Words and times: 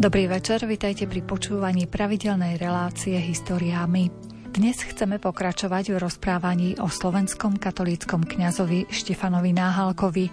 Dobrý 0.00 0.32
večer, 0.32 0.64
vitajte 0.64 1.04
pri 1.04 1.20
počúvaní 1.20 1.84
pravidelnej 1.84 2.56
relácie 2.56 3.20
Historiámy. 3.20 4.08
Dnes 4.48 4.80
chceme 4.80 5.20
pokračovať 5.20 5.92
v 5.92 6.00
rozprávaní 6.00 6.80
o 6.80 6.88
slovenskom 6.88 7.60
katolíckom 7.60 8.24
kňazovi 8.24 8.88
Štefanovi 8.88 9.52
Náhalkovi. 9.52 10.32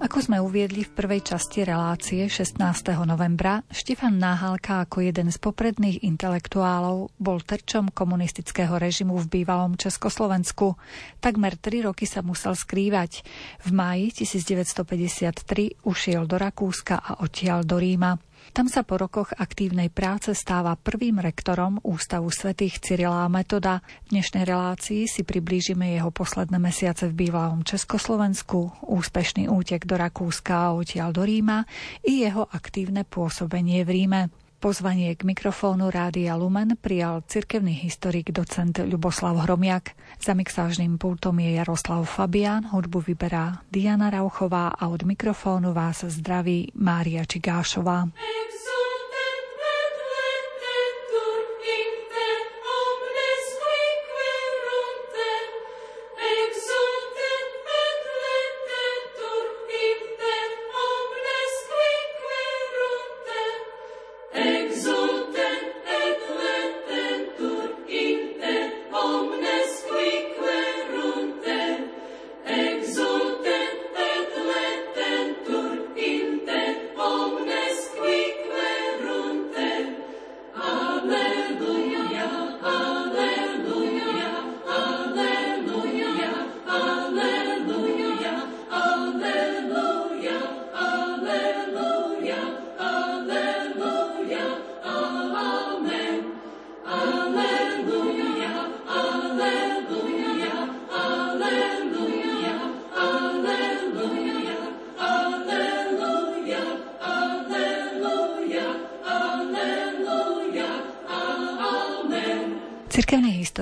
Ako 0.00 0.16
sme 0.16 0.40
uviedli 0.40 0.88
v 0.88 0.96
prvej 0.96 1.28
časti 1.28 1.60
relácie 1.60 2.24
16. 2.24 2.56
novembra, 3.04 3.60
Štefan 3.68 4.16
Náhalka 4.16 4.88
ako 4.88 5.04
jeden 5.04 5.28
z 5.28 5.36
popredných 5.36 6.08
intelektuálov 6.08 7.12
bol 7.20 7.44
terčom 7.44 7.92
komunistického 7.92 8.80
režimu 8.80 9.20
v 9.20 9.28
bývalom 9.28 9.76
Československu. 9.76 10.72
Takmer 11.20 11.60
tri 11.60 11.84
roky 11.84 12.08
sa 12.08 12.24
musel 12.24 12.56
skrývať. 12.56 13.20
V 13.60 13.76
máji 13.76 14.24
1953 14.24 15.84
ušiel 15.84 16.24
do 16.24 16.40
Rakúska 16.40 16.96
a 16.96 17.20
odtiaľ 17.20 17.60
do 17.68 17.76
Ríma. 17.76 18.31
Tam 18.52 18.68
sa 18.68 18.84
po 18.84 19.00
rokoch 19.00 19.32
aktívnej 19.32 19.88
práce 19.88 20.28
stáva 20.36 20.76
prvým 20.76 21.24
rektorom 21.24 21.80
Ústavu 21.80 22.28
svätých 22.28 22.84
Cyrila 22.84 23.24
a 23.24 23.32
Metoda. 23.32 23.80
V 24.04 24.12
dnešnej 24.12 24.44
relácii 24.44 25.08
si 25.08 25.24
priblížime 25.24 25.96
jeho 25.96 26.12
posledné 26.12 26.60
mesiace 26.60 27.08
v 27.08 27.16
bývalom 27.16 27.64
Československu, 27.64 28.84
úspešný 28.84 29.48
útek 29.48 29.88
do 29.88 29.96
Rakúska 29.96 30.68
a 30.68 30.76
odtiaľ 30.76 31.16
do 31.16 31.24
Ríma 31.24 31.64
i 32.04 32.28
jeho 32.28 32.44
aktívne 32.52 33.08
pôsobenie 33.08 33.88
v 33.88 34.04
Ríme. 34.04 34.41
Pozvanie 34.62 35.18
k 35.18 35.26
mikrofónu 35.26 35.90
Rádia 35.90 36.38
Lumen 36.38 36.78
prijal 36.78 37.26
cirkevný 37.26 37.74
historik 37.82 38.30
docent 38.30 38.78
Ľuboslav 38.78 39.42
Hromiak. 39.42 39.98
Za 40.22 40.38
mixážnym 40.38 41.02
pultom 41.02 41.42
je 41.42 41.58
Jaroslav 41.58 42.06
Fabián, 42.06 42.70
hudbu 42.70 43.02
vyberá 43.02 43.66
Diana 43.74 44.06
Rauchová 44.06 44.70
a 44.70 44.86
od 44.86 45.02
mikrofónu 45.02 45.74
vás 45.74 46.06
zdraví 46.06 46.70
Mária 46.78 47.26
Čigášová. 47.26 48.06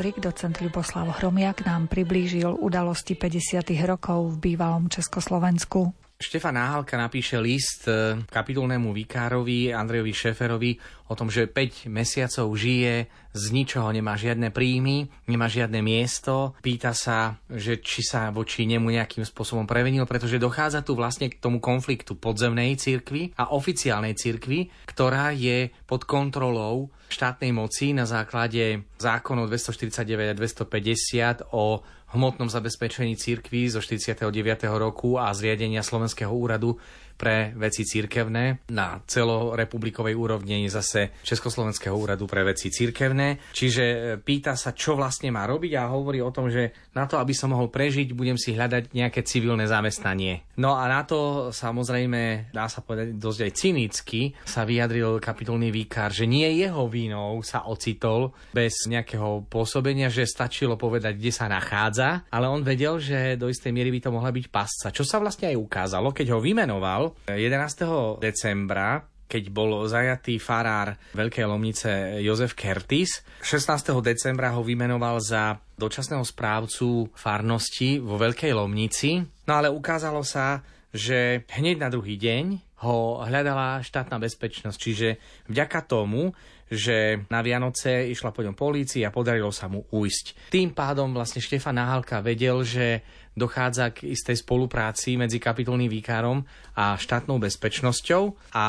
Historik 0.01 0.25
docent 0.25 0.57
Ľuboslav 0.65 1.21
Hromiak 1.21 1.69
nám 1.69 1.85
priblížil 1.85 2.57
udalosti 2.57 3.13
50. 3.13 3.69
rokov 3.85 4.33
v 4.33 4.57
bývalom 4.57 4.89
Československu. 4.89 5.93
Štefan 6.21 6.53
Náhalka 6.53 7.01
napíše 7.01 7.41
list 7.41 7.89
e, 7.89 8.21
kapitulnému 8.29 8.93
vikárovi 8.93 9.73
Andrejovi 9.73 10.13
Šeferovi 10.13 10.77
o 11.09 11.17
tom, 11.17 11.33
že 11.33 11.49
5 11.49 11.89
mesiacov 11.89 12.53
žije, 12.61 13.09
z 13.33 13.45
ničoho 13.57 13.89
nemá 13.89 14.21
žiadne 14.21 14.53
príjmy, 14.53 15.09
nemá 15.25 15.49
žiadne 15.49 15.81
miesto. 15.81 16.53
Pýta 16.61 16.93
sa, 16.93 17.41
že 17.49 17.81
či 17.81 18.05
sa 18.05 18.29
voči 18.29 18.69
nemu 18.69 18.93
nejakým 18.93 19.25
spôsobom 19.25 19.65
prevenil, 19.65 20.05
pretože 20.05 20.37
dochádza 20.37 20.85
tu 20.85 20.93
vlastne 20.93 21.33
k 21.33 21.41
tomu 21.41 21.57
konfliktu 21.57 22.13
podzemnej 22.21 22.77
cirkvi 22.77 23.33
a 23.41 23.57
oficiálnej 23.57 24.13
cirkvi, 24.13 24.69
ktorá 24.93 25.33
je 25.33 25.73
pod 25.89 26.05
kontrolou 26.05 26.93
štátnej 27.11 27.51
moci 27.51 27.91
na 27.97 28.07
základe 28.07 28.87
zákonov 29.01 29.51
249 29.51 30.31
a 30.31 30.35
250 30.37 31.51
o 31.57 31.83
hmotnom 32.11 32.51
zabezpečení 32.51 33.17
cirkví 33.17 33.71
zo 33.71 33.81
49. 33.81 34.65
roku 34.65 35.19
a 35.19 35.35
zriadenia 35.35 35.83
Slovenského 35.83 36.37
úradu 36.37 36.77
pre 37.21 37.53
veci 37.53 37.85
církevné. 37.85 38.73
Na 38.73 38.97
celorepublikovej 39.05 40.17
úrovni 40.17 40.65
je 40.65 40.73
zase 40.73 41.01
Československého 41.21 41.93
úradu 41.93 42.25
pre 42.25 42.41
veci 42.49 42.73
církevné. 42.73 43.53
Čiže 43.53 43.85
e, 43.85 43.99
pýta 44.17 44.57
sa, 44.57 44.73
čo 44.73 44.97
vlastne 44.97 45.29
má 45.29 45.45
robiť 45.45 45.77
a 45.77 45.93
hovorí 45.93 46.25
o 46.25 46.33
tom, 46.33 46.49
že 46.49 46.73
na 46.97 47.05
to, 47.05 47.21
aby 47.21 47.37
som 47.37 47.53
mohol 47.53 47.69
prežiť, 47.69 48.17
budem 48.17 48.41
si 48.41 48.57
hľadať 48.57 48.97
nejaké 48.97 49.21
civilné 49.21 49.69
zamestnanie. 49.69 50.49
No 50.57 50.81
a 50.81 50.89
na 50.89 51.05
to 51.05 51.53
samozrejme, 51.53 52.53
dá 52.57 52.65
sa 52.73 52.81
povedať 52.81 53.21
dosť 53.21 53.41
aj 53.45 53.53
cynicky, 53.53 54.21
sa 54.49 54.65
vyjadril 54.65 55.21
kapitolný 55.21 55.69
výkar, 55.69 56.09
že 56.09 56.25
nie 56.25 56.49
jeho 56.57 56.89
vínou 56.89 57.45
sa 57.45 57.69
ocitol 57.69 58.33
bez 58.57 58.89
nejakého 58.89 59.45
pôsobenia, 59.53 60.09
že 60.09 60.25
stačilo 60.25 60.81
povedať, 60.81 61.21
kde 61.21 61.33
sa 61.35 61.53
nachádza, 61.53 62.25
ale 62.33 62.49
on 62.49 62.65
vedel, 62.65 62.97
že 62.97 63.37
do 63.37 63.53
istej 63.53 63.73
miery 63.77 63.93
by 63.93 64.01
to 64.09 64.15
mohla 64.15 64.33
byť 64.33 64.47
pasca. 64.49 64.89
Čo 64.95 65.05
sa 65.05 65.21
vlastne 65.21 65.53
aj 65.53 65.61
ukázalo, 65.61 66.17
keď 66.17 66.33
ho 66.33 66.41
vymenoval 66.41 67.10
11. 67.29 68.21
decembra 68.21 69.05
keď 69.31 69.45
bol 69.55 69.87
zajatý 69.87 70.43
farár 70.43 70.99
Veľkej 71.15 71.47
Lomnice 71.47 72.19
Jozef 72.19 72.59
Kertis. 72.59 73.23
16. 73.47 73.95
decembra 74.03 74.51
ho 74.51 74.67
vymenoval 74.67 75.23
za 75.23 75.55
dočasného 75.79 76.27
správcu 76.27 77.07
farnosti 77.15 78.03
vo 78.03 78.19
Veľkej 78.19 78.51
Lomnici. 78.51 79.23
No 79.47 79.53
ale 79.55 79.71
ukázalo 79.71 80.27
sa, 80.27 80.67
že 80.91 81.47
hneď 81.47 81.79
na 81.79 81.89
druhý 81.95 82.19
deň 82.19 82.59
ho 82.83 83.23
hľadala 83.23 83.87
štátna 83.87 84.19
bezpečnosť. 84.19 84.79
Čiže 84.81 85.09
vďaka 85.47 85.87
tomu, 85.87 86.35
že 86.71 87.27
na 87.27 87.43
Vianoce 87.43 88.07
išla 88.15 88.31
po 88.31 88.47
ňom 88.47 88.55
polícia 88.55 89.11
a 89.11 89.15
podarilo 89.15 89.51
sa 89.51 89.67
mu 89.67 89.83
ujsť. 89.91 90.55
Tým 90.55 90.71
pádom 90.71 91.11
vlastne 91.11 91.43
Štefan 91.43 91.75
Náhalka 91.75 92.23
vedel, 92.23 92.63
že 92.63 93.03
dochádza 93.35 93.91
k 93.91 94.11
istej 94.15 94.43
spolupráci 94.47 95.19
medzi 95.19 95.43
kapitolným 95.43 95.91
výkárom 95.91 96.43
a 96.79 96.95
štátnou 96.95 97.43
bezpečnosťou 97.43 98.55
a 98.55 98.67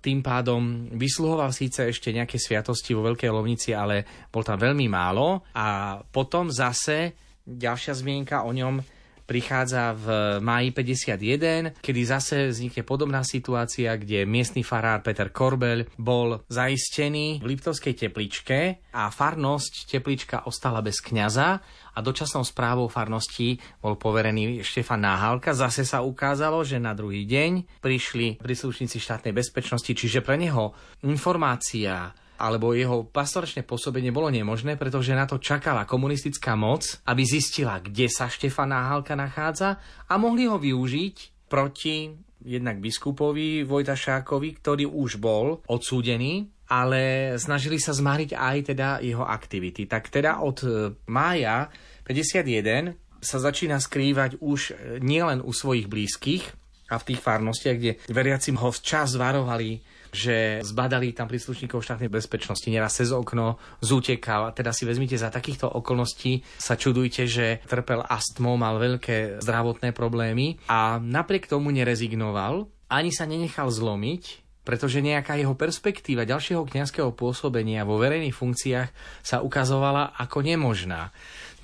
tým 0.00 0.20
pádom 0.20 0.92
vysluhoval 0.92 1.52
síce 1.52 1.88
ešte 1.88 2.12
nejaké 2.12 2.36
sviatosti 2.40 2.92
vo 2.92 3.04
Veľkej 3.04 3.32
Lovnici, 3.32 3.72
ale 3.72 4.28
bol 4.32 4.44
tam 4.44 4.60
veľmi 4.60 4.88
málo 4.88 5.44
a 5.56 5.98
potom 6.04 6.48
zase 6.52 7.16
ďalšia 7.48 7.96
zmienka 7.96 8.44
o 8.44 8.52
ňom 8.52 8.97
prichádza 9.28 9.92
v 9.92 10.06
máji 10.40 10.72
51, 10.72 11.76
kedy 11.84 12.00
zase 12.08 12.36
vznikne 12.48 12.80
podobná 12.80 13.20
situácia, 13.20 13.92
kde 14.00 14.24
miestny 14.24 14.64
farár 14.64 15.04
Peter 15.04 15.28
Korbel 15.28 15.84
bol 16.00 16.40
zaistený 16.48 17.44
v 17.44 17.48
Liptovskej 17.52 17.92
tepličke 17.92 18.80
a 18.96 19.12
farnosť 19.12 19.92
teplička 19.92 20.48
ostala 20.48 20.80
bez 20.80 21.04
kňaza 21.04 21.60
a 21.92 21.98
dočasnou 22.00 22.40
správou 22.48 22.88
farnosti 22.88 23.60
bol 23.84 24.00
poverený 24.00 24.64
Štefan 24.64 25.04
Náhalka. 25.04 25.52
Zase 25.52 25.84
sa 25.84 26.00
ukázalo, 26.00 26.64
že 26.64 26.80
na 26.80 26.96
druhý 26.96 27.28
deň 27.28 27.84
prišli 27.84 28.40
príslušníci 28.40 28.96
štátnej 28.96 29.36
bezpečnosti, 29.36 29.92
čiže 29.92 30.24
pre 30.24 30.40
neho 30.40 30.72
informácia 31.04 32.16
alebo 32.38 32.72
jeho 32.72 33.04
pastoračné 33.10 33.66
pôsobenie 33.66 34.14
bolo 34.14 34.30
nemožné, 34.30 34.78
pretože 34.78 35.12
na 35.12 35.26
to 35.26 35.42
čakala 35.42 35.84
komunistická 35.84 36.54
moc, 36.54 37.02
aby 37.04 37.26
zistila, 37.26 37.82
kde 37.82 38.06
sa 38.06 38.30
Štefan 38.30 38.70
Náhalka 38.70 39.18
nachádza 39.18 39.82
a 40.06 40.14
mohli 40.16 40.46
ho 40.46 40.56
využiť 40.56 41.46
proti 41.50 42.14
jednak 42.46 42.78
biskupovi 42.78 43.66
Vojtašákovi, 43.66 44.48
ktorý 44.62 44.86
už 44.86 45.18
bol 45.18 45.60
odsúdený 45.66 46.46
ale 46.68 47.32
snažili 47.40 47.80
sa 47.80 47.96
zmáriť 47.96 48.36
aj 48.36 48.56
teda 48.72 48.88
jeho 49.00 49.24
aktivity. 49.24 49.88
Tak 49.88 50.12
teda 50.12 50.44
od 50.44 50.60
e, 50.60 50.68
mája 51.08 51.72
51 52.04 52.92
sa 53.24 53.40
začína 53.40 53.80
skrývať 53.80 54.36
už 54.44 54.60
e, 54.70 54.72
nielen 55.00 55.40
u 55.40 55.50
svojich 55.50 55.88
blízkych 55.88 56.44
a 56.92 57.00
v 57.00 57.06
tých 57.08 57.20
farnostiach, 57.24 57.76
kde 57.76 57.92
veriacim 58.12 58.60
ho 58.60 58.68
včas 58.68 59.16
varovali, 59.16 59.80
že 60.12 60.64
zbadali 60.64 61.12
tam 61.12 61.28
príslušníkov 61.28 61.84
štátnej 61.84 62.08
bezpečnosti, 62.08 62.66
neraz 62.66 62.98
cez 62.98 63.12
okno 63.12 63.60
zútekal. 63.84 64.52
Teda 64.56 64.72
si 64.72 64.88
vezmite 64.88 65.20
za 65.20 65.28
takýchto 65.28 65.68
okolností, 65.68 66.42
sa 66.58 66.74
čudujte, 66.74 67.28
že 67.28 67.60
trpel 67.68 68.02
astmou, 68.04 68.56
mal 68.56 68.80
veľké 68.80 69.42
zdravotné 69.44 69.92
problémy 69.92 70.58
a 70.68 70.96
napriek 70.98 71.46
tomu 71.46 71.70
nerezignoval, 71.70 72.66
ani 72.88 73.12
sa 73.12 73.28
nenechal 73.28 73.68
zlomiť, 73.68 74.48
pretože 74.68 75.00
nejaká 75.00 75.40
jeho 75.40 75.56
perspektíva 75.56 76.28
ďalšieho 76.28 76.68
kňazského 76.68 77.16
pôsobenia 77.16 77.88
vo 77.88 77.96
verejných 77.96 78.36
funkciách 78.36 78.88
sa 79.24 79.40
ukazovala 79.40 80.12
ako 80.20 80.44
nemožná. 80.44 81.08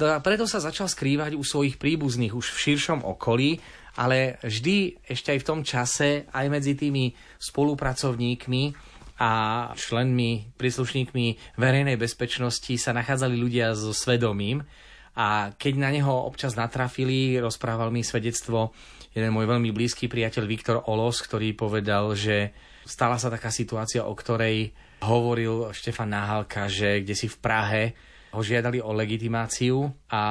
Preto 0.01 0.49
sa 0.49 0.65
začal 0.65 0.89
skrývať 0.89 1.37
u 1.37 1.45
svojich 1.45 1.77
príbuzných 1.77 2.33
už 2.33 2.57
v 2.57 2.63
širšom 2.65 3.05
okolí, 3.05 3.61
ale 3.95 4.43
vždy 4.43 5.07
ešte 5.07 5.31
aj 5.31 5.39
v 5.39 5.47
tom 5.47 5.61
čase, 5.63 6.27
aj 6.33 6.47
medzi 6.51 6.75
tými 6.75 7.15
spolupracovníkmi 7.45 8.73
a 9.21 9.33
členmi, 9.77 10.51
príslušníkmi 10.57 11.57
verejnej 11.61 12.01
bezpečnosti 12.01 12.75
sa 12.81 12.97
nachádzali 12.97 13.37
ľudia 13.37 13.77
so 13.77 13.93
svedomím, 13.93 14.65
a 15.15 15.55
keď 15.55 15.75
na 15.79 15.95
neho 15.95 16.11
občas 16.11 16.59
natrafili, 16.59 17.39
rozprával 17.39 17.95
mi 17.95 18.03
svedectvo 18.03 18.75
jeden 19.15 19.31
môj 19.31 19.47
veľmi 19.47 19.71
blízky 19.71 20.11
priateľ 20.11 20.43
Viktor 20.43 20.77
Olos, 20.91 21.23
ktorý 21.23 21.55
povedal, 21.55 22.19
že 22.19 22.51
stala 22.83 23.15
sa 23.15 23.31
taká 23.31 23.55
situácia, 23.55 24.03
o 24.03 24.11
ktorej 24.11 24.75
hovoril 25.07 25.71
Štefan 25.71 26.11
Náhalka, 26.11 26.67
že 26.67 27.07
kde 27.07 27.15
si 27.15 27.31
v 27.31 27.39
Prahe 27.39 27.83
ho 28.35 28.43
žiadali 28.43 28.83
o 28.83 28.91
legitimáciu 28.91 29.87
a 30.11 30.23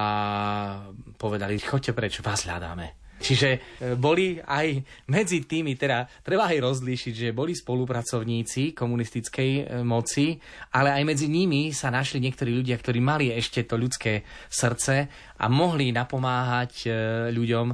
povedali, 1.16 1.64
choďte 1.64 1.96
preč, 1.96 2.20
vás 2.20 2.44
hľadáme. 2.44 3.03
Čiže 3.24 3.50
e, 3.56 3.60
boli 3.96 4.36
aj 4.36 4.84
medzi 5.08 5.48
tými, 5.48 5.80
teda 5.80 6.04
treba 6.20 6.52
aj 6.52 6.60
rozlíšiť, 6.60 7.14
že 7.16 7.30
boli 7.32 7.56
spolupracovníci 7.56 8.76
komunistickej 8.76 9.52
e, 9.56 9.64
moci, 9.88 10.36
ale 10.76 10.92
aj 10.92 11.04
medzi 11.08 11.32
nimi 11.32 11.72
sa 11.72 11.88
našli 11.88 12.20
niektorí 12.20 12.52
ľudia, 12.52 12.76
ktorí 12.76 13.00
mali 13.00 13.32
ešte 13.32 13.64
to 13.64 13.80
ľudské 13.80 14.28
srdce 14.52 15.08
a 15.40 15.46
mohli 15.48 15.96
napomáhať 15.96 16.74
e, 16.84 16.88
ľuďom, 17.32 17.68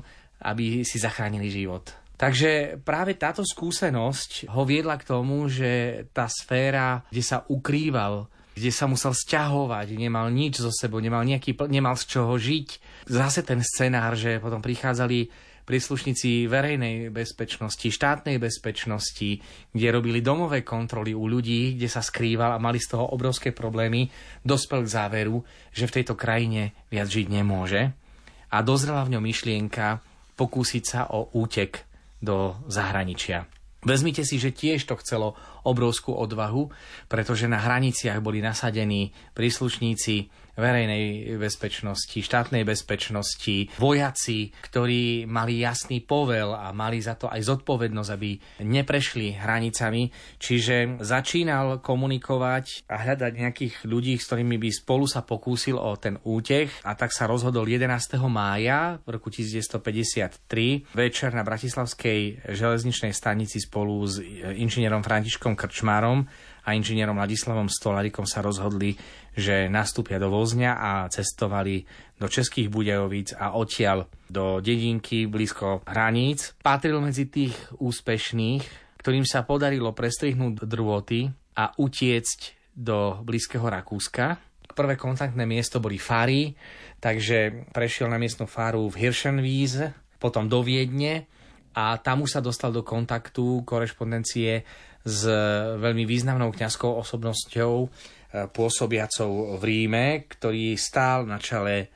aby 0.45 0.85
si 0.85 1.01
zachránili 1.01 1.49
život. 1.49 1.89
Takže 2.19 2.83
práve 2.83 3.15
táto 3.15 3.41
skúsenosť 3.41 4.51
ho 4.51 4.67
viedla 4.67 4.99
k 4.99 5.07
tomu, 5.07 5.47
že 5.47 6.03
tá 6.11 6.27
sféra, 6.27 7.01
kde 7.07 7.23
sa 7.23 7.47
ukrýval, 7.47 8.27
kde 8.59 8.71
sa 8.75 8.91
musel 8.91 9.15
sťahovať, 9.15 9.95
nemal 9.95 10.27
nič 10.27 10.59
zo 10.59 10.69
sebou, 10.69 10.99
nemal, 10.99 11.23
nejaký, 11.23 11.55
nemal 11.71 11.95
z 11.95 12.11
čoho 12.11 12.35
žiť. 12.35 12.67
Zase 13.07 13.47
ten 13.47 13.63
scenár, 13.63 14.19
že 14.19 14.43
potom 14.43 14.59
prichádzali 14.59 15.31
príslušníci 15.63 16.49
verejnej 16.49 17.13
bezpečnosti, 17.13 17.93
štátnej 17.93 18.41
bezpečnosti, 18.41 19.37
kde 19.69 19.87
robili 19.93 20.19
domové 20.25 20.65
kontroly 20.65 21.13
u 21.13 21.29
ľudí, 21.29 21.77
kde 21.77 21.85
sa 21.85 22.01
skrýval 22.01 22.57
a 22.57 22.63
mali 22.63 22.81
z 22.81 22.97
toho 22.97 23.13
obrovské 23.13 23.53
problémy, 23.53 24.09
dospel 24.41 24.81
k 24.81 24.93
záveru, 24.97 25.45
že 25.69 25.85
v 25.85 25.95
tejto 26.01 26.17
krajine 26.17 26.73
viac 26.89 27.05
žiť 27.05 27.29
nemôže. 27.29 27.93
A 28.49 28.65
dozrela 28.65 29.05
v 29.05 29.13
ňom 29.13 29.23
myšlienka 29.29 30.01
pokúsiť 30.33 30.83
sa 30.83 31.05
o 31.13 31.29
útek 31.37 31.85
do 32.17 32.57
zahraničia. 32.65 33.58
Vezmite 33.79 34.27
si, 34.27 34.35
že 34.35 34.51
tiež 34.51 34.83
to 34.83 34.99
chcelo 34.99 35.39
obrovskú 35.63 36.11
odvahu, 36.11 36.67
pretože 37.07 37.47
na 37.47 37.63
hraniciach 37.63 38.19
boli 38.19 38.43
nasadení 38.43 39.15
príslušníci 39.31 40.27
verejnej 40.59 41.39
bezpečnosti, 41.39 42.19
štátnej 42.19 42.67
bezpečnosti, 42.67 43.71
vojaci, 43.79 44.51
ktorí 44.51 45.23
mali 45.25 45.63
jasný 45.63 46.03
povel 46.03 46.51
a 46.51 46.75
mali 46.75 46.99
za 46.99 47.15
to 47.15 47.31
aj 47.31 47.39
zodpovednosť, 47.39 48.11
aby 48.11 48.29
neprešli 48.67 49.39
hranicami. 49.39 50.11
Čiže 50.37 50.99
začínal 50.99 51.79
komunikovať 51.79 52.85
a 52.91 53.01
hľadať 53.01 53.31
nejakých 53.33 53.73
ľudí, 53.87 54.19
s 54.19 54.27
ktorými 54.27 54.59
by 54.59 54.69
spolu 54.75 55.07
sa 55.07 55.23
pokúsil 55.23 55.79
o 55.79 55.95
ten 55.95 56.19
útech 56.27 56.83
a 56.83 56.93
tak 56.93 57.15
sa 57.15 57.25
rozhodol 57.25 57.63
11. 57.65 58.19
mája 58.27 58.99
v 59.07 59.15
roku 59.15 59.31
1953 59.31 60.91
večer 60.91 61.31
na 61.31 61.47
Bratislavskej 61.47 62.51
železničnej 62.51 63.15
stanici 63.15 63.63
spolu 63.63 64.03
s 64.03 64.19
inžinierom 64.59 65.01
Františkom 65.01 65.55
Krčmárom 65.55 66.27
a 66.65 66.75
inžinierom 66.75 67.17
Ladislavom 67.17 67.71
Stolarikom 67.71 68.27
sa 68.27 68.43
rozhodli, 68.43 68.93
že 69.39 69.71
nastúpia 69.71 70.19
do 70.19 70.27
vozňa 70.27 70.71
a 70.75 70.91
cestovali 71.07 71.87
do 72.19 72.27
Českých 72.27 72.67
Budejovíc 72.67 73.33
a 73.33 73.55
odtiaľ 73.55 74.05
do 74.27 74.59
dedinky 74.59 75.25
blízko 75.25 75.81
hraníc. 75.87 76.53
Patril 76.59 76.99
medzi 76.99 77.31
tých 77.31 77.55
úspešných, 77.79 78.63
ktorým 78.99 79.23
sa 79.23 79.47
podarilo 79.47 79.95
prestrihnúť 79.95 80.67
drôty 80.67 81.31
a 81.55 81.71
utiecť 81.73 82.39
do 82.75 83.23
blízkeho 83.23 83.63
Rakúska. 83.63 84.37
Prvé 84.75 84.95
kontaktné 84.95 85.43
miesto 85.43 85.81
boli 85.81 85.99
Fary, 85.99 86.55
takže 86.99 87.67
prešiel 87.73 88.07
na 88.07 88.19
miestnu 88.19 88.47
faru 88.47 88.87
v 88.87 89.07
Hirschenwiese, 89.07 89.91
potom 90.19 90.47
do 90.47 90.63
Viedne 90.63 91.27
a 91.75 91.95
tam 91.99 92.23
už 92.27 92.39
sa 92.39 92.41
dostal 92.43 92.75
do 92.75 92.83
kontaktu, 92.83 93.63
korešpondencie 93.63 94.63
s 95.03 95.21
veľmi 95.79 96.03
významnou 96.03 96.51
kňazskou 96.51 96.91
osobnosťou 96.99 97.87
pôsobiacou 98.29 99.57
v 99.57 99.63
Ríme, 99.65 100.05
ktorý 100.29 100.77
stál 100.77 101.25
na 101.25 101.41
čele 101.41 101.75
e, 101.81 101.87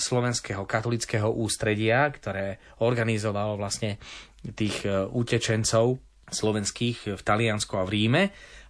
slovenského 0.00 0.64
katolického 0.64 1.28
ústredia, 1.28 2.08
ktoré 2.08 2.56
organizovalo 2.80 3.60
vlastne 3.60 4.00
tých 4.56 4.88
e, 4.88 5.04
utečencov 5.12 6.00
slovenských 6.32 7.12
v 7.12 7.22
Taliansku 7.22 7.76
a 7.76 7.84
v 7.84 7.92
Ríme 7.92 8.22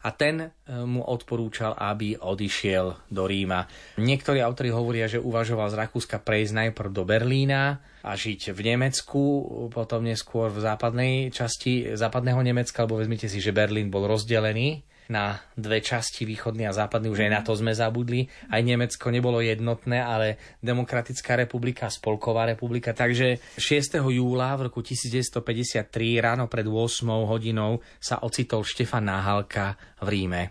a 0.03 0.11
ten 0.11 0.51
mu 0.67 0.99
odporúčal, 0.99 1.79
aby 1.79 2.19
odišiel 2.19 3.07
do 3.07 3.23
Ríma. 3.23 3.71
Niektorí 4.03 4.43
autori 4.43 4.75
hovoria, 4.75 5.07
že 5.07 5.23
uvažoval 5.23 5.71
z 5.71 5.79
Rakúska 5.79 6.19
prejsť 6.19 6.59
najprv 6.59 6.91
do 6.91 7.07
Berlína, 7.07 7.79
a 8.03 8.19
žiť 8.19 8.51
v 8.51 8.61
Nemecku, 8.75 9.23
potom 9.71 10.03
neskôr 10.03 10.51
v 10.51 10.59
západnej 10.59 11.31
časti 11.31 11.95
západného 11.95 12.43
Nemecka, 12.43 12.83
lebo 12.83 12.99
vezmite 12.99 13.31
si, 13.31 13.39
že 13.39 13.55
Berlín 13.55 13.95
bol 13.95 14.11
rozdelený 14.11 14.83
na 15.13 15.37
dve 15.53 15.85
časti, 15.85 16.25
východný 16.25 16.65
a 16.65 16.73
západný, 16.73 17.13
už 17.13 17.29
aj 17.29 17.31
na 17.31 17.41
to 17.45 17.53
sme 17.53 17.77
zabudli. 17.77 18.25
Aj 18.49 18.65
Nemecko 18.65 19.13
nebolo 19.13 19.45
jednotné, 19.45 20.01
ale 20.01 20.41
Demokratická 20.65 21.37
republika, 21.37 21.93
Spolková 21.93 22.49
republika. 22.49 22.97
Takže 22.97 23.37
6. 23.61 24.01
júla 24.01 24.57
v 24.57 24.73
roku 24.73 24.81
1953 24.81 25.93
ráno 26.17 26.49
pred 26.49 26.65
8 26.65 27.05
hodinou 27.29 27.85
sa 28.01 28.25
ocitol 28.25 28.65
Štefan 28.65 29.05
Náhalka 29.13 29.77
v 30.01 30.09
Ríme. 30.09 30.43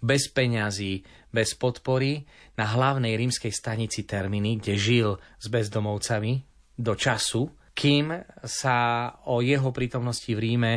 Bez 0.00 0.32
peňazí, 0.32 1.04
bez 1.28 1.52
podpory 1.52 2.24
na 2.56 2.64
hlavnej 2.72 3.12
rímskej 3.20 3.52
stanici 3.52 4.08
Terminy, 4.08 4.56
kde 4.64 4.74
žil 4.80 5.08
s 5.36 5.46
bezdomovcami, 5.52 6.56
do 6.76 6.92
času, 6.92 7.48
kým 7.76 8.12
sa 8.44 9.08
o 9.28 9.44
jeho 9.44 9.68
prítomnosti 9.72 10.28
v 10.32 10.40
Ríme 10.40 10.72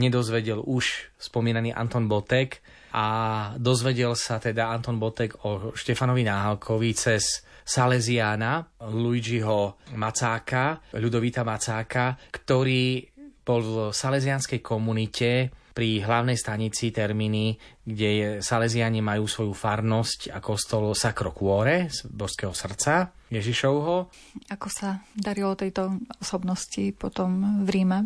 nedozvedel 0.00 0.64
už 0.64 1.14
spomínaný 1.20 1.76
Anton 1.76 2.08
Botek 2.08 2.64
a 2.90 3.06
dozvedel 3.54 4.18
sa 4.18 4.42
teda 4.42 4.70
Anton 4.70 4.98
Botek 4.98 5.46
o 5.46 5.70
Štefanovi 5.74 6.26
Náhalkovi 6.26 6.90
cez 6.94 7.46
Salesiána, 7.62 8.82
Luigiho 8.90 9.78
Macáka, 9.94 10.82
Ľudovita 10.90 11.46
Macáka, 11.46 12.18
ktorý 12.34 13.06
bol 13.46 13.60
v 13.62 13.76
salesianskej 13.94 14.58
komunite 14.58 15.54
pri 15.70 16.02
hlavnej 16.02 16.34
stanici 16.34 16.90
Termíny, 16.90 17.54
kde 17.86 18.42
Salesiani 18.42 18.98
majú 19.00 19.30
svoju 19.30 19.54
farnosť 19.54 20.34
a 20.34 20.42
kostol 20.42 20.92
Sacro 20.98 21.30
Cuore 21.30 21.86
z 21.88 22.10
Božského 22.10 22.50
srdca 22.50 23.14
Ježišovho. 23.30 24.10
Ako 24.50 24.68
sa 24.68 25.06
darilo 25.14 25.54
tejto 25.54 25.94
osobnosti 26.18 26.90
potom 26.98 27.62
v 27.62 27.68
Ríme? 27.70 27.98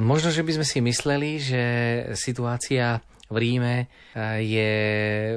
Možno, 0.00 0.32
že 0.32 0.40
by 0.40 0.56
sme 0.56 0.66
si 0.66 0.78
mysleli, 0.80 1.30
že 1.36 1.62
situácia 2.16 3.04
v 3.30 3.36
Ríme 3.38 3.74
eh, 3.80 4.42
je 4.42 4.72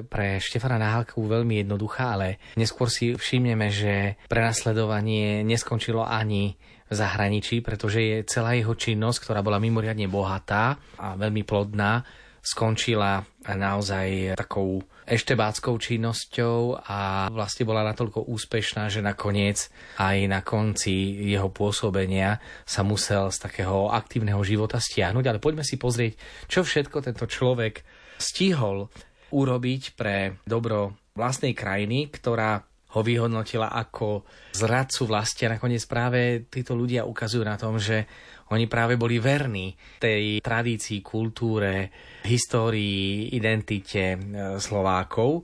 pre 0.10 0.42
Štefana 0.42 0.82
Náhalku 0.82 1.22
veľmi 1.22 1.62
jednoduchá, 1.64 2.18
ale 2.18 2.42
neskôr 2.58 2.90
si 2.90 3.14
všimneme, 3.14 3.70
že 3.70 4.18
prenasledovanie 4.28 5.46
neskončilo 5.46 6.02
ani 6.02 6.58
v 6.90 6.94
zahraničí, 6.94 7.64
pretože 7.64 8.00
je 8.02 8.18
celá 8.28 8.54
jeho 8.54 8.76
činnosť, 8.76 9.30
ktorá 9.30 9.40
bola 9.40 9.58
mimoriadne 9.58 10.06
bohatá 10.12 10.78
a 11.00 11.16
veľmi 11.16 11.42
plodná, 11.48 12.04
skončila 12.44 13.24
naozaj 13.48 14.36
takou 14.36 14.84
eštebáckou 15.08 15.76
činnosťou 15.80 16.84
a 16.84 17.28
vlastne 17.32 17.64
bola 17.68 17.84
natoľko 17.88 18.28
úspešná, 18.28 18.88
že 18.88 19.04
nakoniec 19.04 19.68
aj 20.00 20.18
na 20.28 20.40
konci 20.44 21.24
jeho 21.28 21.52
pôsobenia 21.52 22.40
sa 22.64 22.84
musel 22.84 23.32
z 23.32 23.38
takého 23.40 23.92
aktívneho 23.92 24.40
života 24.44 24.80
stiahnuť. 24.80 25.26
Ale 25.28 25.44
poďme 25.44 25.64
si 25.64 25.80
pozrieť, 25.80 26.20
čo 26.48 26.64
všetko 26.64 27.04
tento 27.04 27.28
človek 27.28 27.84
stihol 28.20 28.88
urobiť 29.34 29.98
pre 29.98 30.40
dobro 30.48 30.96
vlastnej 31.16 31.56
krajiny, 31.56 32.12
ktorá 32.12 32.64
ho 32.94 33.02
vyhodnotila 33.02 33.74
ako 33.74 34.22
zradcu 34.54 35.02
vlasti 35.10 35.50
a 35.50 35.58
nakoniec 35.58 35.82
práve 35.90 36.46
títo 36.46 36.78
ľudia 36.78 37.10
ukazujú 37.10 37.42
na 37.42 37.58
tom, 37.58 37.82
že 37.82 38.06
oni 38.54 38.70
práve 38.70 39.02
boli 39.02 39.18
verní 39.18 39.74
tej 39.98 40.38
tradícii, 40.46 41.02
kultúre, 41.02 41.90
histórii, 42.24 43.32
identite 43.36 44.16
e, 44.16 44.18
Slovákov, 44.60 45.44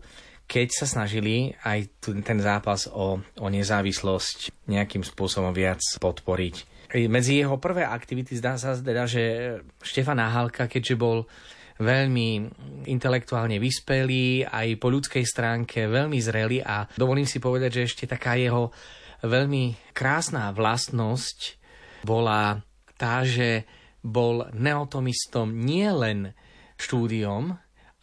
keď 0.50 0.68
sa 0.74 0.86
snažili 0.90 1.54
aj 1.62 2.02
ten 2.02 2.40
zápas 2.42 2.90
o, 2.90 3.22
o 3.22 3.48
nezávislosť 3.48 4.66
nejakým 4.66 5.06
spôsobom 5.06 5.54
viac 5.54 5.78
podporiť. 6.02 6.80
Medzi 6.90 7.46
jeho 7.46 7.62
prvé 7.62 7.86
aktivity 7.86 8.34
zdá 8.34 8.58
sa 8.58 8.74
teda, 8.74 9.06
že 9.06 9.24
Štefan 9.78 10.18
Náhalka, 10.18 10.66
keďže 10.66 10.98
bol 10.98 11.30
veľmi 11.78 12.50
intelektuálne 12.90 13.62
vyspelý, 13.62 14.50
aj 14.50 14.68
po 14.82 14.90
ľudskej 14.90 15.22
stránke 15.22 15.86
veľmi 15.86 16.18
zrelý 16.18 16.66
a 16.66 16.90
dovolím 16.98 17.30
si 17.30 17.38
povedať, 17.38 17.70
že 17.78 17.86
ešte 17.86 18.10
taká 18.10 18.34
jeho 18.36 18.74
veľmi 19.22 19.94
krásna 19.94 20.50
vlastnosť 20.50 21.62
bola 22.04 22.58
tá, 22.98 23.22
že 23.24 23.70
bol 24.02 24.48
neotomistom 24.56 25.54
nielen 25.56 26.36
štúdiom, 26.80 27.52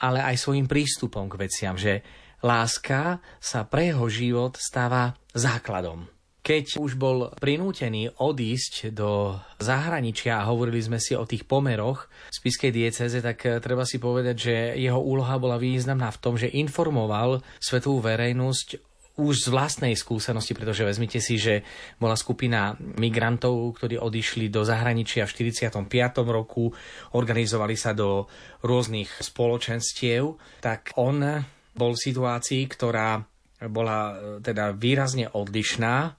ale 0.04 0.20
aj 0.20 0.36
svojim 0.36 0.68
prístupom 0.68 1.26
k 1.32 1.40
veciam, 1.40 1.74
že 1.80 2.04
láska 2.44 3.24
sa 3.40 3.64
pre 3.64 3.90
jeho 3.90 4.06
život 4.12 4.60
stáva 4.60 5.16
základom. 5.32 6.06
Keď 6.46 6.78
už 6.78 6.94
bol 6.94 7.34
prinútený 7.42 8.06
odísť 8.22 8.94
do 8.94 9.34
zahraničia 9.58 10.38
a 10.38 10.46
hovorili 10.46 10.78
sme 10.78 11.02
si 11.02 11.18
o 11.18 11.26
tých 11.26 11.42
pomeroch 11.42 12.06
spiskej 12.30 12.70
dieceze, 12.70 13.18
tak 13.18 13.42
eh, 13.42 13.58
treba 13.58 13.82
si 13.82 13.98
povedať, 13.98 14.36
že 14.38 14.54
jeho 14.78 15.02
úloha 15.02 15.34
bola 15.42 15.58
významná 15.58 16.06
v 16.14 16.20
tom, 16.22 16.38
že 16.38 16.46
informoval 16.54 17.42
svetovú 17.58 17.98
verejnosť 17.98 18.78
už 19.16 19.48
z 19.48 19.48
vlastnej 19.48 19.96
skúsenosti, 19.96 20.52
pretože 20.52 20.84
vezmite 20.84 21.24
si, 21.24 21.40
že 21.40 21.64
bola 21.96 22.16
skupina 22.16 22.76
migrantov, 23.00 23.80
ktorí 23.80 23.96
odišli 23.96 24.52
do 24.52 24.60
zahraničia 24.60 25.24
v 25.24 25.52
45. 25.56 25.80
roku, 26.28 26.68
organizovali 27.16 27.76
sa 27.80 27.96
do 27.96 28.28
rôznych 28.60 29.08
spoločenstiev, 29.24 30.36
tak 30.60 30.92
on 31.00 31.44
bol 31.76 31.92
v 31.96 32.04
situácii, 32.04 32.62
ktorá 32.68 33.24
bola 33.72 34.00
e, 34.12 34.14
teda 34.44 34.76
výrazne 34.76 35.32
odlišná 35.32 36.12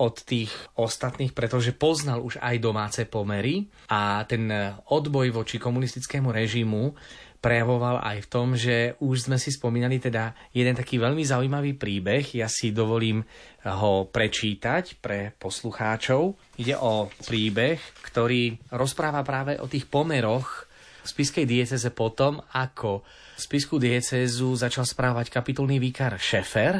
od 0.00 0.16
tých 0.24 0.48
ostatných, 0.80 1.36
pretože 1.36 1.76
poznal 1.76 2.24
už 2.24 2.40
aj 2.40 2.56
domáce 2.56 3.04
pomery 3.04 3.68
a 3.92 4.24
ten 4.24 4.48
odboj 4.88 5.28
voči 5.28 5.60
komunistickému 5.60 6.32
režimu 6.32 6.96
prejavoval 7.40 8.04
aj 8.04 8.18
v 8.24 8.30
tom, 8.30 8.52
že 8.52 8.94
už 9.00 9.28
sme 9.28 9.40
si 9.40 9.48
spomínali 9.48 9.96
teda 9.96 10.36
jeden 10.52 10.76
taký 10.76 11.00
veľmi 11.00 11.24
zaujímavý 11.24 11.74
príbeh. 11.80 12.36
Ja 12.36 12.46
si 12.52 12.70
dovolím 12.70 13.24
ho 13.64 14.06
prečítať 14.08 15.00
pre 15.00 15.32
poslucháčov. 15.40 16.36
Ide 16.60 16.76
o 16.76 17.08
príbeh, 17.24 17.80
ktorý 18.04 18.60
rozpráva 18.76 19.24
práve 19.24 19.56
o 19.56 19.66
tých 19.66 19.88
pomeroch 19.88 20.68
v 21.00 21.06
spiskej 21.08 21.48
dieceze 21.48 21.88
potom, 21.96 22.44
ako 22.52 23.00
spisku 23.40 23.80
diecézu 23.80 24.52
začal 24.52 24.84
správať 24.84 25.32
kapitulný 25.32 25.80
výkar 25.80 26.20
Šefer 26.20 26.76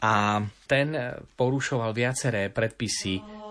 a 0.00 0.40
ten 0.64 0.96
porušoval 1.36 1.92
viaceré 1.92 2.48
predpisy 2.48 3.41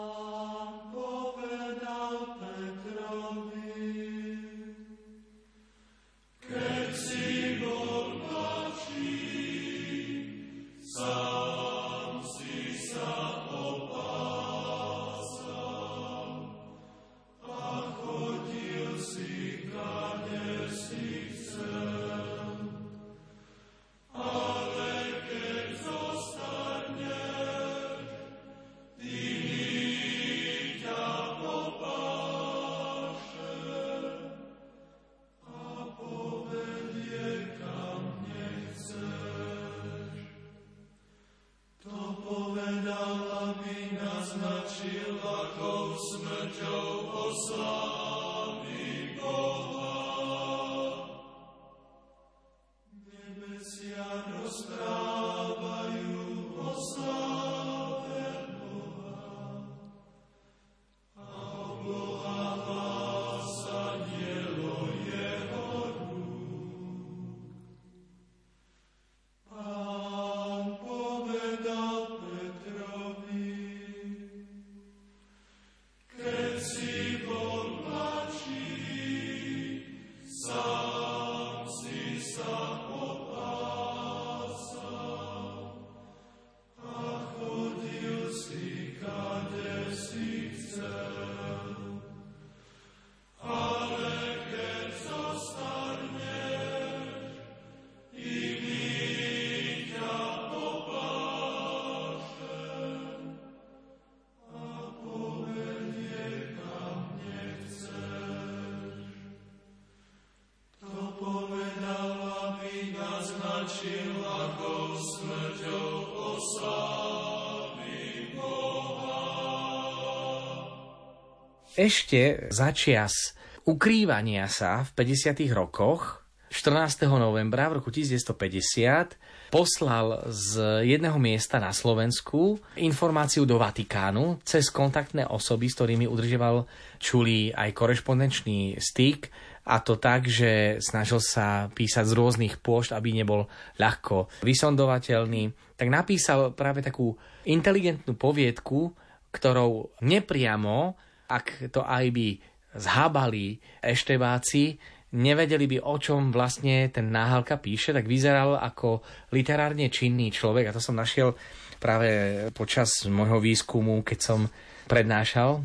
ešte 121.82 122.46
začias 122.54 123.34
ukrývania 123.66 124.46
sa 124.46 124.86
v 124.86 125.02
50. 125.02 125.50
rokoch 125.50 126.22
14. 126.54 127.10
novembra 127.10 127.74
v 127.74 127.82
roku 127.82 127.90
1950 127.90 129.18
poslal 129.50 130.30
z 130.30 130.84
jedného 130.86 131.18
miesta 131.18 131.58
na 131.58 131.74
Slovensku 131.74 132.62
informáciu 132.78 133.50
do 133.50 133.58
Vatikánu 133.58 134.38
cez 134.46 134.70
kontaktné 134.70 135.26
osoby, 135.26 135.74
s 135.74 135.78
ktorými 135.80 136.06
udržiaval 136.06 136.70
čulý 137.02 137.50
aj 137.50 137.74
korešpondenčný 137.74 138.78
styk 138.78 139.34
a 139.66 139.82
to 139.82 139.98
tak, 139.98 140.30
že 140.30 140.78
snažil 140.86 141.18
sa 141.18 141.72
písať 141.74 142.06
z 142.06 142.14
rôznych 142.14 142.62
pôšt, 142.62 142.94
aby 142.94 143.10
nebol 143.10 143.50
ľahko 143.82 144.30
vysondovateľný, 144.46 145.50
tak 145.80 145.90
napísal 145.90 146.54
práve 146.54 146.86
takú 146.86 147.18
inteligentnú 147.48 148.14
poviedku, 148.14 148.94
ktorou 149.34 149.98
nepriamo 150.06 151.10
ak 151.32 151.72
to 151.72 151.82
aj 151.88 152.12
by 152.12 152.28
zhábali 152.76 153.60
eštebáci, 153.84 154.80
nevedeli 155.12 155.68
by, 155.68 155.78
o 155.84 155.96
čom 156.00 156.32
vlastne 156.32 156.88
ten 156.88 157.12
náhalka 157.12 157.60
píše, 157.60 157.92
tak 157.92 158.08
vyzeral 158.08 158.56
ako 158.56 159.04
literárne 159.36 159.92
činný 159.92 160.32
človek. 160.32 160.72
A 160.72 160.76
to 160.76 160.80
som 160.80 160.96
našiel 160.96 161.36
práve 161.82 162.08
počas 162.56 163.04
môjho 163.10 163.44
výskumu, 163.44 164.04
keď 164.08 164.20
som 164.20 164.40
prednášal 164.88 165.60
e, 165.60 165.62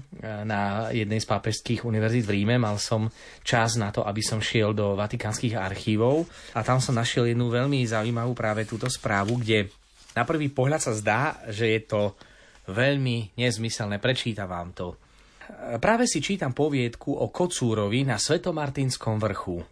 na 0.46 0.87
jednej 0.94 1.18
z 1.18 1.26
pápežských 1.26 1.82
univerzít 1.82 2.26
v 2.26 2.42
Ríme. 2.42 2.62
Mal 2.62 2.78
som 2.78 3.11
čas 3.42 3.75
na 3.75 3.90
to, 3.90 4.06
aby 4.06 4.23
som 4.23 4.38
šiel 4.38 4.70
do 4.70 4.94
vatikánskych 4.94 5.58
archívov 5.58 6.26
a 6.54 6.62
tam 6.62 6.78
som 6.78 6.94
našiel 6.94 7.35
jednu 7.35 7.50
veľmi 7.50 7.82
zaujímavú 7.87 8.38
práve 8.38 8.62
túto 8.66 8.87
správu, 8.87 9.42
kde 9.42 9.70
na 10.14 10.23
prvý 10.23 10.49
pohľad 10.49 10.80
sa 10.80 10.92
zdá, 10.94 11.23
že 11.50 11.75
je 11.75 11.80
to 11.85 12.14
veľmi 12.70 13.37
nezmyselné. 13.37 13.99
Prečítam 13.99 14.46
vám 14.46 14.70
to. 14.73 14.94
Práve 15.79 16.11
si 16.11 16.19
čítam 16.19 16.50
poviedku 16.50 17.15
o 17.15 17.31
kocúrovi 17.31 18.03
na 18.03 18.19
Svetomartinskom 18.19 19.23
vrchu. 19.23 19.62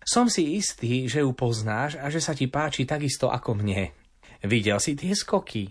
Som 0.00 0.32
si 0.32 0.56
istý, 0.56 1.04
že 1.04 1.20
ju 1.20 1.36
poznáš 1.36 2.00
a 2.00 2.08
že 2.08 2.18
sa 2.18 2.32
ti 2.32 2.48
páči 2.48 2.88
takisto 2.88 3.28
ako 3.28 3.60
mne. 3.60 3.92
Videl 4.42 4.80
si 4.80 4.96
tie 4.96 5.12
skoky? 5.12 5.68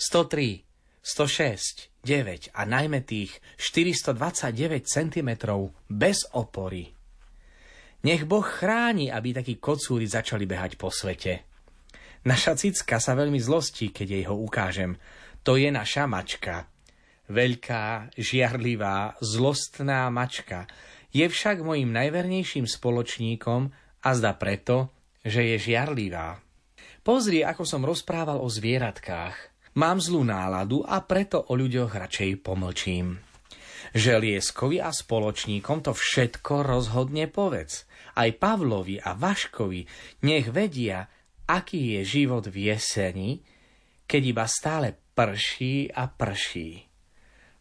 103, 0.00 0.64
106, 1.04 2.02
9 2.02 2.56
a 2.56 2.62
najmä 2.64 3.04
tých 3.04 3.38
429 3.60 4.88
cm 4.88 5.30
bez 5.92 6.24
opory. 6.32 6.90
Nech 8.08 8.24
Boh 8.24 8.44
chráni, 8.44 9.12
aby 9.12 9.36
takí 9.36 9.60
kocúri 9.60 10.08
začali 10.08 10.48
behať 10.48 10.80
po 10.80 10.88
svete. 10.88 11.44
Naša 12.24 12.58
cicka 12.58 12.98
sa 12.98 13.12
veľmi 13.14 13.38
zlostí, 13.38 13.92
keď 13.92 14.06
jej 14.10 14.24
ho 14.26 14.34
ukážem. 14.34 14.98
To 15.46 15.54
je 15.54 15.70
naša 15.70 16.08
mačka 16.10 16.66
veľká, 17.30 18.14
žiarlivá, 18.14 19.18
zlostná 19.22 20.08
mačka. 20.10 20.66
Je 21.10 21.26
však 21.26 21.62
mojim 21.62 21.90
najvernejším 21.90 22.66
spoločníkom 22.66 23.70
a 24.02 24.08
zda 24.14 24.32
preto, 24.38 24.92
že 25.26 25.54
je 25.54 25.56
žiarlivá. 25.72 26.38
Pozri, 27.06 27.46
ako 27.46 27.62
som 27.62 27.82
rozprával 27.86 28.42
o 28.42 28.50
zvieratkách. 28.50 29.54
Mám 29.76 30.00
zlú 30.00 30.24
náladu 30.24 30.82
a 30.82 31.04
preto 31.04 31.38
o 31.38 31.52
ľuďoch 31.54 31.92
radšej 31.92 32.30
pomlčím. 32.40 33.20
Želieskovi 33.92 34.82
a 34.82 34.90
spoločníkom 34.90 35.84
to 35.86 35.92
všetko 35.94 36.66
rozhodne 36.66 37.30
povedz. 37.30 37.86
Aj 38.16 38.26
Pavlovi 38.34 38.98
a 38.98 39.14
Vaškovi 39.14 39.86
nech 40.26 40.50
vedia, 40.50 41.06
aký 41.46 42.00
je 42.00 42.02
život 42.02 42.48
v 42.48 42.72
jeseni, 42.72 43.44
keď 44.08 44.22
iba 44.26 44.44
stále 44.48 44.96
prší 45.14 45.92
a 45.92 46.10
prší. 46.10 46.85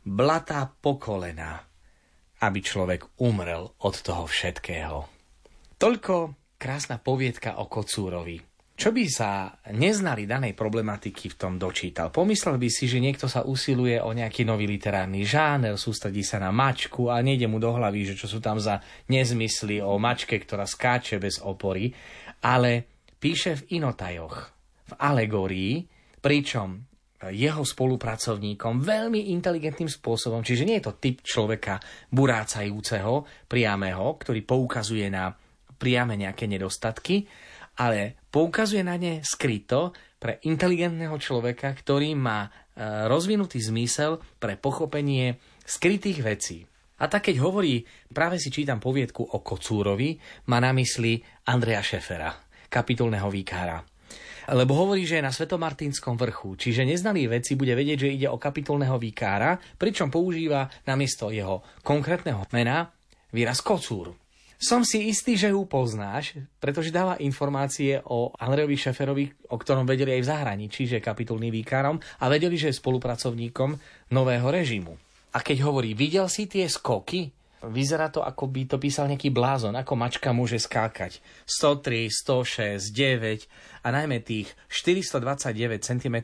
Blatá 0.06 0.70
pokolena, 0.70 1.66
aby 2.46 2.60
človek 2.62 3.18
umrel 3.26 3.74
od 3.82 3.96
toho 4.06 4.30
všetkého. 4.30 5.10
Toľko 5.82 6.16
krásna 6.62 7.02
poviedka 7.02 7.58
o 7.58 7.66
kocúrovi. 7.66 8.38
Čo 8.76 8.94
by 8.94 9.04
sa 9.10 9.50
neznali 9.74 10.30
danej 10.30 10.54
problematiky 10.54 11.34
v 11.34 11.40
tom 11.42 11.58
dočítal? 11.58 12.14
Pomyslel 12.14 12.62
by 12.62 12.70
si, 12.70 12.86
že 12.86 13.02
niekto 13.02 13.26
sa 13.26 13.50
usiluje 13.50 13.98
o 13.98 14.14
nejaký 14.14 14.46
nový 14.46 14.70
literárny 14.70 15.26
žáner, 15.26 15.74
sústredí 15.74 16.22
sa 16.22 16.38
na 16.38 16.54
mačku 16.54 17.10
a 17.10 17.18
nejde 17.26 17.50
mu 17.50 17.58
do 17.58 17.74
hlavy, 17.74 18.14
že 18.14 18.20
čo 18.20 18.30
sú 18.30 18.38
tam 18.38 18.62
za 18.62 18.86
nezmysly 19.10 19.82
o 19.82 19.98
mačke, 19.98 20.38
ktorá 20.38 20.70
skáče 20.70 21.18
bez 21.18 21.42
opory, 21.42 21.90
ale 22.46 22.86
píše 23.18 23.58
v 23.64 23.82
inotajoch, 23.82 24.36
v 24.86 24.94
alegórii, 25.02 25.88
pričom 26.22 26.94
jeho 27.32 27.64
spolupracovníkom 27.64 28.82
veľmi 28.82 29.32
inteligentným 29.34 29.90
spôsobom, 29.90 30.46
čiže 30.46 30.66
nie 30.68 30.78
je 30.82 30.86
to 30.90 30.98
typ 30.98 31.22
človeka 31.26 31.80
burácajúceho, 32.12 33.48
priamého, 33.50 34.06
ktorý 34.18 34.42
poukazuje 34.44 35.08
na 35.10 35.34
priame 35.76 36.16
nejaké 36.16 36.48
nedostatky, 36.48 37.28
ale 37.76 38.20
poukazuje 38.32 38.84
na 38.84 38.96
ne 38.96 39.20
skryto 39.22 39.92
pre 40.16 40.40
inteligentného 40.48 41.16
človeka, 41.20 41.76
ktorý 41.76 42.16
má 42.16 42.48
e, 42.48 42.50
rozvinutý 43.06 43.60
zmysel 43.60 44.18
pre 44.40 44.56
pochopenie 44.56 45.38
skrytých 45.62 46.20
vecí. 46.24 46.58
A 46.96 47.12
tak 47.12 47.28
keď 47.28 47.44
hovorí, 47.44 47.84
práve 48.08 48.40
si 48.40 48.48
čítam 48.48 48.80
poviedku 48.80 49.36
o 49.36 49.44
Kocúrovi, 49.44 50.16
má 50.48 50.64
na 50.64 50.72
mysli 50.72 51.20
Andreja 51.52 51.84
Šefera, 51.84 52.32
kapitulného 52.72 53.28
výkára. 53.28 53.95
Lebo 54.52 54.78
hovorí, 54.78 55.10
že 55.10 55.18
je 55.18 55.26
na 55.26 55.34
Svetomartinskom 55.34 56.14
vrchu, 56.14 56.54
čiže 56.54 56.86
neznalý 56.86 57.42
veci 57.42 57.58
bude 57.58 57.74
vedieť, 57.74 57.98
že 58.06 58.14
ide 58.14 58.28
o 58.30 58.38
kapitulného 58.38 59.02
výkára, 59.02 59.58
pričom 59.78 60.14
používa 60.14 60.70
namiesto 60.86 61.34
jeho 61.34 61.66
konkrétneho 61.82 62.46
mena 62.54 62.94
výraz 63.34 63.66
Kocúr. 63.66 64.14
Som 64.56 64.88
si 64.88 65.12
istý, 65.12 65.36
že 65.36 65.52
ju 65.52 65.68
poznáš, 65.68 66.40
pretože 66.64 66.94
dáva 66.94 67.20
informácie 67.20 68.00
o 68.08 68.32
Andrejovi 68.40 68.78
Šeferovi, 68.80 69.26
o 69.52 69.60
ktorom 69.60 69.84
vedeli 69.84 70.16
aj 70.16 70.22
v 70.24 70.32
zahraničí, 70.32 70.82
že 70.88 70.98
je 70.98 71.04
kapitulný 71.04 71.52
výkárom 71.52 72.00
a 72.00 72.26
vedeli, 72.32 72.56
že 72.56 72.72
je 72.72 72.80
spolupracovníkom 72.80 73.76
nového 74.16 74.48
režimu. 74.48 74.96
A 75.36 75.44
keď 75.44 75.68
hovorí, 75.68 75.92
videl 75.92 76.32
si 76.32 76.48
tie 76.48 76.72
skoky? 76.72 77.28
Vyzerá 77.64 78.12
to, 78.12 78.20
ako 78.20 78.52
by 78.52 78.68
to 78.68 78.78
písal 78.78 79.08
nejaký 79.08 79.32
blázon, 79.32 79.74
ako 79.80 79.96
mačka 79.96 80.36
môže 80.36 80.60
skákať. 80.60 81.24
103, 81.48 82.12
106, 82.12 82.92
9 82.92 83.48
a 83.86 83.88
najmä 83.96 84.20
tých 84.22 84.52
429 84.68 85.80
cm 85.80 86.18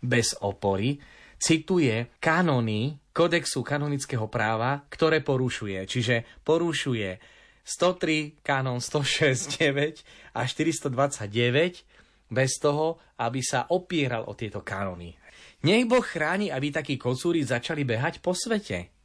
bez 0.00 0.32
opory 0.40 0.96
cituje 1.40 2.12
kanóny 2.20 3.00
kodexu 3.12 3.64
kanonického 3.64 4.28
práva, 4.28 4.84
ktoré 4.92 5.24
porušuje. 5.24 5.84
Čiže 5.88 6.44
porušuje 6.44 7.20
103, 7.64 8.44
kanon 8.44 8.80
106, 8.80 9.60
9 9.60 10.36
a 10.36 10.40
429 10.44 12.30
bez 12.30 12.50
toho, 12.62 12.98
aby 13.18 13.40
sa 13.42 13.66
opieral 13.70 14.26
o 14.30 14.34
tieto 14.38 14.62
kanóny. 14.62 15.18
Nech 15.66 15.84
Boh 15.84 16.04
chráni, 16.04 16.48
aby 16.48 16.72
takí 16.72 16.96
kocúri 16.96 17.44
začali 17.44 17.84
behať 17.84 18.24
po 18.24 18.32
svete. 18.32 18.99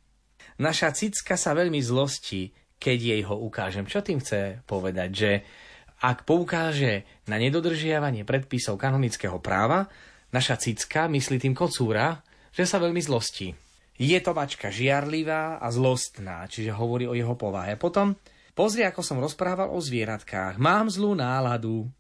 Naša 0.62 0.96
cicka 0.96 1.36
sa 1.36 1.52
veľmi 1.54 1.80
zlostí, 1.84 2.54
keď 2.78 2.98
jej 3.00 3.22
ho 3.26 3.36
ukážem. 3.40 3.88
Čo 3.88 4.04
tým 4.06 4.20
chce 4.20 4.64
povedať? 4.68 5.10
Že 5.12 5.32
ak 6.06 6.28
poukáže 6.28 7.08
na 7.32 7.40
nedodržiavanie 7.40 8.28
predpisov 8.28 8.76
kanonického 8.76 9.40
práva, 9.40 9.88
naša 10.36 10.60
cicka, 10.60 11.08
myslí 11.08 11.40
tým 11.40 11.56
kocúra, 11.56 12.20
že 12.52 12.68
sa 12.68 12.80
veľmi 12.80 13.00
zlostí. 13.00 13.56
Je 13.96 14.20
to 14.20 14.36
mačka 14.36 14.68
žiarlivá 14.68 15.64
a 15.64 15.68
zlostná, 15.72 16.44
čiže 16.52 16.76
hovorí 16.76 17.08
o 17.08 17.16
jeho 17.16 17.40
povahe. 17.40 17.80
Potom 17.80 18.20
Pozri, 18.56 18.88
ako 18.88 19.04
som 19.04 19.20
rozprával 19.20 19.68
o 19.68 19.84
zvieratkách. 19.84 20.56
Mám 20.64 20.88
zlú 20.88 21.12
náladu, 21.12 21.92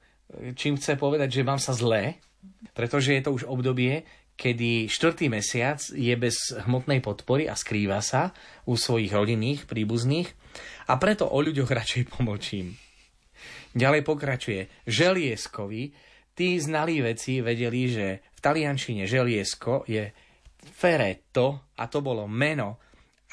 čím 0.55 0.79
chce 0.79 0.95
povedať, 0.95 1.27
že 1.27 1.43
mám 1.43 1.59
sa 1.59 1.75
zlé, 1.75 2.23
pretože 2.71 3.11
je 3.11 3.19
to 3.19 3.35
už 3.35 3.43
obdobie, 3.43 4.07
kedy 4.35 4.91
štvrtý 4.91 5.31
mesiac 5.31 5.79
je 5.79 6.13
bez 6.19 6.51
hmotnej 6.67 6.99
podpory 6.99 7.47
a 7.47 7.55
skrýva 7.55 8.03
sa 8.03 8.35
u 8.67 8.75
svojich 8.75 9.11
rodinných, 9.11 9.67
príbuzných 9.67 10.29
a 10.91 10.99
preto 10.99 11.27
o 11.27 11.39
ľuďoch 11.39 11.71
radšej 11.79 12.03
pomlčím. 12.11 12.75
Ďalej 13.75 14.07
pokračuje. 14.07 14.87
Želieskovi, 14.87 15.91
tí 16.31 16.55
znalí 16.59 17.03
veci 17.03 17.43
vedeli, 17.43 17.91
že 17.91 18.07
v 18.35 18.39
taliančine 18.39 19.03
želiesko 19.03 19.83
je 19.83 20.15
feretto 20.63 21.75
a 21.75 21.83
to 21.91 21.99
bolo 21.99 22.23
meno 22.23 22.79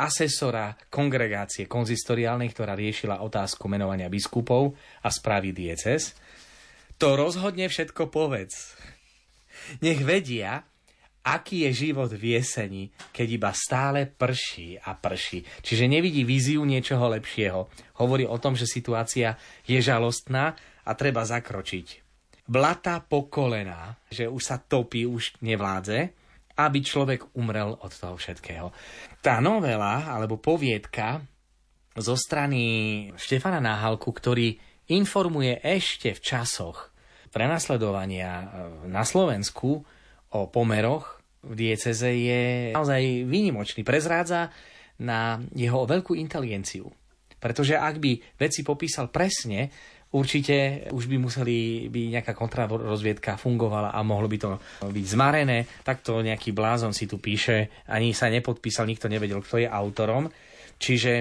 asesora 0.03 0.75
kongregácie 0.91 1.71
konzistoriálnej, 1.71 2.51
ktorá 2.51 2.75
riešila 2.75 3.23
otázku 3.23 3.71
menovania 3.71 4.11
biskupov 4.11 4.75
a 5.05 5.09
správy 5.13 5.55
dieces, 5.55 6.17
to 6.99 7.15
rozhodne 7.15 7.67
všetko 7.71 8.11
povedz. 8.11 8.75
Nech 9.79 10.03
vedia, 10.03 10.67
aký 11.23 11.71
je 11.71 11.91
život 11.91 12.11
v 12.11 12.39
jeseni, 12.39 12.91
keď 13.15 13.27
iba 13.31 13.51
stále 13.55 14.11
prší 14.11 14.79
a 14.83 14.95
prší. 14.99 15.47
Čiže 15.63 15.91
nevidí 15.91 16.27
víziu 16.27 16.67
niečoho 16.67 17.07
lepšieho. 17.15 17.71
Hovorí 18.03 18.27
o 18.27 18.39
tom, 18.43 18.59
že 18.59 18.67
situácia 18.67 19.39
je 19.67 19.79
žalostná 19.79 20.59
a 20.83 20.91
treba 20.99 21.23
zakročiť. 21.23 22.03
Blata 22.43 22.99
po 22.99 23.31
kolená, 23.31 23.95
že 24.11 24.27
už 24.27 24.43
sa 24.43 24.59
topí, 24.59 25.07
už 25.07 25.39
nevládze, 25.47 26.11
aby 26.59 26.79
človek 26.85 27.39
umrel 27.39 27.79
od 27.81 27.93
toho 27.95 28.19
všetkého. 28.19 28.75
Tá 29.23 29.39
novela, 29.39 30.11
alebo 30.11 30.37
poviedka 30.37 31.23
zo 31.97 32.19
strany 32.19 32.61
Štefana 33.15 33.63
Náhalku, 33.63 34.11
ktorý 34.11 34.59
informuje 34.91 35.63
ešte 35.63 36.13
v 36.13 36.21
časoch 36.21 36.93
prenasledovania 37.33 38.31
e, 38.31 38.47
na 38.91 39.07
Slovensku 39.07 39.87
o 40.33 40.49
pomeroch 40.49 41.21
v 41.43 41.55
dieceze 41.59 42.11
je 42.15 42.43
naozaj 42.73 43.27
výnimočný. 43.27 43.83
Prezrádza 43.83 44.49
na 45.03 45.43
jeho 45.53 45.83
veľkú 45.83 46.15
inteligenciu. 46.15 46.87
Pretože 47.43 47.75
ak 47.75 47.99
by 47.99 48.39
veci 48.39 48.63
popísal 48.63 49.11
presne, 49.11 49.67
určite 50.15 50.87
už 50.95 51.11
by 51.11 51.17
museli 51.19 51.91
by 51.91 52.15
nejaká 52.15 52.39
kontrarozviedka 52.39 53.35
fungovala 53.35 53.91
a 53.91 53.99
mohlo 54.07 54.31
by 54.31 54.39
to 54.39 54.51
byť 54.87 55.07
zmarené. 55.11 55.67
Takto 55.83 56.23
nejaký 56.23 56.55
blázon 56.55 56.95
si 56.95 57.11
tu 57.11 57.19
píše, 57.19 57.83
ani 57.91 58.15
sa 58.15 58.31
nepodpísal, 58.31 58.87
nikto 58.87 59.11
nevedel, 59.11 59.43
kto 59.43 59.67
je 59.67 59.67
autorom. 59.67 60.31
Čiže 60.79 61.13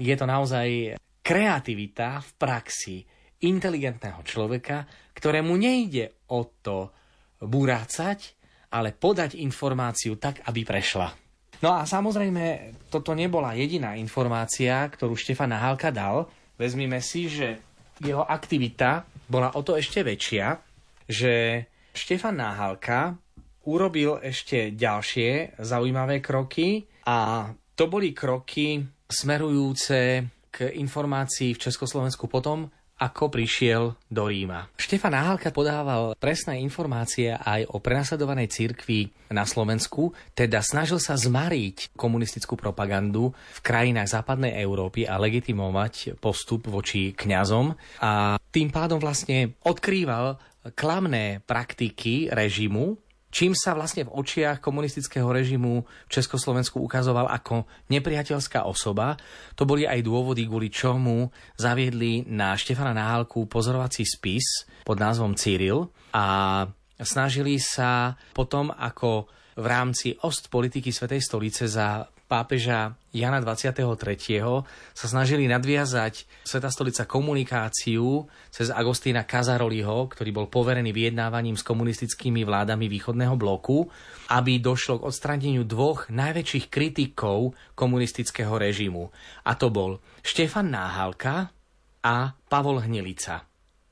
je 0.00 0.14
to 0.16 0.24
naozaj 0.24 0.96
kreativita 1.20 2.24
v 2.24 2.30
praxi 2.40 2.96
inteligentného 3.44 4.24
človeka, 4.24 4.88
ktorému 5.12 5.52
nejde 5.60 6.24
o 6.32 6.40
to 6.64 6.88
burácať, 7.36 8.35
ale 8.76 8.92
podať 8.92 9.40
informáciu 9.40 10.20
tak, 10.20 10.44
aby 10.44 10.60
prešla. 10.68 11.08
No 11.64 11.72
a 11.72 11.88
samozrejme, 11.88 12.76
toto 12.92 13.16
nebola 13.16 13.56
jediná 13.56 13.96
informácia, 13.96 14.84
ktorú 14.84 15.16
Štefan 15.16 15.56
Nahálka 15.56 15.88
dal. 15.88 16.28
Vezmime 16.60 17.00
si, 17.00 17.32
že 17.32 17.56
jeho 18.04 18.28
aktivita 18.28 19.08
bola 19.24 19.56
o 19.56 19.64
to 19.64 19.80
ešte 19.80 20.04
väčšia, 20.04 20.60
že 21.08 21.64
Štefan 21.96 22.36
Náhalka 22.36 23.16
urobil 23.66 24.20
ešte 24.20 24.76
ďalšie 24.76 25.58
zaujímavé 25.58 26.20
kroky 26.20 26.84
a 27.08 27.50
to 27.74 27.88
boli 27.88 28.12
kroky 28.12 28.84
smerujúce 29.08 30.28
k 30.52 30.56
informácii 30.76 31.56
v 31.56 31.62
Československu 31.68 32.28
potom, 32.28 32.68
ako 32.96 33.28
prišiel 33.28 33.92
do 34.08 34.24
Ríma. 34.24 34.72
Štefan 34.80 35.12
Náhalka 35.12 35.52
podával 35.52 36.16
presné 36.16 36.64
informácie 36.64 37.36
aj 37.36 37.68
o 37.68 37.76
prenasledovanej 37.76 38.48
cirkvi 38.48 39.12
na 39.28 39.44
Slovensku, 39.44 40.16
teda 40.32 40.64
snažil 40.64 40.96
sa 40.96 41.12
zmariť 41.12 41.92
komunistickú 41.92 42.56
propagandu 42.56 43.36
v 43.36 43.60
krajinách 43.60 44.16
západnej 44.16 44.56
Európy 44.56 45.04
a 45.04 45.20
legitimovať 45.20 46.16
postup 46.16 46.72
voči 46.72 47.12
kňazom 47.12 47.76
a 48.00 48.40
tým 48.48 48.72
pádom 48.72 48.96
vlastne 48.96 49.52
odkrýval 49.60 50.40
klamné 50.72 51.44
praktiky 51.44 52.32
režimu, 52.32 52.98
čím 53.36 53.52
sa 53.52 53.76
vlastne 53.76 54.08
v 54.08 54.16
očiach 54.16 54.64
komunistického 54.64 55.28
režimu 55.28 55.84
v 55.84 56.08
Československu 56.08 56.80
ukazoval 56.80 57.28
ako 57.28 57.68
nepriateľská 57.92 58.64
osoba. 58.64 59.20
To 59.60 59.68
boli 59.68 59.84
aj 59.84 60.00
dôvody, 60.00 60.48
kvôli 60.48 60.72
čomu 60.72 61.28
zaviedli 61.60 62.24
na 62.32 62.56
Štefana 62.56 62.96
Náhalku 62.96 63.44
pozorovací 63.44 64.08
spis 64.08 64.64
pod 64.88 64.96
názvom 64.96 65.36
Cyril 65.36 65.92
a 66.16 66.64
snažili 66.96 67.60
sa 67.60 68.16
potom 68.32 68.72
ako 68.72 69.28
v 69.60 69.66
rámci 69.68 70.16
ost 70.24 70.48
politiky 70.48 70.88
Svetej 70.88 71.20
stolice 71.20 71.68
za 71.68 72.08
pápeža 72.26 72.98
Jana 73.14 73.38
23. 73.40 73.86
sa 74.92 75.06
snažili 75.06 75.46
nadviazať 75.46 76.26
Sveta 76.42 76.68
stolica 76.68 77.06
komunikáciu 77.06 78.26
cez 78.50 78.68
Agostína 78.68 79.24
Kazaroliho, 79.24 80.10
ktorý 80.10 80.30
bol 80.34 80.46
poverený 80.50 80.90
vyjednávaním 80.90 81.54
s 81.54 81.64
komunistickými 81.64 82.42
vládami 82.42 82.90
východného 82.90 83.38
bloku, 83.38 83.86
aby 84.34 84.58
došlo 84.58 85.00
k 85.00 85.06
odstráneniu 85.08 85.62
dvoch 85.64 86.10
najväčších 86.10 86.66
kritikov 86.68 87.54
komunistického 87.78 88.58
režimu. 88.58 89.08
A 89.46 89.54
to 89.54 89.70
bol 89.70 90.02
Štefan 90.20 90.74
Náhalka 90.74 91.54
a 92.02 92.34
Pavol 92.50 92.82
Hnilica. 92.82 93.46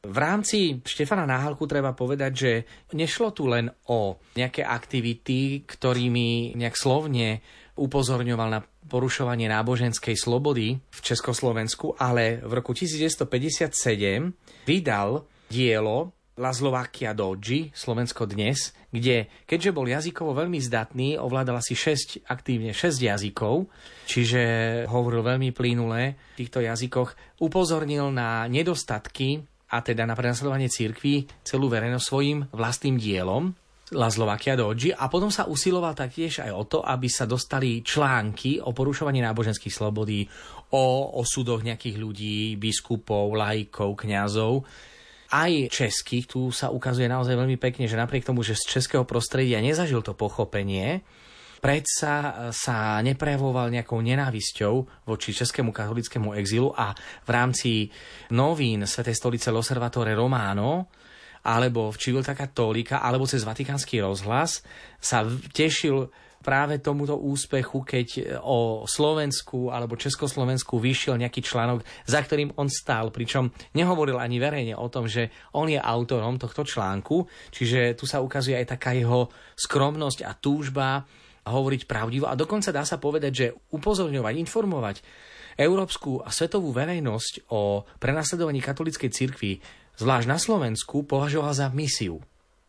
V 0.05 0.17
rámci 0.21 0.85
Štefana 0.85 1.25
Náhalku 1.25 1.65
treba 1.65 1.97
povedať, 1.97 2.33
že 2.37 2.53
nešlo 2.93 3.33
tu 3.33 3.49
len 3.49 3.73
o 3.89 4.21
nejaké 4.37 4.61
aktivity, 4.61 5.65
ktorými 5.65 6.53
nejak 6.61 6.77
slovne 6.77 7.41
upozorňoval 7.75 8.49
na 8.51 8.61
porušovanie 8.87 9.51
náboženskej 9.51 10.15
slobody 10.15 10.79
v 10.79 10.99
Československu, 11.03 11.99
ale 11.99 12.39
v 12.43 12.53
roku 12.55 12.71
1957 12.73 14.67
vydal 14.67 15.27
dielo 15.51 16.15
La 16.35 16.51
Slovakia 16.51 17.15
Dodži, 17.15 17.71
Slovensko 17.71 18.27
dnes, 18.27 18.75
kde, 18.91 19.31
keďže 19.47 19.71
bol 19.71 19.87
jazykovo 19.87 20.35
veľmi 20.35 20.59
zdatný, 20.59 21.15
ovládal 21.15 21.63
asi 21.63 21.79
6, 21.79 22.27
aktívne 22.27 22.75
6 22.75 22.99
jazykov, 22.99 23.71
čiže 24.11 24.43
hovoril 24.91 25.23
veľmi 25.23 25.55
plynule 25.55 26.19
v 26.19 26.35
týchto 26.35 26.59
jazykoch, 26.59 27.39
upozornil 27.39 28.11
na 28.11 28.51
nedostatky 28.51 29.47
a 29.71 29.79
teda 29.79 30.11
na 30.11 30.19
prenasledovanie 30.19 30.67
cirkví 30.67 31.31
celú 31.47 31.71
verejnosť 31.71 32.03
svojim 32.03 32.39
vlastným 32.51 32.99
dielom. 32.99 33.55
La 33.95 34.11
Slovakia 34.11 34.59
Dodži 34.59 34.91
a 34.91 35.07
potom 35.07 35.31
sa 35.31 35.47
usiloval 35.47 35.95
taktiež 35.95 36.43
aj 36.43 36.51
o 36.51 36.67
to, 36.67 36.79
aby 36.83 37.07
sa 37.07 37.31
dostali 37.31 37.81
články 37.81 38.59
o 38.59 38.75
porušovaní 38.75 39.23
náboženských 39.23 39.71
slobodí, 39.71 40.27
o 40.75 41.15
osudoch 41.23 41.63
nejakých 41.63 41.97
ľudí, 42.03 42.59
biskupov, 42.59 43.39
laikov, 43.39 43.95
kňazov. 43.95 44.67
Aj 45.31 45.51
českých, 45.71 46.27
tu 46.27 46.51
sa 46.51 46.75
ukazuje 46.75 47.07
naozaj 47.07 47.39
veľmi 47.39 47.55
pekne, 47.55 47.87
že 47.87 47.95
napriek 47.95 48.27
tomu, 48.27 48.43
že 48.43 48.59
z 48.59 48.79
českého 48.79 49.07
prostredia 49.07 49.63
nezažil 49.63 50.03
to 50.03 50.19
pochopenie, 50.19 51.07
predsa 51.63 52.51
sa 52.53 53.01
neprejavoval 53.01 53.73
nejakou 53.73 54.03
nenávisťou 54.03 55.07
voči 55.07 55.31
českému 55.33 55.73
katolickému 55.73 56.35
exilu 56.37 56.75
a 56.75 56.93
v 57.25 57.31
rámci 57.31 57.89
novín 58.35 58.85
Svetej 58.85 59.17
stolice 59.17 59.49
L'Osservatore 59.55 60.13
Romano 60.13 60.91
alebo 61.45 61.93
v 61.93 62.01
Civilta 62.01 62.33
Cattolica, 62.33 63.05
alebo 63.05 63.29
cez 63.29 63.45
Vatikánsky 63.45 64.01
rozhlas 64.01 64.65
sa 64.97 65.29
tešil 65.53 66.09
práve 66.45 66.77
tomuto 66.77 67.17
úspechu, 67.17 67.81
keď 67.81 68.41
o 68.45 68.85
Slovensku 68.85 69.73
alebo 69.73 69.97
Československu 69.97 70.77
vyšiel 70.77 71.17
nejaký 71.17 71.41
článok, 71.41 71.81
za 72.05 72.21
ktorým 72.21 72.53
on 72.61 72.69
stál, 72.69 73.09
pričom 73.09 73.49
nehovoril 73.73 74.21
ani 74.21 74.37
verejne 74.37 74.77
o 74.77 74.93
tom, 74.93 75.09
že 75.09 75.33
on 75.57 75.73
je 75.73 75.81
autorom 75.81 76.37
tohto 76.37 76.69
článku, 76.69 77.25
čiže 77.49 77.97
tu 77.97 78.05
sa 78.05 78.21
ukazuje 78.21 78.61
aj 78.61 78.77
taká 78.77 78.93
jeho 78.93 79.33
skromnosť 79.57 80.29
a 80.29 80.37
túžba 80.37 81.09
hovoriť 81.49 81.89
pravdivo. 81.89 82.29
A 82.29 82.37
dokonca 82.37 82.69
dá 82.73 82.85
sa 82.85 83.01
povedať, 83.01 83.33
že 83.33 83.47
upozorňovať, 83.73 84.35
informovať 84.37 84.97
európsku 85.57 86.21
a 86.21 86.29
svetovú 86.29 86.77
verejnosť 86.77 87.49
o 87.57 87.89
prenasledovaní 88.03 88.61
katolíckej 88.61 89.11
cirkvi 89.13 89.53
zvlášť 89.99 90.27
na 90.29 90.39
Slovensku, 90.39 91.07
považoval 91.07 91.55
za 91.55 91.69
misiu. 91.71 92.21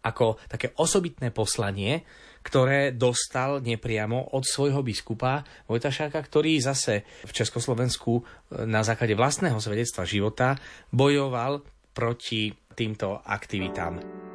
Ako 0.05 0.37
také 0.45 0.73
osobitné 0.77 1.33
poslanie, 1.33 2.05
ktoré 2.45 2.93
dostal 2.93 3.57
nepriamo 3.57 4.37
od 4.37 4.45
svojho 4.45 4.85
biskupa 4.85 5.41
Vojtašáka, 5.65 6.21
ktorý 6.21 6.61
zase 6.61 7.01
v 7.25 7.31
Československu 7.33 8.21
e, 8.21 8.23
na 8.69 8.85
základe 8.85 9.17
vlastného 9.17 9.57
svedectva 9.57 10.05
života 10.05 10.53
bojoval 10.93 11.65
proti 11.97 12.53
týmto 12.77 13.17
aktivitám. 13.25 14.34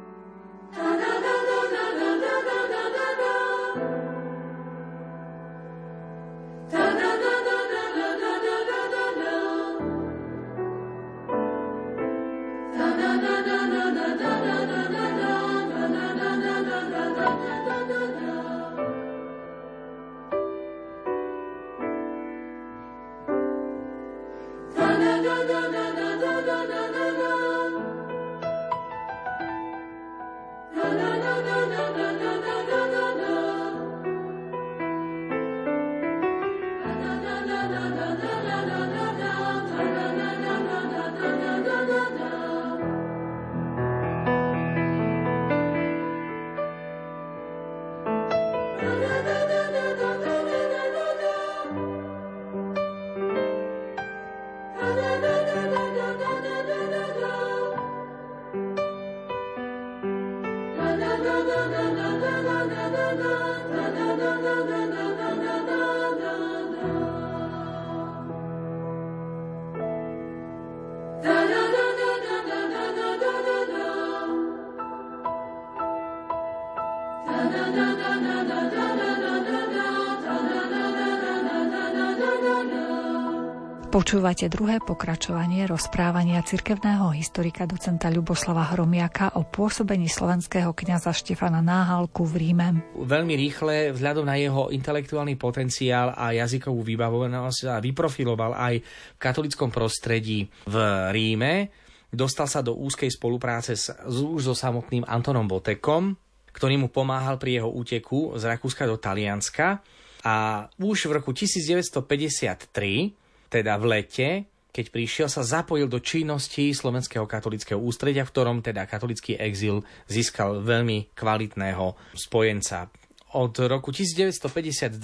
Počúvate 83.91 84.47
druhé 84.47 84.79
pokračovanie 84.79 85.67
rozprávania 85.67 86.39
cirkevného 86.47 87.11
historika 87.11 87.67
docenta 87.67 88.07
Ľuboslava 88.07 88.71
Hromiaka 88.71 89.35
o 89.35 89.43
pôsobení 89.43 90.07
slovenského 90.07 90.71
kňaza 90.71 91.11
Štefana 91.11 91.59
Náhalku 91.59 92.23
v 92.23 92.39
Ríme. 92.39 92.67
Veľmi 92.95 93.35
rýchle, 93.35 93.91
vzhľadom 93.91 94.23
na 94.23 94.39
jeho 94.39 94.71
intelektuálny 94.71 95.35
potenciál 95.35 96.15
a 96.15 96.31
jazykovú 96.31 96.79
vybavovanosť 96.87 97.59
sa 97.67 97.83
vyprofiloval 97.83 98.55
aj 98.55 98.79
v 98.79 99.19
katolickom 99.19 99.67
prostredí 99.67 100.47
v 100.71 100.75
Ríme. 101.11 101.67
Dostal 102.07 102.47
sa 102.47 102.63
do 102.63 102.79
úzkej 102.79 103.11
spolupráce 103.11 103.75
s, 103.75 103.91
už 104.07 104.39
so 104.39 104.55
samotným 104.55 105.03
Antonom 105.03 105.51
Botekom, 105.51 106.15
ktorý 106.55 106.79
mu 106.79 106.87
pomáhal 106.87 107.35
pri 107.35 107.59
jeho 107.59 107.67
úteku 107.67 108.39
z 108.39 108.55
Rakúska 108.55 108.87
do 108.87 108.95
Talianska. 108.95 109.83
A 110.23 110.63
už 110.79 111.11
v 111.11 111.19
roku 111.19 111.35
1953 111.35 113.19
teda 113.51 113.75
v 113.75 113.85
lete, 113.91 114.29
keď 114.71 114.85
prišiel, 114.87 115.27
sa 115.27 115.43
zapojil 115.43 115.91
do 115.91 115.99
činnosti 115.99 116.71
Slovenského 116.71 117.27
katolického 117.27 117.75
ústredia, 117.75 118.23
v 118.23 118.31
ktorom 118.31 118.63
teda 118.63 118.87
katolický 118.87 119.35
exil 119.35 119.83
získal 120.07 120.63
veľmi 120.63 121.11
kvalitného 121.11 122.15
spojenca. 122.15 122.87
Od 123.35 123.51
roku 123.67 123.91
1952 123.91 124.95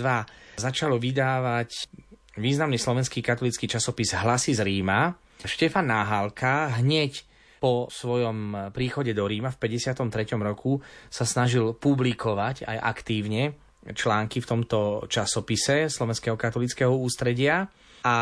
začalo 0.56 0.96
vydávať 0.96 1.92
významný 2.40 2.80
slovenský 2.80 3.20
katolický 3.20 3.68
časopis 3.68 4.16
Hlasy 4.16 4.56
z 4.56 4.64
Ríma. 4.64 5.12
Štefan 5.44 5.92
Náhalka 5.92 6.80
hneď 6.80 7.28
po 7.60 7.92
svojom 7.92 8.72
príchode 8.72 9.12
do 9.12 9.28
Ríma 9.28 9.52
v 9.52 9.60
53. 9.60 10.08
roku 10.40 10.80
sa 11.12 11.28
snažil 11.28 11.76
publikovať 11.76 12.64
aj 12.64 12.78
aktívne 12.80 13.58
články 13.92 14.44
v 14.44 14.48
tomto 14.48 14.80
časopise 15.08 15.92
Slovenského 15.92 16.36
katolického 16.36 16.92
ústredia 16.92 17.68
a 18.08 18.14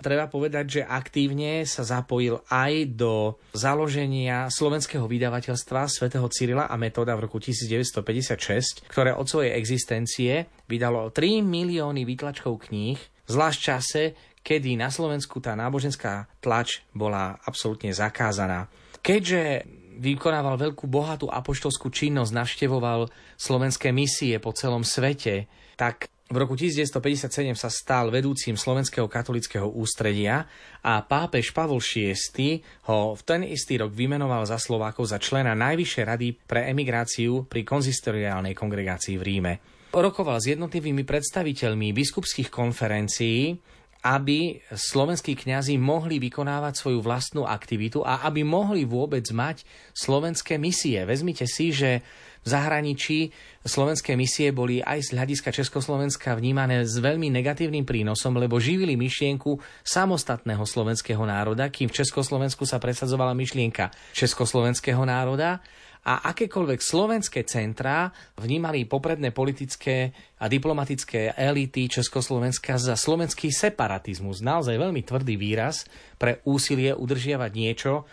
treba 0.00 0.24
povedať, 0.24 0.80
že 0.80 0.88
aktívne 0.88 1.68
sa 1.68 1.84
zapojil 1.84 2.40
aj 2.48 2.96
do 2.96 3.36
založenia 3.52 4.48
slovenského 4.48 5.04
vydavateľstva 5.04 5.84
svätého 5.84 6.24
Cyrila 6.32 6.64
a 6.64 6.80
Metoda 6.80 7.12
v 7.12 7.28
roku 7.28 7.36
1956, 7.36 8.88
ktoré 8.88 9.12
od 9.12 9.28
svojej 9.28 9.52
existencie 9.52 10.48
vydalo 10.64 11.12
3 11.12 11.44
milióny 11.44 12.08
výtlačkov 12.08 12.72
kníh, 12.72 12.96
zvlášť 13.28 13.58
čase, 13.60 14.02
kedy 14.40 14.80
na 14.80 14.88
Slovensku 14.88 15.44
tá 15.44 15.52
náboženská 15.52 16.24
tlač 16.40 16.80
bola 16.96 17.36
absolútne 17.44 17.92
zakázaná. 17.92 18.72
Keďže 19.04 19.68
vykonával 20.00 20.56
veľkú 20.56 20.88
bohatú 20.88 21.28
apoštolskú 21.28 21.92
činnosť, 21.92 22.32
navštevoval 22.32 23.12
slovenské 23.36 23.92
misie 23.92 24.40
po 24.40 24.56
celom 24.56 24.88
svete, 24.88 25.52
tak 25.76 26.08
v 26.24 26.36
roku 26.40 26.56
1957 26.56 27.52
sa 27.52 27.68
stal 27.68 28.08
vedúcim 28.08 28.56
Slovenského 28.56 29.04
katolického 29.04 29.68
ústredia 29.68 30.48
a 30.80 31.04
pápež 31.04 31.52
Pavol 31.52 31.84
VI 31.84 32.64
ho 32.88 33.12
v 33.12 33.22
ten 33.28 33.44
istý 33.44 33.76
rok 33.76 33.92
vymenoval 33.92 34.48
za 34.48 34.56
Slovákov 34.56 35.12
za 35.12 35.20
člena 35.20 35.52
Najvyššej 35.52 36.04
rady 36.08 36.28
pre 36.48 36.64
emigráciu 36.72 37.44
pri 37.44 37.60
konzistoriálnej 37.68 38.56
kongregácii 38.56 39.20
v 39.20 39.22
Ríme. 39.22 39.52
Rokoval 39.92 40.40
s 40.40 40.48
jednotlivými 40.48 41.04
predstaviteľmi 41.04 41.92
biskupských 41.92 42.48
konferencií, 42.48 43.60
aby 44.04 44.60
slovenskí 44.68 45.32
kňazi 45.32 45.80
mohli 45.80 46.20
vykonávať 46.20 46.76
svoju 46.76 47.00
vlastnú 47.04 47.48
aktivitu 47.48 48.04
a 48.04 48.24
aby 48.28 48.44
mohli 48.44 48.84
vôbec 48.84 49.24
mať 49.32 49.64
slovenské 49.96 50.60
misie. 50.60 51.04
Vezmite 51.08 51.48
si, 51.48 51.72
že 51.72 52.04
v 52.44 52.48
zahraničí 52.52 53.32
slovenské 53.64 54.12
misie 54.20 54.52
boli 54.52 54.84
aj 54.84 55.08
z 55.08 55.08
hľadiska 55.16 55.48
Československa 55.48 56.36
vnímané 56.36 56.84
s 56.84 57.00
veľmi 57.00 57.32
negatívnym 57.32 57.88
prínosom, 57.88 58.36
lebo 58.36 58.60
živili 58.60 59.00
myšlienku 59.00 59.56
samostatného 59.80 60.60
slovenského 60.68 61.24
národa, 61.24 61.72
kým 61.72 61.88
v 61.88 62.04
Československu 62.04 62.68
sa 62.68 62.76
presadzovala 62.76 63.32
myšlienka 63.32 63.88
československého 64.12 65.00
národa 65.08 65.64
a 66.04 66.20
akékoľvek 66.36 66.84
slovenské 66.84 67.48
centrá 67.48 68.12
vnímali 68.36 68.84
popredné 68.84 69.32
politické 69.32 70.12
a 70.36 70.44
diplomatické 70.52 71.32
elity 71.32 71.88
Československa 71.88 72.76
za 72.76 72.92
slovenský 72.92 73.48
separatizmus. 73.48 74.44
Naozaj 74.44 74.76
veľmi 74.76 75.00
tvrdý 75.00 75.40
výraz 75.40 75.88
pre 76.20 76.44
úsilie 76.44 76.92
udržiavať 76.92 77.50
niečo, 77.56 78.04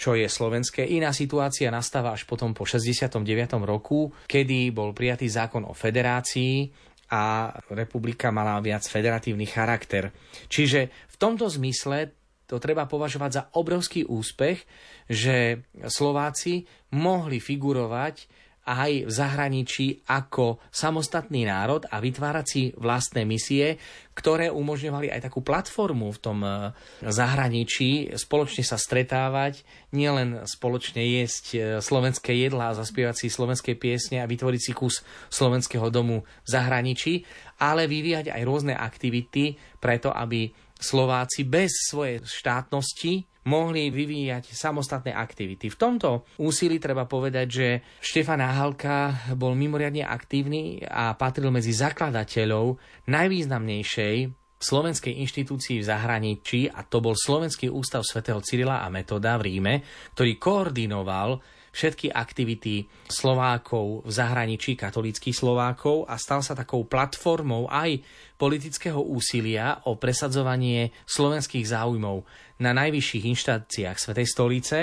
čo 0.00 0.16
je 0.16 0.24
slovenské. 0.24 0.88
Iná 0.88 1.12
situácia 1.12 1.68
nastáva 1.68 2.16
až 2.16 2.24
potom 2.24 2.56
po 2.56 2.64
69. 2.64 3.20
roku, 3.68 4.08
kedy 4.24 4.72
bol 4.72 4.96
prijatý 4.96 5.28
zákon 5.28 5.68
o 5.68 5.76
federácii 5.76 6.72
a 7.12 7.52
republika 7.76 8.32
mala 8.32 8.56
viac 8.64 8.80
federatívny 8.88 9.44
charakter. 9.44 10.08
Čiže 10.48 10.88
v 10.88 11.16
tomto 11.20 11.52
zmysle 11.52 12.16
to 12.48 12.56
treba 12.56 12.88
považovať 12.88 13.30
za 13.30 13.42
obrovský 13.60 14.08
úspech, 14.08 14.64
že 15.06 15.68
Slováci 15.84 16.64
mohli 16.96 17.36
figurovať 17.36 18.39
aj 18.68 19.08
v 19.08 19.10
zahraničí 19.10 19.86
ako 20.04 20.60
samostatný 20.68 21.48
národ 21.48 21.88
a 21.88 21.96
vytvárať 21.96 22.46
si 22.46 22.62
vlastné 22.76 23.24
misie, 23.24 23.80
ktoré 24.12 24.52
umožňovali 24.52 25.08
aj 25.08 25.32
takú 25.32 25.40
platformu 25.40 26.12
v 26.12 26.20
tom 26.20 26.38
e, 26.44 26.76
zahraničí, 27.08 28.12
spoločne 28.20 28.60
sa 28.60 28.76
stretávať, 28.76 29.64
nielen 29.96 30.44
spoločne 30.44 31.00
jesť 31.00 31.44
e, 31.56 31.58
slovenské 31.80 32.36
jedlá 32.36 32.76
zaspievať 32.76 33.24
si 33.24 33.26
slovenské 33.32 33.80
piesne 33.80 34.20
a 34.20 34.28
vytvoriť 34.28 34.60
si 34.60 34.72
kus 34.76 35.00
slovenského 35.32 35.88
domu 35.88 36.28
v 36.44 36.48
zahraničí, 36.52 37.24
ale 37.64 37.88
vyvíjať 37.88 38.28
aj 38.28 38.42
rôzne 38.44 38.74
aktivity 38.76 39.56
preto, 39.80 40.12
aby 40.12 40.52
Slováci 40.80 41.44
bez 41.44 41.92
svojej 41.92 42.24
štátnosti 42.24 43.29
mohli 43.48 43.88
vyvíjať 43.88 44.52
samostatné 44.52 45.16
aktivity. 45.16 45.72
V 45.72 45.80
tomto 45.80 46.28
úsilí 46.36 46.76
treba 46.76 47.08
povedať, 47.08 47.46
že 47.48 47.68
Štefan 48.04 48.44
Náhalka 48.44 49.32
bol 49.32 49.56
mimoriadne 49.56 50.04
aktívny 50.04 50.84
a 50.84 51.16
patril 51.16 51.48
medzi 51.48 51.72
zakladateľov 51.72 52.76
najvýznamnejšej 53.08 54.16
slovenskej 54.60 55.24
inštitúcii 55.24 55.80
v 55.80 55.88
zahraničí 55.88 56.60
a 56.68 56.84
to 56.84 57.00
bol 57.00 57.16
Slovenský 57.16 57.72
ústav 57.72 58.04
svätého 58.04 58.44
Cyrila 58.44 58.84
a 58.84 58.92
Metoda 58.92 59.40
v 59.40 59.48
Ríme, 59.48 59.74
ktorý 60.12 60.36
koordinoval 60.36 61.40
všetky 61.70 62.10
aktivity 62.10 62.86
Slovákov 63.06 64.06
v 64.06 64.10
zahraničí, 64.10 64.74
katolíckých 64.74 65.34
Slovákov 65.34 66.06
a 66.10 66.18
stal 66.18 66.42
sa 66.42 66.58
takou 66.58 66.86
platformou 66.86 67.70
aj 67.70 68.02
politického 68.34 68.98
úsilia 68.98 69.82
o 69.86 69.94
presadzovanie 69.94 70.90
slovenských 71.06 71.66
záujmov 71.66 72.26
na 72.60 72.74
najvyšších 72.74 73.24
inštáciách 73.30 73.96
Svetej 73.96 74.26
stolice 74.26 74.78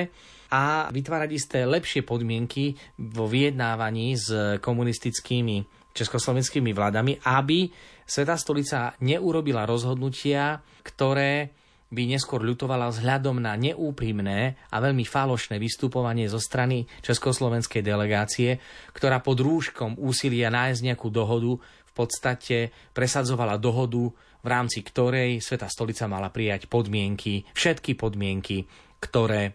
a 0.52 0.88
vytvárať 0.88 1.30
isté 1.36 1.60
lepšie 1.68 2.08
podmienky 2.08 2.72
vo 3.12 3.28
vyjednávaní 3.28 4.16
s 4.16 4.28
komunistickými 4.64 5.68
československými 5.92 6.72
vládami, 6.72 7.20
aby 7.26 7.68
Svetá 8.08 8.40
stolica 8.40 8.96
neurobila 9.04 9.68
rozhodnutia, 9.68 10.64
ktoré 10.86 11.57
by 11.88 12.04
neskôr 12.04 12.44
ľutovala 12.44 12.92
vzhľadom 12.92 13.40
na 13.40 13.56
neúprimné 13.56 14.60
a 14.72 14.78
veľmi 14.84 15.08
falošné 15.08 15.56
vystupovanie 15.56 16.28
zo 16.28 16.40
strany 16.40 16.84
československej 17.00 17.80
delegácie, 17.80 18.60
ktorá 18.92 19.24
pod 19.24 19.40
rúškom 19.40 19.96
úsilia 19.96 20.52
nájsť 20.52 20.82
nejakú 20.84 21.08
dohodu 21.08 21.56
v 21.62 21.92
podstate 21.96 22.58
presadzovala 22.92 23.56
dohodu, 23.56 24.12
v 24.44 24.48
rámci 24.48 24.84
ktorej 24.84 25.40
Sveta 25.40 25.72
stolica 25.72 26.06
mala 26.06 26.30
prijať 26.30 26.68
podmienky, 26.68 27.48
všetky 27.56 27.96
podmienky, 27.96 28.68
ktoré 29.02 29.44
e, 29.48 29.52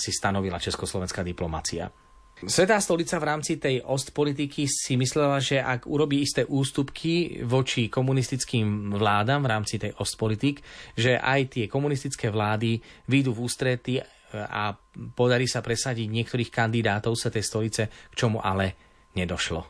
si 0.00 0.10
stanovila 0.10 0.58
československá 0.58 1.22
diplomacia. 1.22 2.03
Svetá 2.42 2.82
stolica 2.82 3.22
v 3.22 3.28
rámci 3.30 3.62
tej 3.62 3.78
ostpolitiky 3.86 4.66
si 4.66 4.98
myslela, 4.98 5.38
že 5.38 5.62
ak 5.62 5.86
urobí 5.86 6.18
isté 6.18 6.42
ústupky 6.42 7.46
voči 7.46 7.86
komunistickým 7.86 8.90
vládam 8.90 9.46
v 9.46 9.50
rámci 9.54 9.78
tej 9.78 9.94
ostpolitik, 10.02 10.58
že 10.98 11.14
aj 11.14 11.54
tie 11.54 11.64
komunistické 11.70 12.34
vlády 12.34 12.82
výjdu 13.06 13.30
v 13.30 13.42
ústrety 13.46 14.02
a 14.34 14.74
podarí 15.14 15.46
sa 15.46 15.62
presadiť 15.62 16.10
niektorých 16.10 16.50
kandidátov 16.50 17.14
Svetej 17.14 17.44
stolice, 17.46 17.82
k 17.86 18.14
čomu 18.18 18.42
ale 18.42 18.74
nedošlo. 19.14 19.62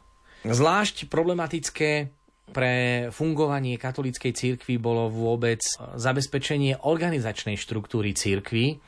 Zvlášť 0.48 1.12
problematické 1.12 2.08
pre 2.48 3.08
fungovanie 3.08 3.80
katolíckej 3.80 4.32
cirkvi 4.32 4.76
bolo 4.76 5.08
vôbec 5.08 5.60
zabezpečenie 5.96 6.80
organizačnej 6.84 7.56
štruktúry 7.56 8.12
cirkvi, 8.12 8.80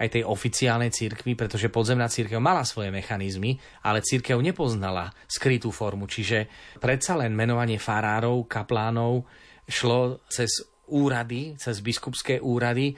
aj 0.00 0.08
tej 0.08 0.22
oficiálnej 0.24 0.88
cirkvi, 0.88 1.36
pretože 1.36 1.68
podzemná 1.68 2.08
církev 2.08 2.40
mala 2.40 2.64
svoje 2.64 2.88
mechanizmy, 2.88 3.60
ale 3.84 4.00
církev 4.00 4.40
nepoznala 4.40 5.12
skrytú 5.28 5.68
formu, 5.68 6.08
čiže 6.08 6.48
predsa 6.80 7.20
len 7.20 7.36
menovanie 7.36 7.76
farárov, 7.76 8.48
kaplánov 8.48 9.28
šlo 9.68 10.24
cez 10.32 10.64
úrady, 10.88 11.54
cez 11.60 11.84
biskupské 11.84 12.40
úrady 12.40 12.96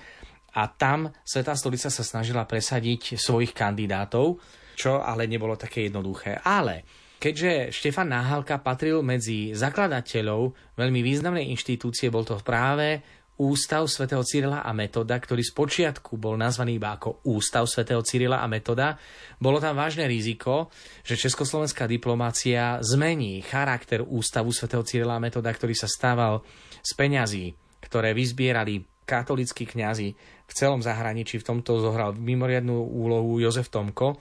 a 0.54 0.68
tam 0.68 1.10
Svetá 1.24 1.58
stolica 1.58 1.88
sa 1.88 2.04
snažila 2.04 2.44
presadiť 2.44 3.16
svojich 3.16 3.56
kandidátov, 3.56 4.38
čo 4.76 5.00
ale 5.00 5.28
nebolo 5.28 5.56
také 5.56 5.88
jednoduché. 5.88 6.40
Ale 6.40 6.84
keďže 7.16 7.72
Štefan 7.72 8.12
Náhalka 8.12 8.60
patril 8.60 9.00
medzi 9.00 9.52
zakladateľov 9.56 10.76
veľmi 10.76 11.00
významnej 11.00 11.48
inštitúcie, 11.52 12.12
bol 12.12 12.24
to 12.24 12.36
práve 12.40 13.00
Ústav 13.32 13.88
svätého 13.88 14.20
Cyrila 14.22 14.60
a 14.60 14.70
Metoda, 14.76 15.16
ktorý 15.16 15.40
z 15.40 15.56
počiatku 15.56 16.20
bol 16.20 16.36
nazvaný 16.36 16.76
iba 16.76 16.94
ako 16.94 17.24
Ústav 17.32 17.64
svätého 17.64 18.04
Cyrila 18.04 18.44
a 18.44 18.46
Metoda, 18.46 19.00
bolo 19.40 19.56
tam 19.56 19.80
vážne 19.80 20.04
riziko, 20.04 20.68
že 21.00 21.16
československá 21.16 21.88
diplomácia 21.88 22.76
zmení 22.84 23.40
charakter 23.40 24.04
Ústavu 24.04 24.52
svätého 24.52 24.84
Cyrila 24.84 25.16
a 25.16 25.24
Metoda, 25.24 25.48
ktorý 25.48 25.72
sa 25.72 25.88
stával 25.88 26.44
z 26.84 26.92
peňazí, 26.92 27.56
ktoré 27.80 28.12
vyzbierali 28.12 28.84
katolickí 29.02 29.64
kňazi 29.64 30.08
v 30.46 30.52
celom 30.52 30.84
zahraničí. 30.84 31.40
V 31.40 31.48
tomto 31.56 31.80
zohral 31.80 32.12
mimoriadnú 32.14 32.84
úlohu 32.84 33.40
Jozef 33.40 33.72
Tomko, 33.72 34.20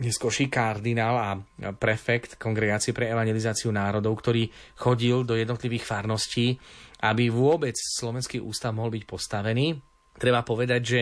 neskôrší 0.00 0.48
kardinál 0.48 1.16
a 1.20 1.30
prefekt 1.76 2.40
Kongregácie 2.40 2.96
pre 2.96 3.12
evangelizáciu 3.12 3.68
národov, 3.68 4.16
ktorý 4.24 4.48
chodil 4.80 5.26
do 5.26 5.36
jednotlivých 5.36 5.84
farností 5.84 6.56
aby 7.02 7.28
vôbec 7.28 7.74
Slovenský 7.74 8.38
ústav 8.38 8.70
mohol 8.70 8.94
byť 8.94 9.04
postavený. 9.04 9.74
Treba 10.14 10.46
povedať, 10.46 10.80
že 10.80 11.00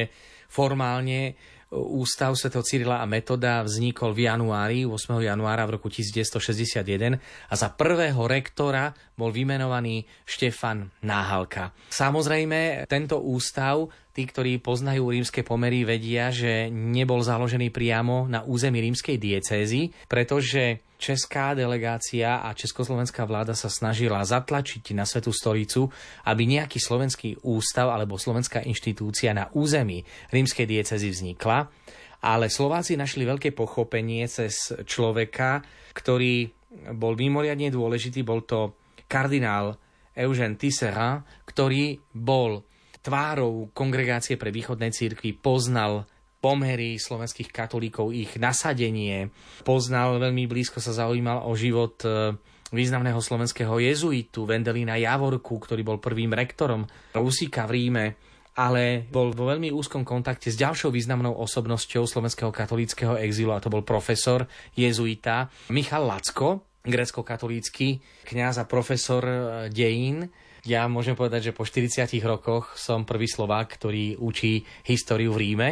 formálne 0.48 1.36
Ústav 1.70 2.34
Sv. 2.34 2.50
Cyrila 2.66 2.98
a 2.98 3.06
Metoda 3.06 3.62
vznikol 3.62 4.10
v 4.10 4.26
januári, 4.26 4.82
8. 4.82 5.22
januára 5.22 5.62
v 5.70 5.78
roku 5.78 5.86
1961 5.86 7.14
a 7.22 7.54
za 7.54 7.68
prvého 7.70 8.18
rektora 8.26 8.90
bol 9.20 9.28
vymenovaný 9.28 10.08
Štefan 10.24 10.88
Náhalka. 11.04 11.76
Samozrejme, 11.92 12.88
tento 12.88 13.20
ústav 13.20 13.92
tí, 14.16 14.24
ktorí 14.24 14.58
poznajú 14.64 15.12
rímske 15.12 15.44
pomery, 15.44 15.84
vedia, 15.84 16.32
že 16.32 16.72
nebol 16.72 17.20
založený 17.20 17.68
priamo 17.68 18.24
na 18.26 18.42
území 18.42 18.80
rímskej 18.80 19.20
diecézy, 19.20 19.92
pretože 20.08 20.82
česká 21.00 21.56
delegácia 21.56 22.44
a 22.44 22.52
československá 22.52 23.24
vláda 23.24 23.56
sa 23.56 23.72
snažila 23.72 24.20
zatlačiť 24.20 24.92
na 24.92 25.08
Svetú 25.08 25.32
stolicu, 25.32 25.88
aby 26.28 26.44
nejaký 26.44 26.76
slovenský 26.76 27.40
ústav 27.44 27.88
alebo 27.88 28.20
slovenská 28.20 28.64
inštitúcia 28.68 29.32
na 29.32 29.48
území 29.56 30.04
rímskej 30.28 30.68
diecezy 30.68 31.08
vznikla. 31.08 31.72
Ale 32.20 32.52
Slováci 32.52 33.00
našli 33.00 33.24
veľké 33.24 33.56
pochopenie 33.56 34.28
cez 34.28 34.76
človeka, 34.84 35.64
ktorý 35.96 36.52
bol 36.92 37.16
mimoriadne 37.16 37.72
dôležitý, 37.72 38.20
bol 38.20 38.44
to 38.44 38.79
kardinál 39.10 39.74
Eugène 40.14 40.54
Tisserand, 40.54 41.26
ktorý 41.42 41.98
bol 42.14 42.62
tvárou 43.02 43.74
kongregácie 43.74 44.38
pre 44.38 44.54
východné 44.54 44.94
církvy, 44.94 45.34
poznal 45.34 46.06
pomery 46.40 46.96
slovenských 46.96 47.52
katolíkov, 47.52 48.16
ich 48.16 48.38
nasadenie. 48.40 49.28
Poznal 49.66 50.16
veľmi 50.16 50.48
blízko 50.48 50.80
sa 50.80 50.96
zaujímal 50.96 51.44
o 51.44 51.52
život 51.52 52.00
e, 52.04 52.32
významného 52.72 53.20
slovenského 53.20 53.76
jezuitu 53.76 54.48
Vendelína 54.48 54.96
Javorku, 54.96 55.60
ktorý 55.60 55.84
bol 55.84 56.00
prvým 56.00 56.32
rektorom 56.32 56.88
Rusika 57.12 57.68
v 57.68 57.72
Ríme, 57.76 58.06
ale 58.56 59.04
bol 59.12 59.36
vo 59.36 59.52
veľmi 59.52 59.68
úzkom 59.68 60.00
kontakte 60.02 60.48
s 60.48 60.56
ďalšou 60.56 60.90
významnou 60.90 61.36
osobnosťou 61.36 62.08
slovenského 62.08 62.50
katolíckého 62.50 63.20
exilu 63.20 63.52
a 63.52 63.62
to 63.62 63.68
bol 63.72 63.84
profesor 63.84 64.48
jezuita 64.74 65.52
Michal 65.68 66.08
Lacko, 66.08 66.69
grecko-katolícky 66.84 68.00
kňaz 68.24 68.62
a 68.62 68.68
profesor 68.68 69.22
e, 69.24 69.36
dejín, 69.68 70.28
ja 70.68 70.84
môžem 70.92 71.16
povedať, 71.16 71.50
že 71.50 71.56
po 71.56 71.64
40 71.64 72.04
rokoch 72.20 72.76
som 72.76 73.08
prvý 73.08 73.24
Slovák, 73.24 73.80
ktorý 73.80 74.20
učí 74.20 74.60
históriu 74.84 75.32
v 75.32 75.40
Ríme 75.40 75.70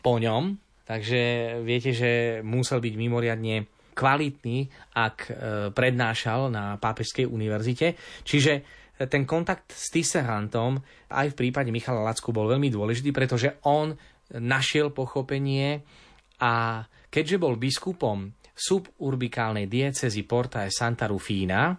po 0.00 0.16
ňom. 0.16 0.56
Takže 0.88 1.20
viete, 1.60 1.92
že 1.92 2.40
musel 2.40 2.80
byť 2.80 2.94
mimoriadne 2.96 3.68
kvalitný, 3.92 4.64
ak 4.96 5.16
e, 5.28 5.32
prednášal 5.76 6.48
na 6.48 6.80
Pápežskej 6.80 7.28
univerzite. 7.28 8.00
Čiže 8.24 8.52
ten 9.08 9.28
kontakt 9.28 9.76
s 9.76 9.92
Tisserantom 9.92 10.80
aj 11.12 11.32
v 11.32 11.38
prípade 11.38 11.68
Michala 11.68 12.04
Lacku 12.04 12.32
bol 12.32 12.48
veľmi 12.48 12.72
dôležitý, 12.72 13.12
pretože 13.12 13.60
on 13.68 13.92
našiel 14.36 14.92
pochopenie 14.92 15.84
a 16.40 16.84
keďže 17.12 17.36
bol 17.36 17.60
biskupom 17.60 18.32
suburbikálnej 18.60 19.64
diecezy 19.64 20.28
Porta 20.28 20.68
e 20.68 20.70
Santa 20.70 21.08
Rufina, 21.08 21.72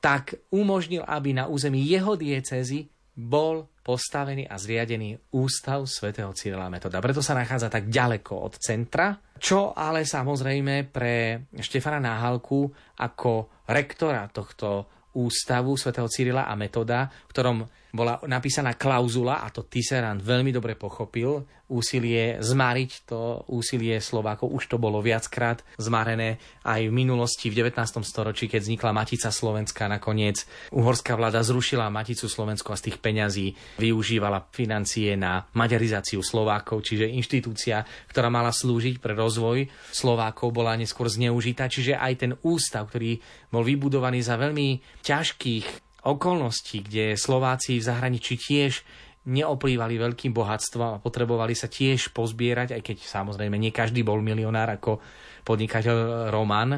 tak 0.00 0.48
umožnil, 0.52 1.04
aby 1.04 1.36
na 1.36 1.44
území 1.48 1.84
jeho 1.84 2.16
diecezy 2.16 2.88
bol 3.14 3.68
postavený 3.84 4.48
a 4.48 4.56
zriadený 4.56 5.36
ústav 5.36 5.84
svätého 5.84 6.32
Cyrila 6.32 6.72
Metoda. 6.72 7.04
Preto 7.04 7.20
sa 7.20 7.36
nachádza 7.36 7.68
tak 7.68 7.92
ďaleko 7.92 8.32
od 8.32 8.56
centra, 8.56 9.12
čo 9.36 9.76
ale 9.76 10.08
samozrejme 10.08 10.88
pre 10.88 11.46
Štefana 11.52 12.00
Náhalku 12.00 12.64
ako 12.96 13.64
rektora 13.68 14.24
tohto 14.32 14.88
ústavu 15.14 15.76
svätého 15.76 16.08
Cyrila 16.08 16.48
a 16.48 16.56
Metoda, 16.56 17.06
v 17.28 17.30
ktorom 17.30 17.58
bola 17.94 18.18
napísaná 18.26 18.74
klauzula, 18.74 19.46
a 19.46 19.54
to 19.54 19.62
Tisserand 19.70 20.18
veľmi 20.18 20.50
dobre 20.50 20.74
pochopil, 20.74 21.46
úsilie 21.70 22.42
zmariť 22.42 22.90
to 23.06 23.46
úsilie 23.48 24.02
Slovákov. 24.02 24.50
Už 24.50 24.66
to 24.68 24.76
bolo 24.76 24.98
viackrát 25.00 25.62
zmarené 25.78 26.42
aj 26.66 26.90
v 26.90 26.92
minulosti, 26.92 27.48
v 27.48 27.62
19. 27.62 28.02
storočí, 28.02 28.50
keď 28.50 28.66
vznikla 28.66 28.90
Matica 28.90 29.30
Slovenska. 29.30 29.86
Nakoniec 29.86 30.44
uhorská 30.74 31.14
vláda 31.14 31.40
zrušila 31.40 31.86
Maticu 31.88 32.26
Slovensku 32.26 32.74
a 32.74 32.76
z 32.76 32.90
tých 32.90 32.98
peňazí 32.98 33.54
využívala 33.78 34.50
financie 34.50 35.14
na 35.14 35.46
maďarizáciu 35.54 36.20
Slovákov, 36.20 36.84
čiže 36.84 37.08
inštitúcia, 37.08 37.86
ktorá 38.10 38.28
mala 38.28 38.50
slúžiť 38.50 38.98
pre 38.98 39.14
rozvoj 39.14 39.70
Slovákov, 39.94 40.50
bola 40.50 40.74
neskôr 40.74 41.06
zneužitá. 41.06 41.70
Čiže 41.70 41.96
aj 41.96 42.12
ten 42.18 42.32
ústav, 42.42 42.90
ktorý 42.90 43.22
bol 43.54 43.62
vybudovaný 43.62 44.20
za 44.20 44.34
veľmi 44.34 45.00
ťažkých 45.00 45.83
okolností, 46.04 46.84
kde 46.84 47.16
Slováci 47.16 47.80
v 47.80 47.86
zahraničí 47.88 48.36
tiež 48.36 48.84
neoplývali 49.24 49.96
veľkým 49.96 50.36
bohatstvom 50.36 51.00
a 51.00 51.02
potrebovali 51.02 51.56
sa 51.56 51.72
tiež 51.72 52.12
pozbierať, 52.12 52.76
aj 52.76 52.82
keď 52.84 52.96
samozrejme 53.08 53.56
nie 53.56 53.72
každý 53.72 54.04
bol 54.04 54.20
milionár 54.20 54.76
ako 54.76 55.00
podnikateľ 55.48 56.28
Roman, 56.28 56.76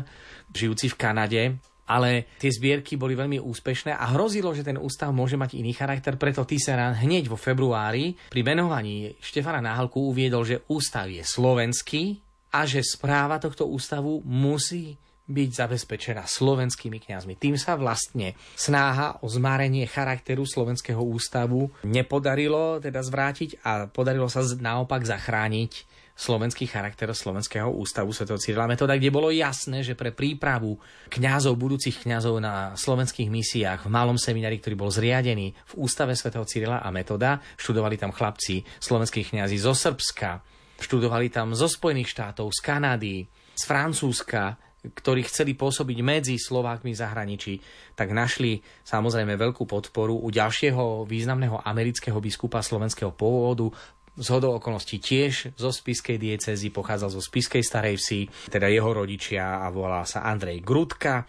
žijúci 0.55 0.95
v 0.95 0.99
Kanade, 0.99 1.43
ale 1.87 2.35
tie 2.39 2.51
zbierky 2.51 2.99
boli 2.99 3.15
veľmi 3.15 3.39
úspešné 3.39 3.95
a 3.95 4.15
hrozilo, 4.15 4.51
že 4.55 4.67
ten 4.67 4.79
ústav 4.79 5.15
môže 5.15 5.39
mať 5.39 5.59
iný 5.59 5.75
charakter, 5.75 6.19
preto 6.19 6.43
Tisserand 6.43 6.99
hneď 6.99 7.31
vo 7.31 7.39
februári 7.39 8.15
pri 8.31 8.43
venovaní 8.43 9.15
Štefana 9.23 9.63
Náhalku 9.63 10.11
uviedol, 10.11 10.43
že 10.43 10.63
ústav 10.71 11.07
je 11.11 11.23
slovenský 11.23 12.19
a 12.55 12.67
že 12.67 12.83
správa 12.83 13.39
tohto 13.39 13.71
ústavu 13.71 14.23
musí 14.27 14.99
byť 15.27 15.51
zabezpečená 15.51 16.23
slovenskými 16.23 17.03
kňazmi. 17.03 17.35
Tým 17.35 17.59
sa 17.59 17.75
vlastne 17.75 18.39
snáha 18.55 19.19
o 19.23 19.27
zmárenie 19.27 19.91
charakteru 19.91 20.47
Slovenského 20.47 21.03
ústavu 21.03 21.71
nepodarilo 21.83 22.79
teda 22.79 23.03
zvrátiť 23.03 23.67
a 23.67 23.91
podarilo 23.91 24.31
sa 24.31 24.47
naopak 24.47 25.03
zachrániť 25.03 25.97
slovenský 26.17 26.65
charakter 26.65 27.13
Slovenského 27.13 27.69
ústavu 27.69 28.09
Sv. 28.17 28.41
Cyrila 28.41 28.65
Metoda, 28.65 28.97
kde 28.97 29.13
bolo 29.13 29.29
jasné, 29.29 29.85
že 29.85 29.93
pre 29.93 30.17
prípravu 30.17 30.81
kňazov, 31.13 31.61
budúcich 31.61 32.09
kňazov 32.09 32.41
na 32.41 32.73
slovenských 32.73 33.29
misiách 33.29 33.85
v 33.85 33.93
malom 33.93 34.17
seminári, 34.17 34.57
ktorý 34.57 34.75
bol 34.81 34.89
zriadený 34.89 35.53
v 35.53 35.73
ústave 35.77 36.17
Sv. 36.17 36.33
Cyrila 36.49 36.81
a 36.81 36.89
Metoda, 36.89 37.45
študovali 37.61 38.01
tam 38.01 38.17
chlapci, 38.17 38.65
slovenských 38.81 39.37
kňazí 39.37 39.61
zo 39.61 39.77
Srbska, 39.77 40.41
študovali 40.81 41.29
tam 41.29 41.53
zo 41.53 41.69
Spojených 41.69 42.09
štátov, 42.09 42.49
z 42.49 42.61
Kanady, 42.65 43.17
z 43.53 43.63
Francúzska, 43.69 44.57
ktorí 44.93 45.27
chceli 45.27 45.59
pôsobiť 45.59 45.99
medzi 46.05 46.35
Slovákmi 46.37 46.95
v 46.95 47.01
zahraničí, 47.01 47.55
tak 47.97 48.13
našli 48.13 48.61
samozrejme 48.85 49.35
veľkú 49.35 49.65
podporu 49.65 50.21
u 50.21 50.29
ďalšieho 50.31 51.09
významného 51.09 51.65
amerického 51.65 52.21
biskupa 52.23 52.63
slovenského 52.63 53.11
pôvodu, 53.11 53.73
z 54.17 54.27
hodou 54.33 54.57
okolností 54.57 54.97
tiež 54.97 55.53
zo 55.61 55.69
spiskej 55.69 56.17
diecezy, 56.17 56.73
pochádzal 56.73 57.13
zo 57.13 57.21
spiskej 57.21 57.61
starej 57.61 58.01
vsi, 58.01 58.21
teda 58.49 58.65
jeho 58.73 58.89
rodičia 58.89 59.61
a 59.61 59.69
volá 59.69 60.09
sa 60.09 60.25
Andrej 60.25 60.65
Grudka. 60.65 61.29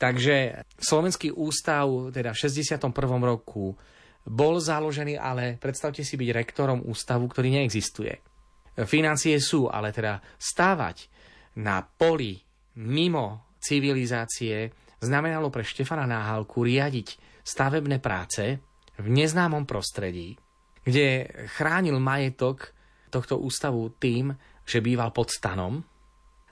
Takže 0.00 0.64
Slovenský 0.80 1.36
ústav 1.36 1.86
teda 2.10 2.32
v 2.32 2.40
61. 2.40 2.80
roku 3.20 3.76
bol 4.24 4.56
založený, 4.56 5.20
ale 5.20 5.60
predstavte 5.60 6.00
si 6.00 6.16
byť 6.16 6.30
rektorom 6.32 6.88
ústavu, 6.88 7.28
ktorý 7.28 7.60
neexistuje. 7.60 8.24
Financie 8.88 9.36
sú, 9.38 9.68
ale 9.68 9.92
teda 9.92 10.18
stávať 10.40 11.06
na 11.60 11.84
poli 11.84 12.40
mimo 12.78 13.56
civilizácie 13.62 14.72
znamenalo 15.00 15.48
pre 15.48 15.64
Štefana 15.64 16.04
Náhalku 16.08 16.64
riadiť 16.64 17.40
stavebné 17.44 18.00
práce 18.00 18.58
v 18.96 19.06
neznámom 19.10 19.68
prostredí, 19.68 20.38
kde 20.84 21.28
chránil 21.56 22.00
majetok 22.00 22.72
tohto 23.12 23.38
ústavu 23.38 23.92
tým, 24.00 24.34
že 24.64 24.80
býval 24.80 25.12
pod 25.12 25.30
stanom. 25.30 25.84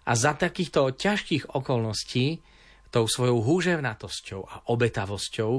A 0.02 0.12
za 0.18 0.34
takýchto 0.34 0.94
ťažkých 0.94 1.54
okolností 1.54 2.42
tou 2.92 3.08
svojou 3.08 3.40
húževnatosťou 3.40 4.40
a 4.44 4.56
obetavosťou 4.68 5.52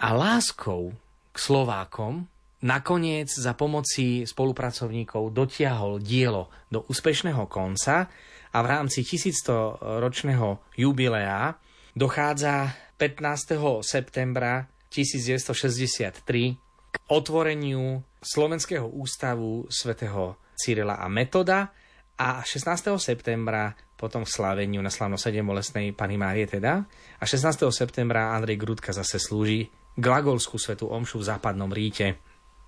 a 0.00 0.08
láskou 0.14 0.94
k 1.32 1.36
Slovákom 1.36 2.28
nakoniec 2.62 3.28
za 3.28 3.52
pomoci 3.52 4.24
spolupracovníkov 4.24 5.34
dotiahol 5.34 6.00
dielo 6.00 6.48
do 6.70 6.86
úspešného 6.88 7.44
konca 7.50 8.08
a 8.56 8.64
v 8.64 8.72
rámci 8.72 9.04
1100 9.04 10.00
ročného 10.00 10.64
jubilea 10.80 11.60
dochádza 11.92 12.72
15. 12.96 13.84
septembra 13.84 14.64
1963 14.88 16.24
k 16.88 16.96
otvoreniu 17.12 18.00
Slovenského 18.16 18.88
ústavu 18.88 19.68
svätého 19.68 20.40
Cyrila 20.56 20.96
a 20.96 21.04
Metoda 21.12 21.68
a 22.16 22.40
16. 22.40 22.96
septembra 22.96 23.76
potom 23.92 24.24
k 24.24 24.32
sláveniu 24.32 24.80
na 24.80 24.88
slavnosede 24.88 25.44
bolesnej 25.44 25.92
Pany 25.92 26.16
Márie 26.16 26.48
teda. 26.48 26.88
A 27.20 27.24
16. 27.28 27.68
septembra 27.68 28.32
Andrej 28.32 28.56
Grudka 28.56 28.96
zase 28.96 29.20
slúži 29.20 29.68
Glagolskú 30.00 30.56
svetu 30.56 30.88
omšu 30.88 31.20
v 31.20 31.28
západnom 31.28 31.68
Ríte. 31.68 32.16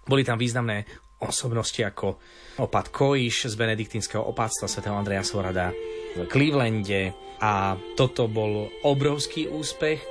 Boli 0.04 0.20
tam 0.20 0.36
významné 0.36 0.84
osobnosti 1.22 1.82
ako 1.82 2.18
opat 2.62 2.90
Koiš 2.90 3.50
z 3.50 3.54
benediktínskeho 3.54 4.22
opatstva 4.22 4.70
svätého 4.70 4.94
Andreja 4.94 5.22
Svorada 5.26 5.70
v 6.14 6.26
Clevelande. 6.26 7.14
A 7.38 7.78
toto 7.94 8.26
bol 8.26 8.66
obrovský 8.82 9.46
úspech, 9.46 10.02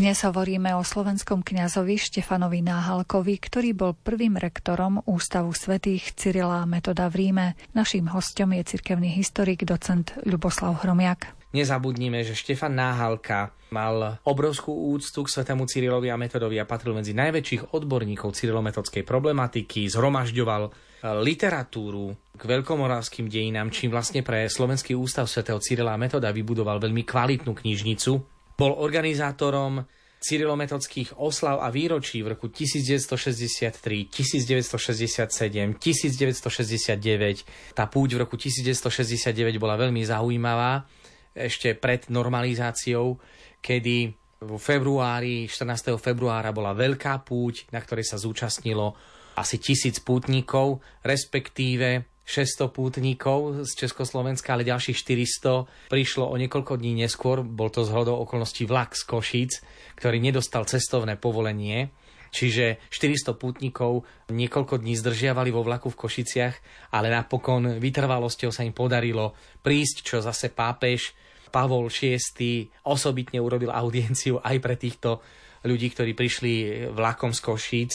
Dnes 0.00 0.24
hovoríme 0.24 0.72
o 0.72 0.80
slovenskom 0.80 1.44
kňazovi 1.44 2.00
Štefanovi 2.00 2.64
Náhalkovi, 2.64 3.36
ktorý 3.36 3.76
bol 3.76 3.92
prvým 3.92 4.40
rektorom 4.40 5.04
Ústavu 5.04 5.52
svätých 5.52 6.16
Cyrila 6.16 6.64
Metoda 6.64 7.04
v 7.12 7.28
Ríme. 7.28 7.52
Naším 7.76 8.08
hostom 8.08 8.56
je 8.56 8.64
cirkevný 8.64 9.12
historik 9.12 9.60
docent 9.68 10.16
Ľuboslav 10.24 10.80
Hromiak. 10.80 11.36
Nezabudnime, 11.52 12.24
že 12.24 12.32
Štefan 12.32 12.80
Náhalka 12.80 13.52
mal 13.76 14.16
obrovskú 14.24 14.72
úctu 14.72 15.20
k 15.20 15.36
svetému 15.36 15.68
Cyrilovi 15.68 16.08
a 16.08 16.16
Metodovi 16.16 16.56
a 16.56 16.64
patril 16.64 16.96
medzi 16.96 17.12
najväčších 17.12 17.76
odborníkov 17.76 18.32
cyrilometodskej 18.32 19.04
problematiky, 19.04 19.84
zhromažďoval 19.84 20.72
literatúru 21.20 22.16
k 22.40 22.42
veľkomoravským 22.48 23.28
dejinám, 23.28 23.68
čím 23.68 23.92
vlastne 23.92 24.24
pre 24.24 24.48
Slovenský 24.48 24.96
ústav 24.96 25.28
svätého 25.28 25.60
Cyrila 25.60 25.92
a 25.92 26.00
Metoda 26.00 26.32
vybudoval 26.32 26.80
veľmi 26.80 27.04
kvalitnú 27.04 27.52
knižnicu, 27.52 28.39
bol 28.60 28.76
organizátorom 28.76 29.80
cyrilometodských 30.20 31.16
oslav 31.16 31.64
a 31.64 31.72
výročí 31.72 32.20
v 32.20 32.36
roku 32.36 32.52
1963, 32.52 34.12
1967, 34.12 35.80
1969. 35.80 37.72
Tá 37.72 37.88
púť 37.88 38.20
v 38.20 38.28
roku 38.28 38.36
1969 38.36 39.56
bola 39.56 39.80
veľmi 39.80 40.04
zaujímavá, 40.04 40.84
ešte 41.32 41.72
pred 41.72 42.12
normalizáciou, 42.12 43.16
kedy 43.64 44.12
v 44.40 44.52
februári, 44.60 45.48
14. 45.48 45.96
februára 45.96 46.52
bola 46.52 46.76
veľká 46.76 47.24
púť, 47.24 47.72
na 47.72 47.80
ktorej 47.80 48.04
sa 48.04 48.20
zúčastnilo 48.20 48.92
asi 49.40 49.56
tisíc 49.56 50.04
pútnikov, 50.04 50.84
respektíve 51.00 52.19
600 52.24 52.70
pútnikov 52.70 53.66
z 53.66 53.72
Československa, 53.86 54.54
ale 54.54 54.68
ďalších 54.68 54.96
400 54.96 55.90
prišlo 55.90 56.30
o 56.30 56.34
niekoľko 56.38 56.78
dní 56.78 57.02
neskôr. 57.02 57.42
Bol 57.42 57.74
to 57.74 57.82
zhodou 57.82 58.22
okolností 58.22 58.68
vlak 58.70 58.94
z 58.94 59.02
Košíc, 59.08 59.52
ktorý 59.98 60.22
nedostal 60.22 60.68
cestovné 60.68 61.18
povolenie. 61.18 61.90
Čiže 62.30 62.78
400 62.94 63.34
pútnikov 63.34 64.06
niekoľko 64.30 64.78
dní 64.78 64.94
zdržiavali 64.94 65.50
vo 65.50 65.66
vlaku 65.66 65.90
v 65.90 65.98
Košiciach, 65.98 66.54
ale 66.94 67.10
napokon 67.10 67.82
vytrvalosťou 67.82 68.54
sa 68.54 68.62
im 68.62 68.70
podarilo 68.70 69.34
prísť, 69.66 69.96
čo 70.06 70.16
zase 70.22 70.54
pápež 70.54 71.10
Pavol 71.50 71.90
VI 71.90 72.70
osobitne 72.86 73.42
urobil 73.42 73.74
audienciu 73.74 74.38
aj 74.38 74.56
pre 74.62 74.78
týchto 74.78 75.18
ľudí, 75.66 75.90
ktorí 75.90 76.14
prišli 76.14 76.52
vlakom 76.94 77.34
z 77.34 77.40
Košíc 77.42 77.92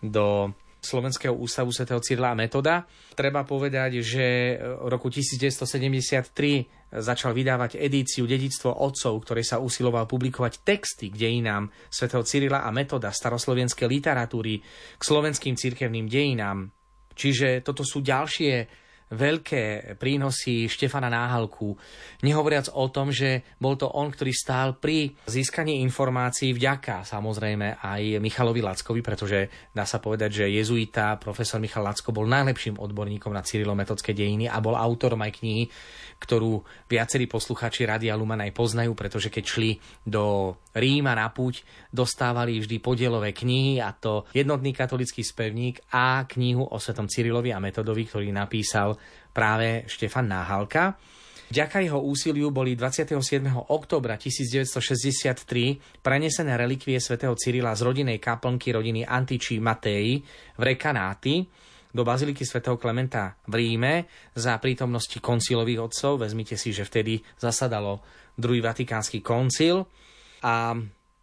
do 0.00 0.56
Slovenského 0.84 1.32
ústavu 1.32 1.72
svätého 1.72 1.98
Cyrila 2.04 2.36
Metoda. 2.36 2.84
Treba 3.16 3.42
povedať, 3.42 4.04
že 4.04 4.60
v 4.60 4.88
roku 4.92 5.08
1973 5.08 7.00
začal 7.00 7.32
vydávať 7.32 7.80
edíciu 7.80 8.28
Dedictvo 8.28 8.70
otcov, 8.70 9.24
ktoré 9.24 9.40
sa 9.40 9.58
usiloval 9.58 10.04
publikovať 10.04 10.62
texty 10.62 11.08
k 11.08 11.16
dejinám 11.16 11.72
svätého 11.88 12.22
Cyrila 12.22 12.62
a 12.62 12.70
Metoda, 12.70 13.08
staroslovenskej 13.10 13.88
literatúry 13.88 14.60
k 14.94 15.02
slovenským 15.02 15.56
cirkevným 15.56 16.06
dejinám. 16.06 16.68
Čiže 17.14 17.64
toto 17.64 17.82
sú 17.82 18.04
ďalšie 18.04 18.83
veľké 19.14 19.94
prínosy 19.96 20.66
Štefana 20.66 21.08
Náhalku. 21.08 21.78
Nehovoriac 22.26 22.74
o 22.74 22.90
tom, 22.90 23.14
že 23.14 23.46
bol 23.56 23.78
to 23.78 23.86
on, 23.88 24.10
ktorý 24.10 24.32
stál 24.34 24.76
pri 24.76 25.14
získaní 25.30 25.80
informácií 25.86 26.50
vďaka 26.52 27.06
samozrejme 27.06 27.78
aj 27.80 28.18
Michalovi 28.18 28.60
Lackovi, 28.60 29.00
pretože 29.00 29.70
dá 29.70 29.86
sa 29.86 30.02
povedať, 30.02 30.44
že 30.44 30.52
jezuita 30.52 31.16
profesor 31.22 31.62
Michal 31.62 31.86
Lacko 31.86 32.10
bol 32.10 32.26
najlepším 32.26 32.82
odborníkom 32.82 33.30
na 33.30 33.46
cyrilometodské 33.46 34.10
dejiny 34.10 34.50
a 34.50 34.58
bol 34.58 34.74
autorom 34.74 35.22
aj 35.22 35.40
knihy, 35.40 35.70
ktorú 36.18 36.60
viacerí 36.90 37.30
posluchači 37.30 37.86
Radia 37.86 38.18
Lumen 38.18 38.42
aj 38.42 38.52
poznajú, 38.56 38.92
pretože 38.98 39.30
keď 39.30 39.44
šli 39.46 39.70
do 40.02 40.56
Ríma 40.74 41.14
na 41.14 41.30
púť, 41.30 41.62
dostávali 41.94 42.58
vždy 42.58 42.82
podielové 42.82 43.30
knihy 43.30 43.78
a 43.78 43.94
to 43.94 44.26
jednotný 44.34 44.74
katolický 44.74 45.22
spevník 45.22 45.86
a 45.94 46.26
knihu 46.26 46.66
o 46.66 46.76
svetom 46.82 47.06
Cyrilovi 47.06 47.54
a 47.54 47.62
Metodovi, 47.62 48.10
ktorý 48.10 48.34
napísal 48.34 48.98
práve 49.30 49.86
Štefan 49.86 50.26
Náhalka. 50.26 50.98
Vďaka 51.54 51.84
jeho 51.84 52.00
úsiliu 52.02 52.50
boli 52.50 52.74
27. 52.74 53.14
oktobra 53.70 54.18
1963 54.18 56.02
prenesené 56.02 56.58
relikvie 56.58 56.98
svätého 56.98 57.36
Cyrila 57.38 57.76
z 57.76 57.86
rodinej 57.86 58.18
kaplnky 58.18 58.74
rodiny 58.74 59.06
Antiči 59.06 59.62
Matei 59.62 60.18
v 60.58 60.62
Rekanáty 60.64 61.46
do 61.94 62.02
Baziliky 62.02 62.42
svätého 62.42 62.74
Klementa 62.74 63.38
v 63.46 63.54
Ríme 63.62 64.10
za 64.34 64.58
prítomnosti 64.58 65.14
koncilových 65.22 65.86
otcov. 65.86 66.26
Vezmite 66.26 66.58
si, 66.58 66.74
že 66.74 66.82
vtedy 66.82 67.22
zasadalo 67.38 68.02
druhý 68.34 68.58
vatikánsky 68.58 69.22
koncil 69.22 69.86
a 70.44 70.76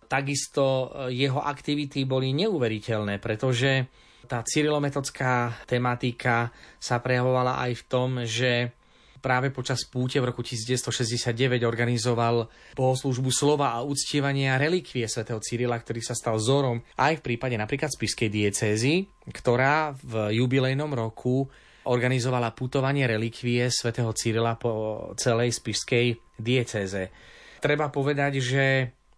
takisto 0.09 0.89
e, 0.89 1.13
jeho 1.13 1.39
aktivity 1.39 2.09
boli 2.09 2.34
neuveriteľné, 2.34 3.22
pretože 3.22 3.86
tá 4.26 4.41
cyrilometodská 4.41 5.63
tematika 5.69 6.49
sa 6.82 6.97
prejavovala 6.99 7.61
aj 7.63 7.72
v 7.78 7.84
tom, 7.86 8.09
že 8.26 8.74
práve 9.22 9.53
počas 9.53 9.86
púte 9.86 10.17
v 10.17 10.34
roku 10.34 10.41
1969 10.41 11.61
organizoval 11.61 12.49
bohoslúžbu 12.74 13.30
slova 13.30 13.78
a 13.78 13.86
uctievania 13.86 14.57
relikvie 14.57 15.05
svätého 15.05 15.38
Cyrila, 15.38 15.78
ktorý 15.78 16.01
sa 16.01 16.17
stal 16.17 16.41
vzorom 16.41 16.82
aj 16.97 17.22
v 17.22 17.26
prípade 17.32 17.53
napríklad 17.55 17.93
spiskej 17.93 18.34
diecézy, 18.34 19.05
ktorá 19.30 19.93
v 20.01 20.34
jubilejnom 20.41 20.89
roku 20.89 21.45
organizovala 21.86 22.53
putovanie 22.57 23.05
relikvie 23.05 23.69
svätého 23.69 24.09
Cyrila 24.13 24.57
po 24.57 25.13
celej 25.17 25.53
spišskej 25.61 26.38
diecéze. 26.41 27.13
Treba 27.61 27.93
povedať, 27.93 28.41
že 28.41 28.65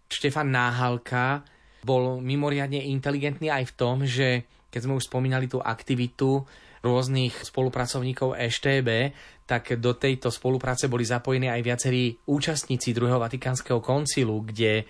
Štefan 0.08 0.52
Náhalka 0.52 1.42
bol 1.84 2.18
mimoriadne 2.20 2.80
inteligentný 2.80 3.52
aj 3.52 3.64
v 3.70 3.76
tom, 3.76 3.96
že 4.08 4.48
keď 4.72 4.80
sme 4.88 4.96
už 4.98 5.06
spomínali 5.06 5.46
tú 5.46 5.62
aktivitu 5.62 6.42
rôznych 6.84 7.32
spolupracovníkov 7.48 8.36
EŠTB, 8.36 8.88
tak 9.44 9.76
do 9.80 9.96
tejto 9.96 10.28
spolupráce 10.28 10.88
boli 10.88 11.04
zapojení 11.04 11.48
aj 11.48 11.60
viacerí 11.64 12.16
účastníci 12.28 12.92
druhého 12.96 13.20
Vatikánskeho 13.20 13.80
koncilu, 13.80 14.40
kde 14.44 14.80
e, 14.80 14.84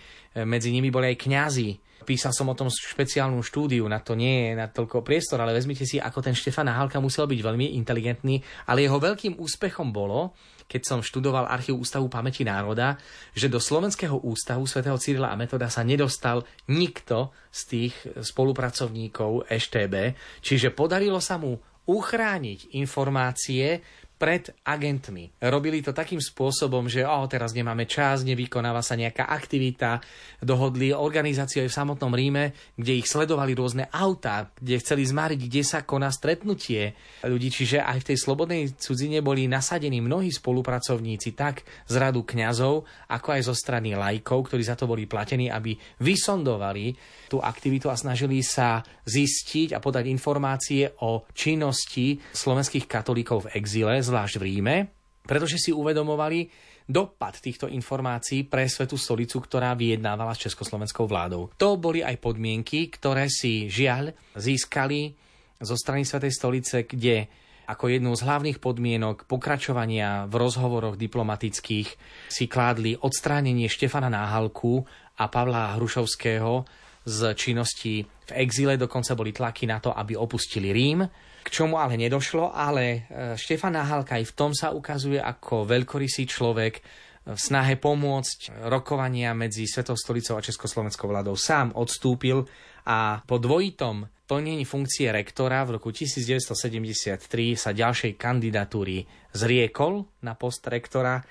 medzi 0.47 0.71
nimi 0.71 0.91
boli 0.91 1.15
aj 1.15 1.23
kňazi. 1.23 1.71
Písal 2.07 2.31
som 2.31 2.51
o 2.51 2.59
tom 2.59 2.71
špeciálnu 2.71 3.43
štúdiu, 3.43 3.87
na 3.91 3.99
to 3.99 4.15
nie 4.15 4.51
je 4.51 4.53
na 4.59 4.71
toľko 4.71 5.03
priestor, 5.03 5.43
ale 5.43 5.57
vezmite 5.57 5.87
si, 5.89 5.99
ako 5.99 6.23
ten 6.23 6.37
Štefan 6.37 6.71
Halka 6.71 7.03
musel 7.03 7.27
byť 7.27 7.41
veľmi 7.41 7.75
inteligentný, 7.81 8.43
ale 8.71 8.87
jeho 8.87 8.99
veľkým 9.01 9.41
úspechom 9.41 9.91
bolo, 9.91 10.37
keď 10.65 10.83
som 10.83 11.01
študoval 11.05 11.47
archív 11.49 11.81
Ústavu 11.81 12.09
pamäti 12.09 12.43
národa, 12.43 12.97
že 13.37 13.53
do 13.53 13.61
Slovenského 13.61 14.21
ústavu 14.25 14.65
svätého 14.65 14.97
Cyrila 14.97 15.31
a 15.31 15.39
Metoda 15.39 15.69
sa 15.69 15.85
nedostal 15.85 16.43
nikto 16.71 17.33
z 17.53 17.61
tých 17.69 17.95
spolupracovníkov 18.21 19.49
EŠTB, 19.49 19.95
čiže 20.41 20.73
podarilo 20.73 21.21
sa 21.21 21.37
mu 21.37 21.57
uchrániť 21.85 22.81
informácie 22.81 23.85
pred 24.15 24.55
agentmi. 24.62 25.35
Robili 25.43 25.83
to 25.83 25.91
takým 25.91 26.23
spôsobom, 26.23 26.87
že 26.87 27.03
oh, 27.03 27.27
teraz 27.27 27.51
nemáme 27.51 27.85
čas, 27.85 28.23
nevykonáva 28.23 28.81
sa 28.81 28.95
nejaká 28.95 29.27
aktivita. 29.27 29.99
Dohodli 30.39 30.95
organizáciu 30.95 31.67
aj 31.67 31.71
v 31.71 31.79
samotnom 31.83 32.15
Ríme, 32.15 32.55
kde 32.79 33.03
ich 33.03 33.11
sledovali 33.11 33.59
rôzne 33.59 33.91
autá, 33.91 34.55
kde 34.55 34.79
chceli 34.79 35.03
zmariť, 35.03 35.41
kde 35.51 35.62
sa 35.67 35.83
koná 35.83 36.15
stretnutie 36.15 36.95
ľudí. 37.27 37.51
Čiže 37.51 37.83
aj 37.83 38.07
v 38.07 38.09
tej 38.15 38.19
slobodnej 38.23 38.62
cudzine 38.79 39.19
boli 39.19 39.51
nasadení 39.51 39.99
mnohí 39.99 40.31
spolupracovníci 40.31 41.35
tak 41.35 41.67
z 41.91 41.95
radu 41.99 42.23
kňazov, 42.23 42.87
ako 43.11 43.29
aj 43.35 43.43
zo 43.51 43.55
strany 43.57 43.99
lajkov, 43.99 44.47
ktorí 44.47 44.62
za 44.62 44.79
to 44.79 44.87
boli 44.87 45.11
platení, 45.11 45.51
aby 45.51 45.75
vysondovali 45.99 46.95
tú 47.27 47.43
aktivitu 47.43 47.91
a 47.91 47.99
snažili 47.99 48.47
sa 48.47 48.79
zistiť 49.05 49.75
a 49.75 49.83
podať 49.83 50.07
informácie 50.07 50.87
o 51.03 51.27
činnosti 51.35 52.23
slovenských 52.31 52.87
katolíkov 52.87 53.49
v 53.49 53.59
exile, 53.59 54.04
zvlášť 54.05 54.37
v 54.37 54.47
Ríme, 54.53 54.77
pretože 55.25 55.57
si 55.57 55.73
uvedomovali 55.73 56.53
dopad 56.85 57.41
týchto 57.41 57.65
informácií 57.65 58.45
pre 58.45 58.69
Svetú 58.69 59.01
stolicu, 59.01 59.41
ktorá 59.41 59.73
vyjednávala 59.73 60.37
s 60.37 60.45
československou 60.45 61.09
vládou. 61.09 61.49
To 61.57 61.81
boli 61.81 62.05
aj 62.05 62.21
podmienky, 62.21 62.93
ktoré 62.93 63.33
si 63.33 63.73
žiaľ 63.73 64.13
získali 64.37 65.17
zo 65.65 65.75
strany 65.81 66.05
Svetej 66.05 66.33
stolice, 66.37 66.85
kde 66.85 67.27
ako 67.65 67.89
jednu 67.89 68.13
z 68.13 68.29
hlavných 68.29 68.61
podmienok 68.61 69.25
pokračovania 69.25 70.29
v 70.29 70.35
rozhovoroch 70.37 71.01
diplomatických 71.01 71.89
si 72.29 72.45
kládli 72.45 72.93
odstránenie 73.01 73.73
Štefana 73.73 74.13
Náhalku 74.13 74.85
a 75.17 75.25
Pavla 75.33 75.73
Hrušovského 75.81 76.69
z 77.09 77.21
činnosti 77.33 78.05
v 78.05 78.31
exile, 78.37 78.77
dokonca 78.77 79.17
boli 79.17 79.33
tlaky 79.33 79.65
na 79.65 79.81
to, 79.81 79.97
aby 79.97 80.13
opustili 80.17 80.73
Rím, 80.73 81.05
k 81.45 81.49
čomu 81.53 81.76
ale 81.76 82.01
nedošlo, 82.01 82.57
ale 82.57 82.84
e, 82.84 82.99
Štefan 83.36 83.76
Náhalka 83.76 84.16
aj 84.16 84.32
v 84.32 84.36
tom 84.36 84.51
sa 84.57 84.72
ukazuje 84.72 85.20
ako 85.20 85.68
veľkorysý 85.68 86.24
človek, 86.24 86.80
v 87.24 87.40
snahe 87.40 87.80
pomôcť 87.80 88.68
rokovania 88.68 89.32
medzi 89.32 89.64
Svetou 89.64 89.97
stolicou 89.97 90.36
a 90.36 90.45
Československou 90.45 91.09
vládou 91.09 91.40
sám 91.40 91.72
odstúpil 91.72 92.45
a 92.84 93.24
po 93.24 93.40
dvojitom 93.40 94.05
plnení 94.28 94.68
funkcie 94.68 95.09
rektora 95.09 95.64
v 95.64 95.80
roku 95.80 95.88
1973 95.88 97.16
sa 97.57 97.70
ďalšej 97.72 98.12
kandidatúry 98.20 99.09
zriekol 99.32 100.05
na 100.20 100.36
post 100.36 100.68
rektora 100.68 101.24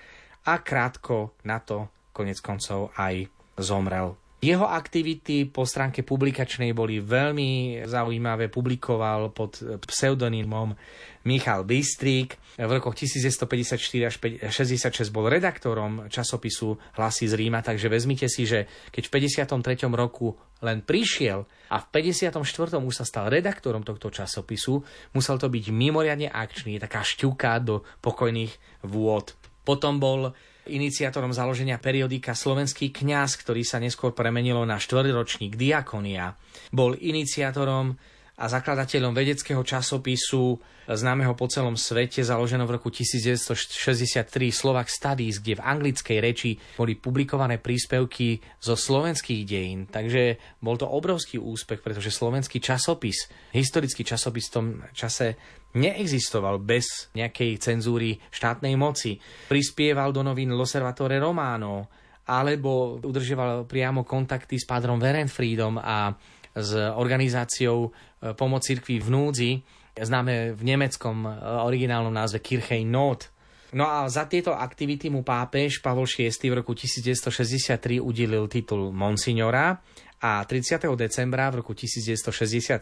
a 0.49 0.53
krátko 0.65 1.37
na 1.45 1.61
to 1.61 2.09
konec 2.09 2.41
koncov 2.41 2.89
aj 2.97 3.29
zomrel. 3.61 4.22
Jeho 4.43 4.67
aktivity 4.67 5.47
po 5.47 5.63
stránke 5.63 6.03
publikačnej 6.03 6.75
boli 6.75 6.99
veľmi 6.99 7.79
zaujímavé. 7.87 8.51
Publikoval 8.51 9.31
pod 9.31 9.55
pseudonymom 9.87 10.75
Michal 11.23 11.63
Bystrík. 11.63 12.35
V 12.59 12.67
rokoch 12.67 12.91
1954 12.99 13.79
až 14.03 14.19
66 14.19 15.15
bol 15.15 15.31
redaktorom 15.31 16.11
časopisu 16.11 16.75
Hlasy 16.99 17.31
z 17.31 17.39
Ríma, 17.39 17.63
takže 17.63 17.87
vezmite 17.87 18.27
si, 18.27 18.43
že 18.43 18.67
keď 18.91 19.03
v 19.07 19.11
53. 19.47 19.87
roku 19.95 20.35
len 20.59 20.83
prišiel 20.83 21.47
a 21.71 21.79
v 21.79 21.85
54. 22.11 22.43
už 22.83 22.95
sa 22.99 23.07
stal 23.07 23.31
redaktorom 23.31 23.87
tohto 23.87 24.11
časopisu, 24.11 24.83
musel 25.15 25.39
to 25.39 25.47
byť 25.47 25.71
mimoriadne 25.71 26.27
akčný, 26.27 26.83
taká 26.83 26.99
šťuka 26.99 27.63
do 27.63 27.87
pokojných 28.03 28.83
vôd. 28.83 29.39
Potom 29.63 30.03
bol 30.03 30.35
iniciátorom 30.67 31.35
založenia 31.35 31.81
periodika 31.81 32.31
Slovenský 32.31 32.93
kňaz, 32.93 33.39
ktorý 33.39 33.63
sa 33.67 33.81
neskôr 33.81 34.15
premenilo 34.15 34.63
na 34.63 34.79
štvrťročník 34.79 35.59
Diakonia. 35.59 36.35
Bol 36.71 36.95
iniciátorom 36.95 37.99
a 38.33 38.49
zakladateľom 38.49 39.13
vedeckého 39.13 39.61
časopisu 39.61 40.57
známeho 40.89 41.37
po 41.37 41.45
celom 41.45 41.77
svete, 41.77 42.25
založeno 42.25 42.65
v 42.65 42.81
roku 42.81 42.89
1963 42.89 44.25
Slovak 44.49 44.89
Studies, 44.89 45.37
kde 45.37 45.61
v 45.61 45.65
anglickej 45.65 46.17
reči 46.17 46.57
boli 46.73 46.97
publikované 46.97 47.61
príspevky 47.61 48.41
zo 48.57 48.73
slovenských 48.73 49.41
dejín. 49.45 49.85
Takže 49.85 50.41
bol 50.65 50.81
to 50.81 50.89
obrovský 50.89 51.37
úspech, 51.37 51.85
pretože 51.85 52.09
slovenský 52.09 52.57
časopis, 52.57 53.29
historický 53.53 54.01
časopis 54.01 54.49
v 54.49 54.53
tom 54.53 54.65
čase 54.97 55.37
neexistoval 55.73 56.61
bez 56.61 57.09
nejakej 57.17 57.57
cenzúry 57.57 58.17
štátnej 58.29 58.77
moci. 58.77 59.17
Prispieval 59.49 60.13
do 60.13 60.21
novín 60.21 60.53
L'Osservatore 60.53 61.17
Romano, 61.17 61.89
alebo 62.23 63.01
udržoval 63.03 63.67
priamo 63.67 64.07
kontakty 64.07 64.55
s 64.55 64.63
pádrom 64.63 65.01
Verenfriedom 65.01 65.75
a 65.81 66.15
s 66.53 66.71
organizáciou 66.77 67.89
e, 67.89 68.31
Pomoc 68.37 68.63
cirkvi 68.63 69.01
v 69.01 69.09
núdzi, 69.09 69.51
známe 69.97 70.53
v 70.53 70.61
nemeckom 70.63 71.25
e, 71.25 71.29
originálnom 71.67 72.13
názve 72.13 72.39
Kirchej 72.39 72.85
Not. 72.87 73.33
No 73.73 73.89
a 73.89 74.05
za 74.05 74.29
tieto 74.29 74.53
aktivity 74.53 75.09
mu 75.09 75.25
pápež 75.25 75.81
Pavol 75.81 76.05
VI 76.05 76.29
v 76.29 76.53
roku 76.61 76.77
1963 76.77 77.97
udelil 77.97 78.45
titul 78.45 78.93
Monsignora 78.93 79.81
a 80.23 80.39
30. 80.47 80.79
decembra 80.95 81.51
v 81.51 81.59
roku 81.59 81.75
1967 81.75 82.79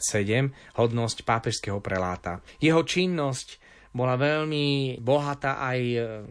hodnosť 0.77 1.17
pápežského 1.25 1.81
preláta. 1.81 2.37
Jeho 2.61 2.85
činnosť 2.85 3.57
bola 3.91 4.13
veľmi 4.15 5.01
bohatá 5.01 5.57
aj 5.57 5.79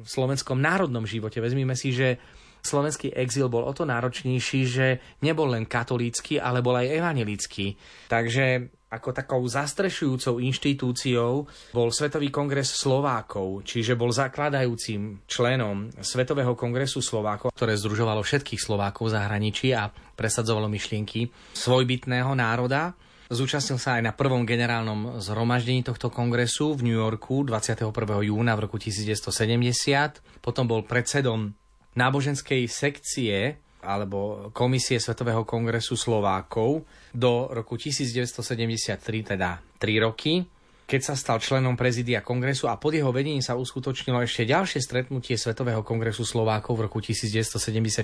v 0.00 0.06
slovenskom 0.06 0.62
národnom 0.62 1.02
živote. 1.04 1.42
Vezmime 1.42 1.74
si, 1.74 1.90
že 1.90 2.16
slovenský 2.62 3.10
exil 3.12 3.50
bol 3.50 3.66
o 3.66 3.72
to 3.74 3.82
náročnejší, 3.82 4.60
že 4.64 4.86
nebol 5.20 5.50
len 5.50 5.66
katolícky, 5.66 6.38
ale 6.38 6.62
bol 6.62 6.78
aj 6.78 6.94
evanelický. 6.94 7.74
Takže 8.08 8.70
ako 8.90 9.14
takou 9.14 9.38
zastrešujúcou 9.46 10.42
inštitúciou 10.42 11.46
bol 11.70 11.88
Svetový 11.94 12.26
kongres 12.26 12.74
Slovákov, 12.74 13.62
čiže 13.62 13.94
bol 13.94 14.10
zakladajúcim 14.10 15.30
členom 15.30 15.94
Svetového 16.02 16.58
kongresu 16.58 16.98
Slovákov, 16.98 17.54
ktoré 17.54 17.78
združovalo 17.78 18.26
všetkých 18.26 18.58
Slovákov 18.58 19.08
v 19.08 19.14
zahraničí 19.14 19.70
a 19.78 19.94
presadzovalo 20.20 20.68
myšlienky 20.68 21.32
svojbytného 21.56 22.36
národa. 22.36 22.92
Zúčastnil 23.32 23.80
sa 23.80 23.96
aj 23.96 24.02
na 24.04 24.12
prvom 24.12 24.44
generálnom 24.44 25.16
zhromaždení 25.22 25.80
tohto 25.80 26.12
kongresu 26.12 26.76
v 26.76 26.92
New 26.92 26.98
Yorku 27.00 27.40
21. 27.48 27.88
júna 28.28 28.52
v 28.58 28.68
roku 28.68 28.76
1970. 28.76 30.44
Potom 30.44 30.68
bol 30.68 30.84
predsedom 30.84 31.56
náboženskej 31.96 32.68
sekcie 32.68 33.56
alebo 33.80 34.50
Komisie 34.52 35.00
Svetového 35.00 35.48
kongresu 35.48 35.96
Slovákov 35.96 36.84
do 37.16 37.48
roku 37.48 37.80
1973, 37.80 39.00
teda 39.24 39.56
3 39.80 40.04
roky, 40.04 40.44
keď 40.84 41.00
sa 41.00 41.14
stal 41.14 41.38
členom 41.38 41.78
prezidia 41.78 42.20
kongresu 42.20 42.66
a 42.66 42.76
pod 42.76 42.98
jeho 42.98 43.14
vedením 43.14 43.40
sa 43.40 43.54
uskutočnilo 43.54 44.26
ešte 44.26 44.42
ďalšie 44.42 44.82
stretnutie 44.82 45.38
Svetového 45.38 45.86
kongresu 45.86 46.26
Slovákov 46.26 46.76
v 46.76 46.80
roku 46.90 46.98
1974 46.98 48.02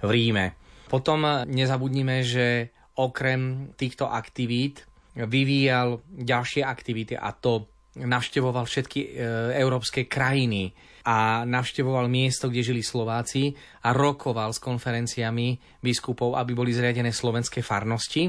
v 0.00 0.10
Ríme. 0.10 0.56
Potom 0.86 1.26
nezabudnime, 1.46 2.22
že 2.22 2.70
okrem 2.96 3.74
týchto 3.76 4.08
aktivít 4.08 4.86
vyvíjal 5.16 6.04
ďalšie 6.12 6.62
aktivity 6.64 7.16
a 7.16 7.32
to 7.32 7.68
navštevoval 7.96 8.68
všetky 8.68 9.00
e, 9.00 9.08
európske 9.56 10.04
krajiny 10.04 10.76
a 11.08 11.48
navštevoval 11.48 12.12
miesto, 12.12 12.52
kde 12.52 12.60
žili 12.60 12.82
Slováci 12.84 13.56
a 13.80 13.96
rokoval 13.96 14.52
s 14.52 14.60
konferenciami 14.60 15.80
biskupov, 15.80 16.36
aby 16.36 16.52
boli 16.52 16.76
zriadené 16.76 17.08
slovenské 17.08 17.64
farnosti. 17.64 18.28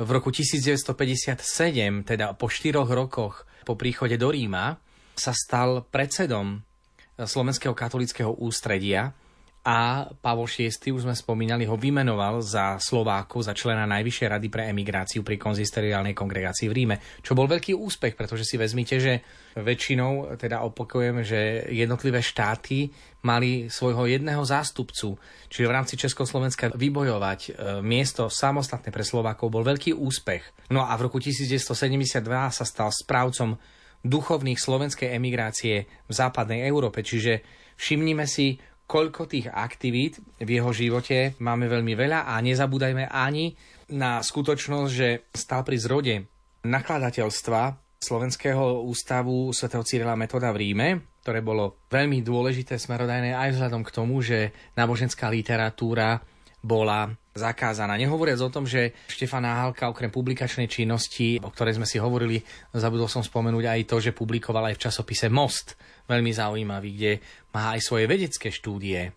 V 0.00 0.08
roku 0.14 0.30
1957, 0.30 1.42
teda 2.06 2.38
po 2.38 2.46
štyroch 2.46 2.86
rokoch 2.86 3.44
po 3.66 3.74
príchode 3.74 4.14
do 4.14 4.30
Ríma, 4.30 4.78
sa 5.18 5.34
stal 5.34 5.84
predsedom 5.90 6.62
Slovenského 7.20 7.76
katolického 7.76 8.32
ústredia 8.40 9.12
a 9.60 10.08
Pavol 10.08 10.48
VI, 10.48 10.72
už 10.72 11.04
sme 11.04 11.12
spomínali, 11.12 11.68
ho 11.68 11.76
vymenoval 11.76 12.40
za 12.40 12.80
Slovákov, 12.80 13.44
za 13.44 13.52
člena 13.52 13.84
Najvyššej 13.84 14.28
rady 14.32 14.48
pre 14.48 14.72
emigráciu 14.72 15.20
pri 15.20 15.36
konzisteriálnej 15.36 16.16
kongregácii 16.16 16.64
v 16.64 16.76
Ríme, 16.76 16.96
čo 17.20 17.36
bol 17.36 17.44
veľký 17.44 17.76
úspech, 17.76 18.16
pretože 18.16 18.48
si 18.48 18.56
vezmite, 18.56 18.96
že 18.96 19.20
väčšinou, 19.60 20.40
teda 20.40 20.64
opakujem, 20.64 21.20
že 21.20 21.68
jednotlivé 21.68 22.24
štáty 22.24 22.88
mali 23.20 23.68
svojho 23.68 24.08
jedného 24.08 24.40
zástupcu, 24.48 25.20
čiže 25.52 25.68
v 25.68 25.74
rámci 25.76 25.94
Československa 26.00 26.72
vybojovať 26.72 27.40
e, 27.44 27.50
miesto 27.84 28.32
samostatné 28.32 28.88
pre 28.88 29.04
Slovákov 29.04 29.52
bol 29.52 29.60
veľký 29.60 29.92
úspech. 29.92 30.72
No 30.72 30.88
a 30.88 30.96
v 30.96 31.12
roku 31.12 31.20
1972 31.20 32.24
sa 32.48 32.64
stal 32.64 32.88
správcom 32.88 33.60
duchovných 34.00 34.56
slovenskej 34.56 35.12
emigrácie 35.12 35.84
v 35.84 36.12
západnej 36.12 36.64
Európe, 36.64 37.04
čiže 37.04 37.44
všimnime 37.76 38.24
si, 38.24 38.56
koľko 38.90 39.30
tých 39.30 39.46
aktivít 39.46 40.18
v 40.42 40.58
jeho 40.58 40.74
živote 40.74 41.38
máme 41.38 41.70
veľmi 41.70 41.94
veľa 41.94 42.26
a 42.26 42.34
nezabúdajme 42.42 43.06
ani 43.06 43.54
na 43.94 44.18
skutočnosť, 44.18 44.90
že 44.90 45.30
stal 45.30 45.62
pri 45.62 45.78
zrode 45.78 46.14
nakladateľstva 46.66 47.78
Slovenského 48.02 48.82
ústavu 48.82 49.54
svätého 49.54 49.86
Cyrila 49.86 50.18
Metoda 50.18 50.50
v 50.50 50.66
Ríme, 50.66 50.88
ktoré 51.22 51.38
bolo 51.38 51.86
veľmi 51.86 52.18
dôležité 52.24 52.80
smerodajné 52.82 53.30
aj 53.30 53.54
vzhľadom 53.54 53.82
k 53.86 53.94
tomu, 53.94 54.18
že 54.26 54.50
náboženská 54.74 55.30
literatúra 55.30 56.18
bola 56.58 57.14
zakázaná. 57.34 57.94
Nehovoriac 57.94 58.40
o 58.42 58.50
tom, 58.50 58.66
že 58.66 58.94
Štefan 59.06 59.46
Náhalka 59.46 59.86
okrem 59.86 60.10
publikačnej 60.10 60.66
činnosti, 60.66 61.38
o 61.38 61.50
ktorej 61.50 61.78
sme 61.78 61.86
si 61.86 62.02
hovorili, 62.02 62.42
zabudol 62.74 63.06
som 63.06 63.22
spomenúť 63.22 63.64
aj 63.70 63.80
to, 63.86 63.96
že 64.02 64.16
publikoval 64.16 64.70
aj 64.70 64.74
v 64.76 64.82
časopise 64.90 65.30
Most, 65.30 65.78
veľmi 66.10 66.32
zaujímavý, 66.34 66.90
kde 66.98 67.12
má 67.54 67.78
aj 67.78 67.80
svoje 67.86 68.10
vedecké 68.10 68.50
štúdie, 68.50 69.14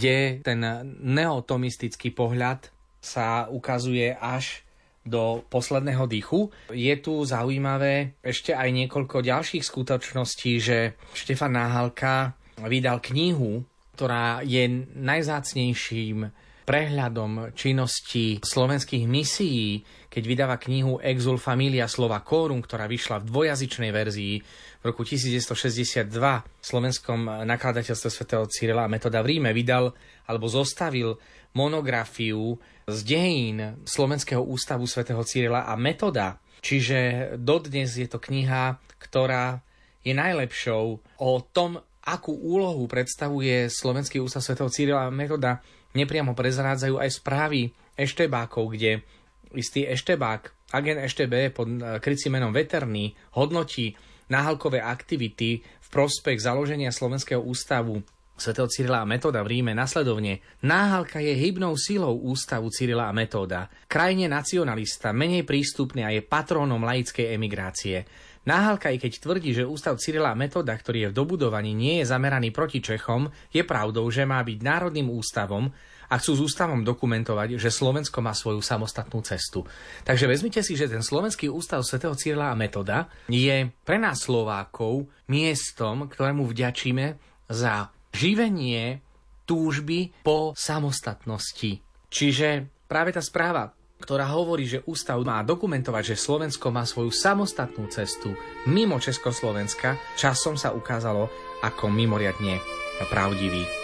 kde 0.00 0.40
ten 0.40 0.60
neotomistický 1.04 2.16
pohľad 2.16 2.72
sa 3.02 3.50
ukazuje 3.52 4.16
až 4.16 4.64
do 5.02 5.42
posledného 5.50 6.06
dýchu. 6.06 6.48
Je 6.70 6.94
tu 7.02 7.26
zaujímavé 7.26 8.14
ešte 8.22 8.54
aj 8.54 8.70
niekoľko 8.70 9.26
ďalších 9.26 9.66
skutočností, 9.66 10.52
že 10.62 10.94
Štefan 11.12 11.58
Náhalka 11.58 12.38
vydal 12.62 13.02
knihu, 13.02 13.66
ktorá 13.98 14.46
je 14.46 14.86
najzácnejším 14.94 16.30
prehľadom 16.62 17.52
činnosti 17.52 18.38
slovenských 18.42 19.04
misií, 19.06 19.82
keď 20.06 20.22
vydáva 20.24 20.56
knihu 20.62 21.02
Exul 21.02 21.38
Familia 21.38 21.90
Slova 21.90 22.22
Corum, 22.22 22.62
ktorá 22.62 22.86
vyšla 22.86 23.22
v 23.22 23.28
dvojazyčnej 23.28 23.90
verzii 23.90 24.34
v 24.82 24.82
roku 24.82 25.02
1962 25.02 26.10
v 26.10 26.64
slovenskom 26.64 27.46
nakladateľstve 27.46 28.08
svätého 28.10 28.44
Cyrila 28.50 28.86
a 28.86 28.92
Metoda 28.92 29.22
v 29.22 29.38
Ríme 29.38 29.50
vydal 29.54 29.94
alebo 30.26 30.46
zostavil 30.50 31.18
monografiu 31.54 32.56
z 32.88 32.98
dejín 33.06 33.58
Slovenského 33.84 34.42
ústavu 34.42 34.88
svätého 34.88 35.22
Cyrila 35.22 35.68
a 35.68 35.74
Metoda. 35.78 36.40
Čiže 36.62 37.34
dodnes 37.38 37.98
je 37.98 38.06
to 38.06 38.22
kniha, 38.22 38.78
ktorá 38.98 39.60
je 40.02 40.14
najlepšou 40.14 40.84
o 41.18 41.30
tom, 41.54 41.78
akú 42.02 42.34
úlohu 42.34 42.86
predstavuje 42.90 43.70
Slovenský 43.70 44.18
ústav 44.18 44.42
svätého 44.42 44.70
Cyrila 44.70 45.06
a 45.06 45.14
Metoda. 45.14 45.62
Nepriamo 45.92 46.32
prezrádzajú 46.32 46.96
aj 46.96 47.10
správy 47.12 47.60
Eštebákov, 47.96 48.72
kde 48.72 49.04
istý 49.52 49.84
Eštebák, 49.84 50.72
agent 50.72 51.04
Eštebe 51.04 51.52
pod 51.52 51.68
krycím 52.00 52.40
menom 52.40 52.52
Veterný, 52.52 53.12
hodnotí 53.36 53.92
náhalkové 54.32 54.80
aktivity 54.80 55.60
v 55.60 55.88
prospech 55.92 56.40
založenia 56.40 56.88
Slovenského 56.88 57.44
ústavu 57.44 58.00
svätého 58.32 58.66
Cyrila 58.66 59.04
a 59.04 59.06
Metóda 59.06 59.44
v 59.44 59.60
Ríme 59.60 59.76
nasledovne. 59.76 60.42
Náhalka 60.64 61.20
je 61.20 61.36
hybnou 61.36 61.76
silou 61.78 62.16
ústavu 62.16 62.72
Cyrila 62.72 63.06
a 63.06 63.14
Metóda. 63.14 63.68
Krajne 63.86 64.26
nacionalista, 64.26 65.12
menej 65.14 65.46
prístupný 65.46 66.02
a 66.02 66.10
je 66.10 66.24
patrónom 66.24 66.80
laickej 66.80 67.38
emigrácie. 67.38 68.02
Náhalka, 68.42 68.90
i 68.90 68.98
keď 68.98 69.22
tvrdí, 69.22 69.54
že 69.54 69.62
ústav 69.62 69.94
Cyrila 70.02 70.34
a 70.34 70.38
Metóda, 70.38 70.74
ktorý 70.74 71.06
je 71.06 71.10
v 71.14 71.18
dobudovaní, 71.22 71.70
nie 71.78 72.02
je 72.02 72.10
zameraný 72.10 72.50
proti 72.50 72.82
Čechom, 72.82 73.30
je 73.54 73.62
pravdou, 73.62 74.02
že 74.10 74.26
má 74.26 74.42
byť 74.42 74.58
národným 74.58 75.14
ústavom 75.14 75.70
a 76.10 76.14
chcú 76.18 76.32
s 76.34 76.44
ústavom 76.50 76.82
dokumentovať, 76.82 77.62
že 77.62 77.70
Slovensko 77.70 78.18
má 78.18 78.34
svoju 78.34 78.58
samostatnú 78.58 79.22
cestu. 79.22 79.62
Takže 80.02 80.26
vezmite 80.26 80.58
si, 80.66 80.74
že 80.74 80.90
ten 80.90 81.06
Slovenský 81.06 81.46
ústav 81.46 81.86
svätého 81.86 82.18
Cyrila 82.18 82.50
a 82.50 82.58
Metoda 82.58 83.06
je 83.30 83.70
pre 83.86 84.02
nás 84.02 84.26
Slovákov 84.26 85.06
miestom, 85.30 86.10
ktorému 86.10 86.42
vďačíme 86.42 87.14
za 87.46 87.94
živenie 88.10 88.98
túžby 89.46 90.10
po 90.26 90.50
samostatnosti. 90.58 91.78
Čiže 92.10 92.68
práve 92.90 93.14
tá 93.14 93.22
správa, 93.22 93.70
ktorá 94.02 94.26
hovorí, 94.34 94.66
že 94.66 94.82
ústav 94.90 95.22
má 95.22 95.46
dokumentovať, 95.46 96.12
že 96.12 96.16
Slovensko 96.18 96.74
má 96.74 96.82
svoju 96.82 97.14
samostatnú 97.14 97.86
cestu 97.86 98.34
mimo 98.66 98.98
Československa, 98.98 99.94
časom 100.18 100.58
sa 100.58 100.74
ukázalo 100.74 101.30
ako 101.62 101.86
mimoriadne 101.86 102.58
pravdivý. 103.06 103.81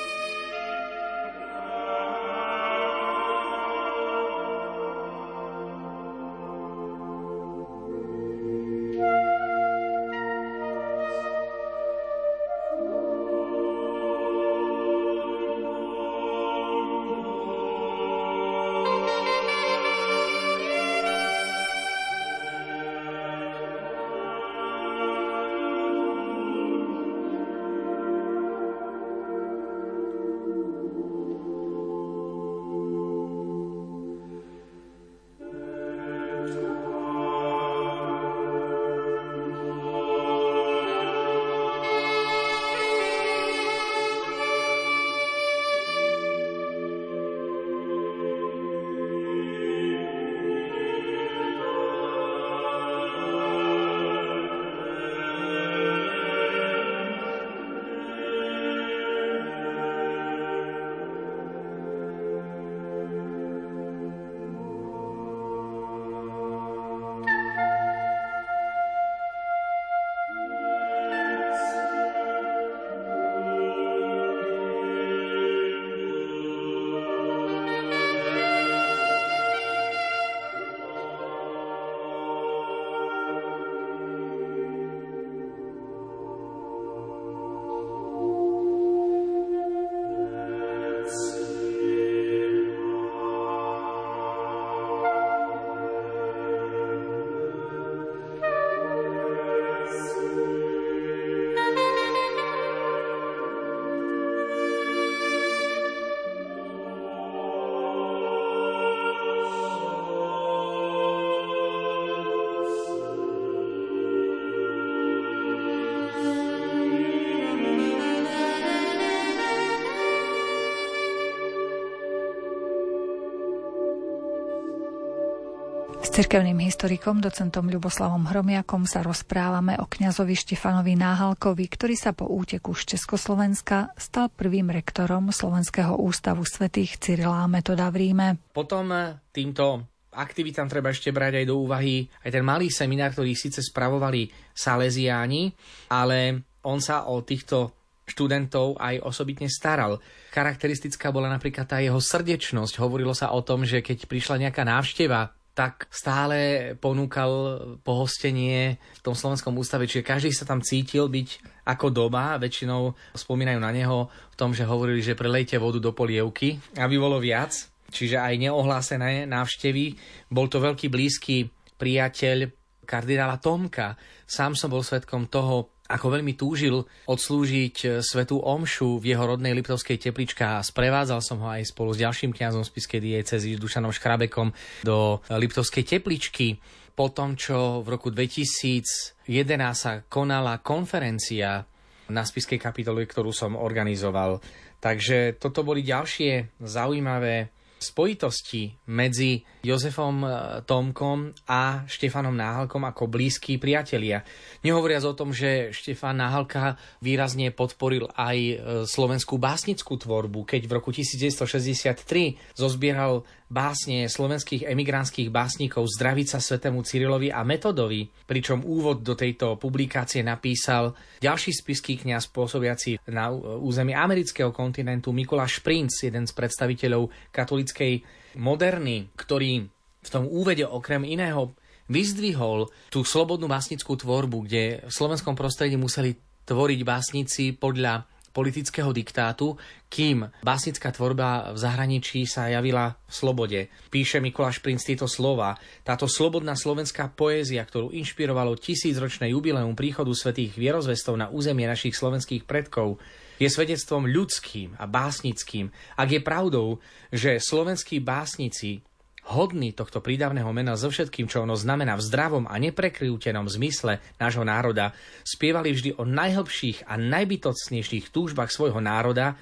Cirkevným 126.19 126.67
historikom, 126.67 127.23
docentom 127.23 127.71
Ľuboslavom 127.71 128.27
Hromiakom 128.27 128.91
sa 128.91 129.07
rozprávame 129.07 129.79
o 129.79 129.87
kňazovi 129.87 130.35
Štefanovi 130.35 130.99
Náhalkovi, 130.99 131.63
ktorý 131.71 131.95
sa 131.95 132.11
po 132.11 132.27
úteku 132.27 132.75
z 132.75 132.99
Československa 132.99 133.95
stal 133.95 134.27
prvým 134.27 134.67
rektorom 134.67 135.31
Slovenského 135.31 135.95
ústavu 135.95 136.43
svätých 136.43 136.99
Cyrila 136.99 137.47
Metoda 137.47 137.87
v 137.95 138.03
Ríme. 138.03 138.29
Potom 138.51 138.91
týmto 139.31 139.87
aktivitám 140.11 140.67
treba 140.67 140.91
ešte 140.91 141.15
brať 141.15 141.39
aj 141.39 141.47
do 141.47 141.63
úvahy 141.63 142.11
aj 142.27 142.35
ten 142.35 142.43
malý 142.43 142.67
seminár, 142.67 143.15
ktorý 143.15 143.39
síce 143.39 143.63
spravovali 143.63 144.27
Salesiáni, 144.51 145.55
ale 145.95 146.51
on 146.67 146.83
sa 146.83 147.07
o 147.07 147.23
týchto 147.23 147.79
študentov 148.11 148.75
aj 148.83 149.07
osobitne 149.07 149.47
staral. 149.47 150.03
Charakteristická 150.35 151.15
bola 151.15 151.31
napríklad 151.31 151.71
tá 151.71 151.79
jeho 151.79 152.03
srdečnosť. 152.03 152.83
Hovorilo 152.83 153.15
sa 153.15 153.31
o 153.31 153.39
tom, 153.47 153.63
že 153.63 153.87
keď 153.87 154.11
prišla 154.11 154.51
nejaká 154.51 154.67
návšteva 154.67 155.38
tak 155.59 155.91
stále 155.91 156.73
ponúkal 156.79 157.59
pohostenie 157.83 158.79
v 158.79 159.01
tom 159.03 159.19
slovenskom 159.19 159.59
ústave, 159.59 159.91
čiže 159.91 160.07
každý 160.07 160.31
sa 160.31 160.47
tam 160.47 160.63
cítil 160.63 161.11
byť 161.11 161.59
ako 161.67 161.91
doba, 161.91 162.39
väčšinou 162.39 162.95
spomínajú 163.11 163.59
na 163.59 163.75
neho 163.75 164.07
v 164.07 164.39
tom, 164.39 164.55
že 164.55 164.63
hovorili, 164.63 165.03
že 165.03 165.19
prelejte 165.19 165.59
vodu 165.59 165.83
do 165.83 165.91
polievky, 165.91 166.63
aby 166.79 166.95
bolo 166.95 167.19
viac, 167.19 167.59
čiže 167.91 168.23
aj 168.23 168.39
neohlásené 168.39 169.27
návštevy. 169.27 169.99
Bol 170.31 170.47
to 170.47 170.63
veľký 170.63 170.87
blízky 170.87 171.51
priateľ 171.75 172.55
kardinála 172.87 173.43
Tomka. 173.43 173.99
Sám 174.31 174.55
som 174.55 174.71
bol 174.71 174.87
svetkom 174.87 175.27
toho, 175.27 175.78
ako 175.89 176.07
veľmi 176.21 176.37
túžil 176.37 176.85
odslúžiť 177.09 177.77
e, 177.83 177.87
svetú 178.05 178.45
omšu 178.45 179.01
v 179.01 179.17
jeho 179.17 179.25
rodnej 179.25 179.57
Liptovskej 179.57 179.97
tepličke 179.97 180.45
a 180.45 180.61
sprevádzal 180.61 181.25
som 181.25 181.41
ho 181.41 181.49
aj 181.49 181.73
spolu 181.73 181.97
s 181.97 182.05
ďalším 182.05 182.37
kňazom 182.37 182.61
z 182.61 182.71
Piskej 182.77 183.01
diecezy 183.01 183.57
Dušanom 183.57 183.97
Škrabekom 183.97 184.53
do 184.85 185.25
Liptovskej 185.33 185.89
tepličky. 185.89 186.61
Po 186.93 187.09
tom, 187.09 187.41
čo 187.41 187.81
v 187.81 187.95
roku 187.95 188.13
2011 188.13 189.25
sa 189.73 190.05
konala 190.05 190.61
konferencia 190.61 191.65
na 192.13 192.23
Spiskej 192.25 192.61
kapitole, 192.61 193.09
ktorú 193.09 193.33
som 193.33 193.57
organizoval. 193.57 194.45
Takže 194.79 195.41
toto 195.41 195.65
boli 195.65 195.87
ďalšie 195.87 196.61
zaujímavé 196.61 197.49
spojitosti 197.79 198.75
medzi 198.91 199.47
Jozefom 199.69 200.25
e, 200.25 200.29
Tomkom 200.65 201.37
a 201.45 201.85
Štefanom 201.85 202.33
Náhalkom 202.33 202.89
ako 202.89 203.05
blízki 203.05 203.61
priatelia. 203.61 204.25
Nehovoriac 204.65 205.05
o 205.05 205.13
tom, 205.13 205.37
že 205.37 205.77
Štefan 205.77 206.17
Náhalka 206.17 206.81
výrazne 207.05 207.53
podporil 207.53 208.09
aj 208.17 208.37
e, 208.41 208.55
slovenskú 208.89 209.37
básnickú 209.37 210.01
tvorbu, 210.01 210.49
keď 210.49 210.65
v 210.65 210.73
roku 210.73 210.89
1963 210.89 212.57
zozbieral 212.57 213.29
básne 213.49 214.05
slovenských 214.09 214.69
emigrantských 214.69 215.33
básnikov 215.33 215.89
Zdravica 215.89 216.37
svetému 216.37 216.85
Cyrilovi 216.85 217.33
a 217.33 217.41
Metodovi, 217.45 218.09
pričom 218.29 218.61
úvod 218.61 219.01
do 219.01 219.17
tejto 219.17 219.57
publikácie 219.57 220.21
napísal 220.21 220.93
ďalší 221.21 221.57
spiský 221.57 221.97
kňaz 221.97 222.29
pôsobiaci 222.29 223.01
na 223.09 223.33
území 223.33 223.97
amerického 223.97 224.53
kontinentu 224.53 225.17
Mikuláš 225.17 225.65
Princ, 225.65 226.05
jeden 226.05 226.29
z 226.29 226.33
predstaviteľov 226.37 227.33
katolickej 227.33 228.05
moderny, 228.39 229.11
ktorý 229.19 229.67
v 229.99 230.09
tom 230.09 230.31
úvede 230.31 230.63
okrem 230.63 231.03
iného 231.03 231.51
vyzdvihol 231.91 232.71
tú 232.89 233.03
slobodnú 233.03 233.51
básnickú 233.51 233.99
tvorbu, 233.99 234.47
kde 234.47 234.87
v 234.87 234.93
slovenskom 234.93 235.35
prostredí 235.35 235.75
museli 235.75 236.15
tvoriť 236.47 236.81
básnici 236.87 237.53
podľa 237.53 238.07
politického 238.33 238.95
diktátu, 238.95 239.59
kým 239.91 240.23
básnická 240.47 240.95
tvorba 240.95 241.51
v 241.51 241.59
zahraničí 241.59 242.23
sa 242.23 242.47
javila 242.47 242.95
v 242.95 243.13
slobode. 243.13 243.61
Píše 243.91 244.23
Mikuláš 244.23 244.63
Princ 244.63 244.87
tieto 244.87 245.11
slova. 245.11 245.59
Táto 245.83 246.07
slobodná 246.07 246.55
slovenská 246.55 247.11
poézia, 247.19 247.67
ktorú 247.67 247.91
inšpirovalo 247.91 248.55
tisícročné 248.55 249.35
jubileum 249.35 249.75
príchodu 249.75 250.13
svetých 250.15 250.55
vierozvestov 250.55 251.19
na 251.19 251.27
územie 251.33 251.67
našich 251.67 251.99
slovenských 251.99 252.47
predkov, 252.47 253.03
je 253.39 253.49
svedectvom 253.49 254.05
ľudským 254.05 254.77
a 254.77 254.85
básnickým. 254.85 255.71
Ak 255.95 256.11
je 256.11 256.21
pravdou, 256.21 256.83
že 257.15 257.39
slovenskí 257.39 258.03
básnici 258.03 258.83
hodný 259.29 259.77
tohto 259.77 260.01
prídavného 260.01 260.49
mena 260.57 260.75
so 260.75 260.89
všetkým, 260.89 261.29
čo 261.29 261.45
ono 261.45 261.53
znamená 261.55 261.95
v 261.97 262.07
zdravom 262.07 262.45
a 262.49 262.57
neprekryútenom 262.57 263.47
zmysle 263.47 264.01
nášho 264.17 264.43
národa, 264.43 264.97
spievali 265.23 265.77
vždy 265.77 266.01
o 266.01 266.05
najhlbších 266.09 266.89
a 266.89 266.97
najbytocnejších 266.97 268.09
túžbách 268.09 268.49
svojho 268.49 268.81
národa, 268.81 269.37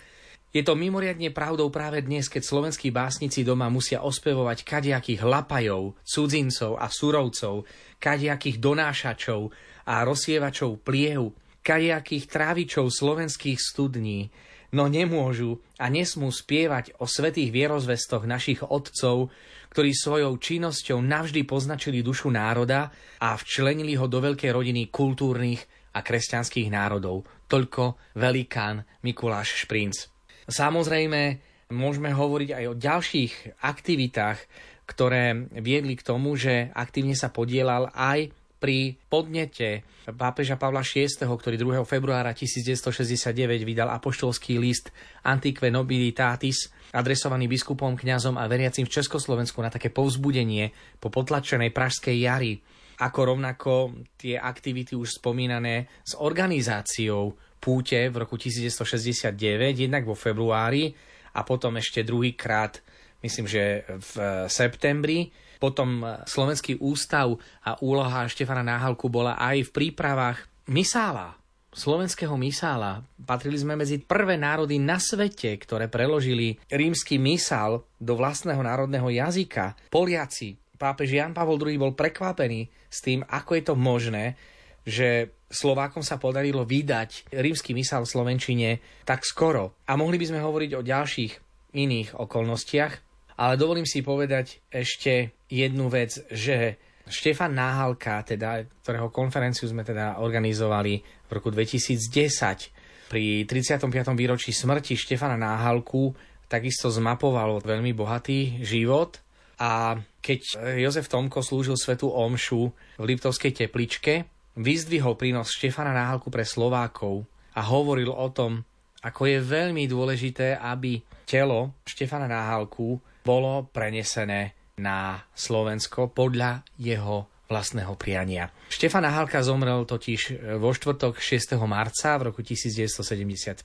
Je 0.57 0.65
to 0.65 0.73
mimoriadne 0.73 1.37
pravdou 1.37 1.69
práve 1.69 2.01
dnes, 2.01 2.33
keď 2.33 2.41
slovenskí 2.41 2.89
básnici 2.89 3.45
doma 3.45 3.69
musia 3.69 4.01
ospevovať 4.01 4.65
kadiakých 4.65 5.21
lapajov, 5.21 6.01
cudzincov 6.01 6.81
a 6.81 6.89
surovcov, 6.89 7.69
kadiakých 8.01 8.57
donášačov 8.57 9.53
a 9.85 10.01
rozsievačov 10.09 10.81
pliehu, 10.81 11.29
kadiakých 11.67 12.31
trávičov 12.31 12.95
slovenských 12.95 13.59
studní, 13.59 14.31
no 14.71 14.87
nemôžu 14.87 15.59
a 15.83 15.91
nesmú 15.91 16.31
spievať 16.31 16.95
o 17.03 17.11
svetých 17.11 17.51
vierozvestoch 17.51 18.23
našich 18.23 18.63
otcov, 18.63 19.35
ktorí 19.75 19.91
svojou 19.91 20.39
činnosťou 20.39 21.03
navždy 21.03 21.43
poznačili 21.43 22.07
dušu 22.07 22.31
národa 22.31 22.95
a 23.19 23.35
včlenili 23.35 23.99
ho 23.99 24.07
do 24.07 24.23
veľkej 24.23 24.55
rodiny 24.55 24.95
kultúrnych 24.95 25.67
a 25.93 26.07
kresťanských 26.07 26.71
národov. 26.71 27.27
Toľko 27.51 28.15
velikán 28.15 28.87
Mikuláš 29.03 29.67
Šprinc. 29.67 30.07
Samozrejme, 30.47 31.43
môžeme 31.75 32.15
hovoriť 32.15 32.51
aj 32.55 32.65
o 32.71 32.79
ďalších 32.79 33.33
aktivitách, 33.67 34.39
ktoré 34.87 35.51
viedli 35.59 35.99
k 35.99 36.07
tomu, 36.07 36.39
že 36.39 36.71
aktívne 36.71 37.19
sa 37.19 37.35
podielal 37.35 37.91
aj 37.91 38.31
pri 38.57 38.97
podnete 39.13 39.85
pápeža 40.17 40.57
Pavla 40.57 40.81
VI, 40.81 41.13
ktorý 41.13 41.57
2. 41.61 41.85
februára 41.85 42.33
1969 42.33 43.35
vydal 43.67 43.93
apoštolský 43.93 44.57
list 44.57 44.95
Antique 45.27 45.69
Nobilitatis, 45.69 46.73
adresovaný 46.97 47.51
biskupom, 47.51 47.99
kňazom 47.99 48.41
a 48.41 48.49
veriacim 48.49 48.89
v 48.89 48.95
Československu 48.97 49.61
na 49.61 49.69
také 49.69 49.93
povzbudenie 49.93 50.73
po 50.97 51.13
potlačenej 51.13 51.75
pražskej 51.75 52.17
jari, 52.17 52.57
ako 52.97 53.37
rovnako 53.37 53.73
tie 54.17 54.41
aktivity 54.41 54.97
už 54.97 55.21
spomínané 55.21 55.91
s 56.01 56.17
organizáciou 56.17 57.37
púte 57.61 58.09
v 58.09 58.17
roku 58.17 58.41
1969, 58.41 59.37
jednak 59.77 60.07
vo 60.07 60.17
februári 60.17 60.95
a 61.37 61.45
potom 61.45 61.77
ešte 61.77 62.07
druhýkrát, 62.07 62.81
myslím, 63.21 63.45
že 63.45 63.85
v 63.85 64.13
septembri. 64.49 65.29
Potom 65.57 66.05
Slovenský 66.29 66.79
ústav 66.81 67.37
a 67.65 67.77
úloha 67.81 68.29
Štefana 68.29 68.65
Náhalku 68.65 69.09
bola 69.11 69.39
aj 69.41 69.71
v 69.71 69.75
prípravách 69.75 70.45
misála, 70.67 71.39
slovenského 71.77 72.33
misála. 72.41 73.05
Patrili 73.21 73.61
sme 73.61 73.77
medzi 73.77 74.01
prvé 74.01 74.41
národy 74.41 74.81
na 74.81 74.97
svete, 74.97 75.53
ktoré 75.61 75.93
preložili 75.93 76.57
rímsky 76.73 77.21
misál 77.21 77.85
do 78.01 78.17
vlastného 78.17 78.65
národného 78.65 79.13
jazyka. 79.13 79.77
Poliaci. 79.93 80.57
Pápež 80.77 81.17
Jan 81.17 81.37
Pavol 81.37 81.61
II 81.61 81.89
bol 81.89 81.93
prekvapený 81.93 82.69
s 82.89 83.05
tým, 83.05 83.25
ako 83.29 83.51
je 83.57 83.65
to 83.65 83.75
možné, 83.77 84.37
že 84.85 85.33
Slovákom 85.47 86.03
sa 86.03 86.19
podarilo 86.19 86.67
vydať 86.67 87.31
rímsky 87.31 87.71
mysál 87.77 88.03
v 88.03 88.13
Slovenčine 88.13 88.71
tak 89.07 89.23
skoro. 89.23 89.79
A 89.87 89.95
mohli 89.95 90.19
by 90.19 90.27
sme 90.33 90.41
hovoriť 90.43 90.71
o 90.75 90.85
ďalších 90.85 91.33
iných 91.77 92.19
okolnostiach, 92.19 92.93
ale 93.37 93.55
dovolím 93.61 93.85
si 93.85 94.01
povedať 94.01 94.65
ešte 94.73 95.36
jednu 95.51 95.87
vec, 95.89 96.19
že 96.31 96.79
Štefan 97.07 97.55
Náhalka, 97.55 98.27
teda, 98.27 98.67
ktorého 98.83 99.15
konferenciu 99.15 99.71
sme 99.71 99.87
teda 99.87 100.19
organizovali 100.19 100.99
v 101.03 101.31
roku 101.31 101.55
2010 101.55 103.07
pri 103.07 103.47
35. 103.47 103.87
výročí 104.19 104.51
smrti 104.51 104.99
Štefana 104.99 105.39
Náhalku, 105.39 106.11
takisto 106.51 106.91
zmapoval 106.91 107.63
veľmi 107.63 107.95
bohatý 107.95 108.59
život 108.67 109.23
a 109.63 109.95
keď 110.19 110.59
Jozef 110.83 111.07
Tomko 111.07 111.39
slúžil 111.47 111.79
svetu 111.79 112.11
Omšu 112.11 112.63
v 112.99 113.05
Liptovskej 113.07 113.55
tepličke, 113.55 114.27
vyzdvihol 114.59 115.15
prínos 115.15 115.55
Štefana 115.55 115.95
Náhalku 115.95 116.27
pre 116.27 116.43
Slovákov 116.43 117.23
a 117.55 117.63
hovoril 117.63 118.11
o 118.11 118.27
tom, 118.35 118.67
ako 119.07 119.31
je 119.31 119.39
veľmi 119.39 119.87
dôležité, 119.87 120.59
aby 120.59 120.99
telo 121.23 121.79
Štefana 121.87 122.27
Náhalku 122.27 122.99
bolo 123.23 123.71
prenesené 123.71 124.56
na 124.77 125.25
Slovensko 125.33 126.13
podľa 126.13 126.61
jeho 126.77 127.25
vlastného 127.49 127.97
priania. 127.97 128.53
Štefan 128.69 129.09
Náhalka 129.09 129.41
zomrel 129.41 129.89
totiž 129.89 130.37
vo 130.61 130.77
štvrtok 130.77 131.17
6. 131.17 131.57
marca 131.65 132.21
v 132.21 132.29
roku 132.29 132.45
1975 132.45 133.65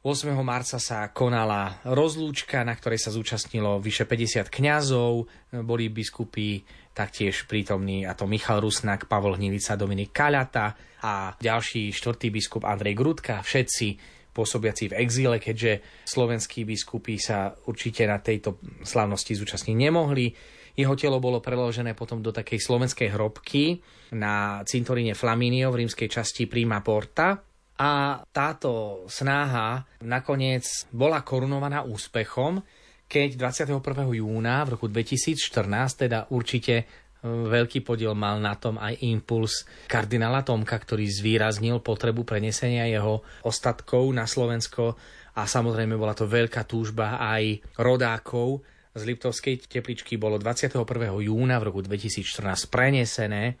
8. 0.00 0.32
marca 0.40 0.80
sa 0.80 1.12
konala 1.12 1.76
rozlúčka, 1.84 2.64
na 2.64 2.72
ktorej 2.72 3.04
sa 3.04 3.12
zúčastnilo 3.12 3.84
vyše 3.84 4.08
50 4.08 4.48
kňazov, 4.48 5.28
boli 5.60 5.92
biskupy 5.92 6.64
taktiež 6.96 7.44
prítomní, 7.44 8.08
a 8.08 8.16
to 8.16 8.24
Michal 8.24 8.64
Rusnak, 8.64 9.04
Pavol 9.12 9.36
Hnilica, 9.36 9.76
Dominik 9.76 10.16
Kaľata 10.16 10.72
a 11.04 11.36
ďalší 11.36 11.92
štvrtý 11.92 12.32
biskup 12.32 12.64
Andrej 12.64 12.96
Grudka, 12.96 13.44
všetci 13.44 14.19
pôsobiaci 14.30 14.90
v 14.90 14.96
exíle, 15.02 15.36
keďže 15.38 16.04
slovenskí 16.06 16.64
biskupy 16.64 17.18
sa 17.18 17.54
určite 17.66 18.06
na 18.06 18.22
tejto 18.22 18.62
slavnosti 18.82 19.30
zúčastniť 19.34 19.76
nemohli. 19.76 20.32
Jeho 20.78 20.94
telo 20.94 21.18
bolo 21.18 21.42
preložené 21.42 21.98
potom 21.98 22.22
do 22.22 22.30
takej 22.30 22.62
slovenskej 22.62 23.10
hrobky 23.12 23.82
na 24.14 24.62
cintoríne 24.62 25.18
Flaminio 25.18 25.74
v 25.74 25.84
rímskej 25.84 26.08
časti 26.08 26.46
Prima 26.46 26.78
Porta, 26.80 27.50
a 27.80 28.20
táto 28.28 29.04
snaha 29.08 29.80
nakoniec 30.04 30.68
bola 30.92 31.24
korunovaná 31.24 31.80
úspechom, 31.88 32.60
keď 33.08 33.56
21. 33.72 33.80
júna 34.20 34.68
v 34.68 34.76
roku 34.76 34.84
2014, 34.84 36.04
teda 36.04 36.28
určite 36.28 36.84
veľký 37.24 37.84
podiel 37.84 38.16
mal 38.16 38.40
na 38.40 38.56
tom 38.56 38.80
aj 38.80 38.96
impuls 39.04 39.68
kardinála 39.86 40.40
Tomka, 40.44 40.76
ktorý 40.76 41.04
zvýraznil 41.04 41.84
potrebu 41.84 42.24
prenesenia 42.24 42.88
jeho 42.88 43.20
ostatkov 43.44 44.08
na 44.12 44.24
Slovensko 44.24 44.96
a 45.36 45.42
samozrejme 45.44 45.94
bola 45.94 46.16
to 46.16 46.24
veľká 46.26 46.64
túžba 46.64 47.20
aj 47.20 47.60
rodákov 47.76 48.64
z 48.90 49.02
Liptovskej 49.06 49.70
tepličky 49.70 50.18
bolo 50.18 50.34
21. 50.34 50.82
júna 51.22 51.62
v 51.62 51.66
roku 51.70 51.80
2014 51.86 52.66
prenesené 52.66 53.54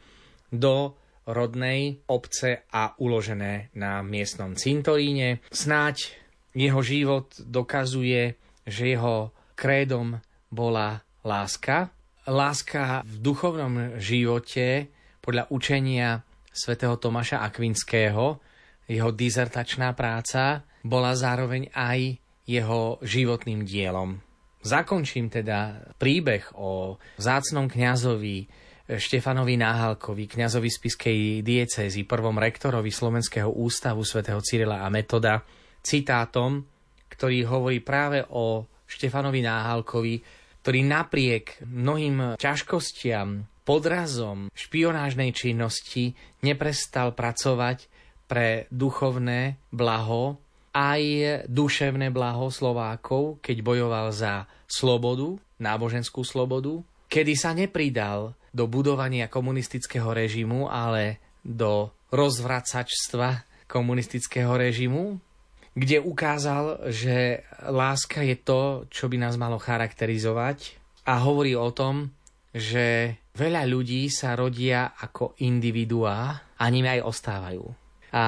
do 0.50 0.98
rodnej 1.30 2.02
obce 2.10 2.66
a 2.74 2.98
uložené 2.98 3.70
na 3.78 4.02
miestnom 4.02 4.58
cintoríne. 4.58 5.38
Snáď 5.54 6.10
jeho 6.50 6.82
život 6.82 7.30
dokazuje, 7.38 8.34
že 8.66 8.98
jeho 8.98 9.30
krédom 9.54 10.18
bola 10.50 11.06
láska. 11.22 11.94
Láska 12.28 13.00
v 13.08 13.14
duchovnom 13.24 13.96
živote 13.96 14.92
podľa 15.24 15.48
učenia 15.48 16.20
svätého 16.52 17.00
Tomáša 17.00 17.40
Akvinského, 17.40 18.36
jeho 18.84 19.10
dizertačná 19.14 19.96
práca, 19.96 20.60
bola 20.84 21.16
zároveň 21.16 21.72
aj 21.72 22.20
jeho 22.44 23.00
životným 23.00 23.64
dielom. 23.64 24.20
Zakončím 24.60 25.32
teda 25.32 25.88
príbeh 25.96 26.52
o 26.60 27.00
zácnom 27.16 27.72
kňazovi 27.72 28.44
Štefanovi 28.90 29.54
Náhalkovi, 29.56 30.26
kňazovi 30.28 30.68
spiskej 30.68 31.18
diecézy, 31.40 32.04
prvom 32.04 32.36
rektorovi 32.36 32.90
Slovenského 32.90 33.48
ústavu 33.48 34.02
svätého 34.02 34.42
Cyrila 34.42 34.82
a 34.84 34.92
Metoda, 34.92 35.40
citátom, 35.80 36.66
ktorý 37.08 37.46
hovorí 37.48 37.80
práve 37.80 38.26
o 38.34 38.66
Štefanovi 38.90 39.40
Náhalkovi, 39.46 40.39
ktorý 40.60 40.80
napriek 40.84 41.64
mnohým 41.64 42.36
ťažkostiam, 42.36 43.48
podrazom, 43.64 44.50
špionážnej 44.52 45.30
činnosti 45.30 46.18
neprestal 46.42 47.14
pracovať 47.14 47.86
pre 48.26 48.66
duchovné 48.70 49.58
blaho, 49.70 50.38
aj 50.70 51.02
duševné 51.50 52.14
blaho 52.14 52.46
Slovákov, 52.50 53.42
keď 53.42 53.56
bojoval 53.62 54.14
za 54.14 54.46
slobodu, 54.70 55.34
náboženskú 55.58 56.22
slobodu, 56.22 56.78
kedy 57.10 57.34
sa 57.34 57.50
nepridal 57.50 58.38
do 58.54 58.70
budovania 58.70 59.26
komunistického 59.26 60.14
režimu, 60.14 60.70
ale 60.70 61.18
do 61.42 61.90
rozvracačstva 62.10 63.46
komunistického 63.70 64.50
režimu, 64.54 65.18
kde 65.74 66.02
ukázal, 66.02 66.90
že 66.90 67.46
láska 67.70 68.26
je 68.26 68.36
to, 68.40 68.90
čo 68.90 69.06
by 69.06 69.16
nás 69.22 69.38
malo 69.38 69.56
charakterizovať 69.56 70.76
a 71.06 71.22
hovorí 71.22 71.54
o 71.54 71.70
tom, 71.70 72.10
že 72.50 73.14
veľa 73.38 73.62
ľudí 73.70 74.10
sa 74.10 74.34
rodia 74.34 74.92
ako 74.98 75.38
individuá 75.46 76.42
a 76.58 76.64
nimi 76.66 76.90
aj 76.90 77.06
ostávajú. 77.06 77.64
A 78.10 78.24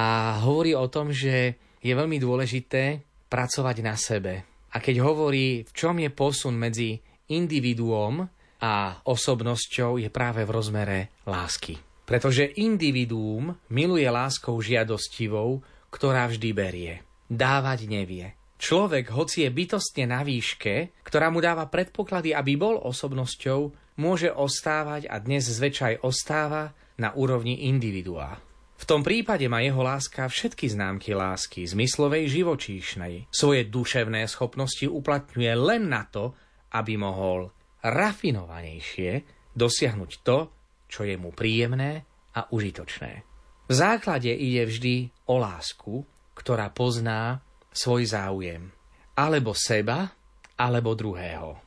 hovorí 0.47 0.71
o 0.71 0.87
tom, 0.87 1.11
že 1.11 1.59
je 1.83 1.91
veľmi 1.91 2.15
dôležité 2.23 3.03
pracovať 3.27 3.77
na 3.83 3.99
sebe. 3.99 4.33
A 4.71 4.79
keď 4.79 5.03
hovorí, 5.03 5.67
v 5.67 5.71
čom 5.75 5.99
je 5.99 6.09
posun 6.09 6.55
medzi 6.55 6.97
individuom 7.29 8.23
a 8.63 8.73
osobnosťou 9.03 9.99
je 9.99 10.07
práve 10.07 10.47
v 10.47 10.53
rozmere 10.55 10.99
lásky. 11.27 11.75
Pretože 12.07 12.55
individuum 12.63 13.51
miluje 13.75 14.07
láskou 14.07 14.55
žiadostivou, 14.63 15.59
ktorá 15.91 16.31
vždy 16.31 16.49
berie. 16.55 16.93
Dávať 17.33 17.89
nevie. 17.89 18.37
Človek, 18.61 19.09
hoci 19.09 19.41
je 19.41 19.49
bytostne 19.49 20.05
na 20.05 20.21
výške, 20.21 21.01
ktorá 21.01 21.33
mu 21.33 21.41
dáva 21.41 21.65
predpoklady, 21.65 22.29
aby 22.29 22.53
bol 22.53 22.77
osobnosťou, 22.77 23.73
môže 23.97 24.29
ostávať 24.29 25.09
a 25.09 25.17
dnes 25.17 25.49
zväčšaj 25.49 26.05
ostáva 26.05 26.77
na 27.01 27.09
úrovni 27.17 27.65
individuá. 27.65 28.37
V 28.77 28.85
tom 28.85 29.01
prípade 29.01 29.49
má 29.49 29.65
jeho 29.65 29.81
láska 29.81 30.29
všetky 30.29 30.77
známky 30.77 31.17
lásky, 31.17 31.65
zmyslovej 31.65 32.29
živočíšnej. 32.29 33.33
Svoje 33.33 33.65
duševné 33.65 34.29
schopnosti 34.29 34.85
uplatňuje 34.85 35.53
len 35.57 35.89
na 35.89 36.05
to, 36.05 36.37
aby 36.69 37.01
mohol 37.01 37.49
rafinovanejšie 37.81 39.25
dosiahnuť 39.57 40.11
to, 40.21 40.53
čo 40.85 41.01
je 41.01 41.17
mu 41.17 41.33
príjemné 41.33 42.05
a 42.37 42.45
užitočné. 42.45 43.25
V 43.65 43.73
základe 43.73 44.29
ide 44.29 44.69
vždy 44.69 44.95
o 45.33 45.41
lásku, 45.41 46.05
ktorá 46.37 46.69
pozná 46.73 47.41
svoj 47.73 48.09
záujem. 48.09 48.69
Alebo 49.13 49.53
seba, 49.53 50.13
alebo 50.57 50.93
druhého. 50.93 51.57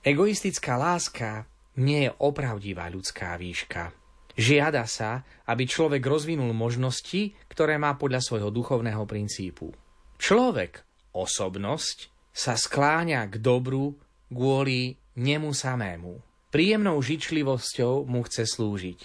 Egoistická 0.00 0.80
láska 0.80 1.44
nie 1.80 2.08
je 2.08 2.12
opravdivá 2.20 2.88
ľudská 2.88 3.36
výška. 3.36 3.92
Žiada 4.36 4.88
sa, 4.88 5.20
aby 5.44 5.68
človek 5.68 6.00
rozvinul 6.00 6.56
možnosti, 6.56 7.36
ktoré 7.52 7.76
má 7.76 7.92
podľa 8.00 8.24
svojho 8.24 8.48
duchovného 8.48 9.04
princípu. 9.04 9.68
Človek, 10.16 10.80
osobnosť, 11.12 12.08
sa 12.32 12.56
skláňa 12.56 13.26
k 13.28 13.42
dobru 13.42 13.98
kvôli 14.30 14.96
nemu 15.18 15.50
samému. 15.50 16.22
Príjemnou 16.48 16.98
žičlivosťou 17.02 18.06
mu 18.06 18.24
chce 18.24 18.46
slúžiť. 18.46 19.00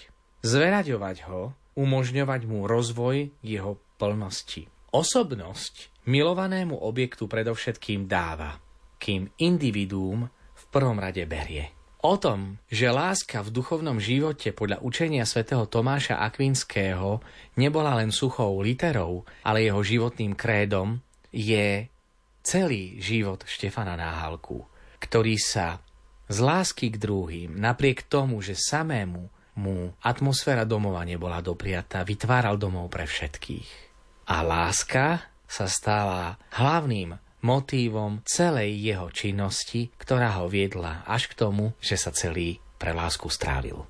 Zveraďovať 0.46 1.16
ho, 1.28 1.52
umožňovať 1.76 2.40
mu 2.48 2.64
rozvoj 2.64 3.30
jeho 3.44 3.78
plnosti. 3.98 4.70
Osobnosť 4.94 6.06
milovanému 6.06 6.78
objektu 6.78 7.26
predovšetkým 7.26 8.06
dáva, 8.06 8.58
kým 9.02 9.28
individuum 9.42 10.30
v 10.30 10.64
prvom 10.70 10.96
rade 10.96 11.22
berie. 11.26 11.74
O 12.06 12.14
tom, 12.20 12.62
že 12.70 12.86
láska 12.92 13.42
v 13.42 13.50
duchovnom 13.50 13.98
živote 13.98 14.54
podľa 14.54 14.78
učenia 14.86 15.26
svätého 15.26 15.66
Tomáša 15.66 16.22
Akvinského 16.22 17.18
nebola 17.58 17.98
len 17.98 18.14
suchou 18.14 18.62
literou, 18.62 19.26
ale 19.42 19.66
jeho 19.66 19.82
životným 19.82 20.38
krédom, 20.38 21.02
je 21.34 21.90
celý 22.46 23.02
život 23.02 23.42
Štefana 23.42 23.98
Náhalku, 23.98 24.62
ktorý 25.02 25.34
sa 25.34 25.82
z 26.30 26.38
lásky 26.38 26.94
k 26.94 27.00
druhým, 27.02 27.58
napriek 27.58 28.06
tomu, 28.06 28.38
že 28.38 28.54
samému 28.54 29.26
mu 29.56 29.90
atmosféra 30.04 30.62
domova 30.62 31.02
nebola 31.02 31.42
dopriatá, 31.42 32.06
vytváral 32.06 32.54
domov 32.54 32.86
pre 32.92 33.08
všetkých. 33.08 33.85
A 34.26 34.42
láska 34.42 35.22
sa 35.46 35.70
stala 35.70 36.38
hlavným 36.58 37.14
motívom 37.46 38.26
celej 38.26 38.74
jeho 38.82 39.06
činnosti, 39.14 39.94
ktorá 39.94 40.42
ho 40.42 40.50
viedla 40.50 41.06
až 41.06 41.30
k 41.30 41.38
tomu, 41.46 41.78
že 41.78 41.94
sa 41.94 42.10
celý 42.10 42.58
pre 42.76 42.90
lásku 42.90 43.30
strávil. 43.30 43.86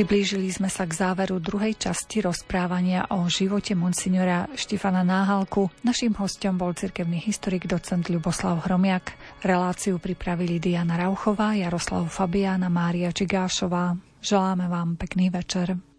Priblížili 0.00 0.48
sme 0.48 0.72
sa 0.72 0.88
k 0.88 0.96
záveru 0.96 1.36
druhej 1.44 1.76
časti 1.76 2.24
rozprávania 2.24 3.12
o 3.12 3.28
živote 3.28 3.76
monsignora 3.76 4.48
Štefana 4.56 5.04
Náhalku. 5.04 5.68
Naším 5.84 6.16
hostom 6.16 6.56
bol 6.56 6.72
cirkevný 6.72 7.20
historik 7.20 7.68
docent 7.68 8.08
Ľuboslav 8.08 8.64
Hromiak. 8.64 9.12
Reláciu 9.44 10.00
pripravili 10.00 10.56
Diana 10.56 10.96
Rauchová, 10.96 11.52
Jaroslav 11.52 12.08
Fabiana, 12.08 12.72
Mária 12.72 13.12
Čigášová. 13.12 13.92
Želáme 14.24 14.72
vám 14.72 14.96
pekný 14.96 15.28
večer. 15.28 15.89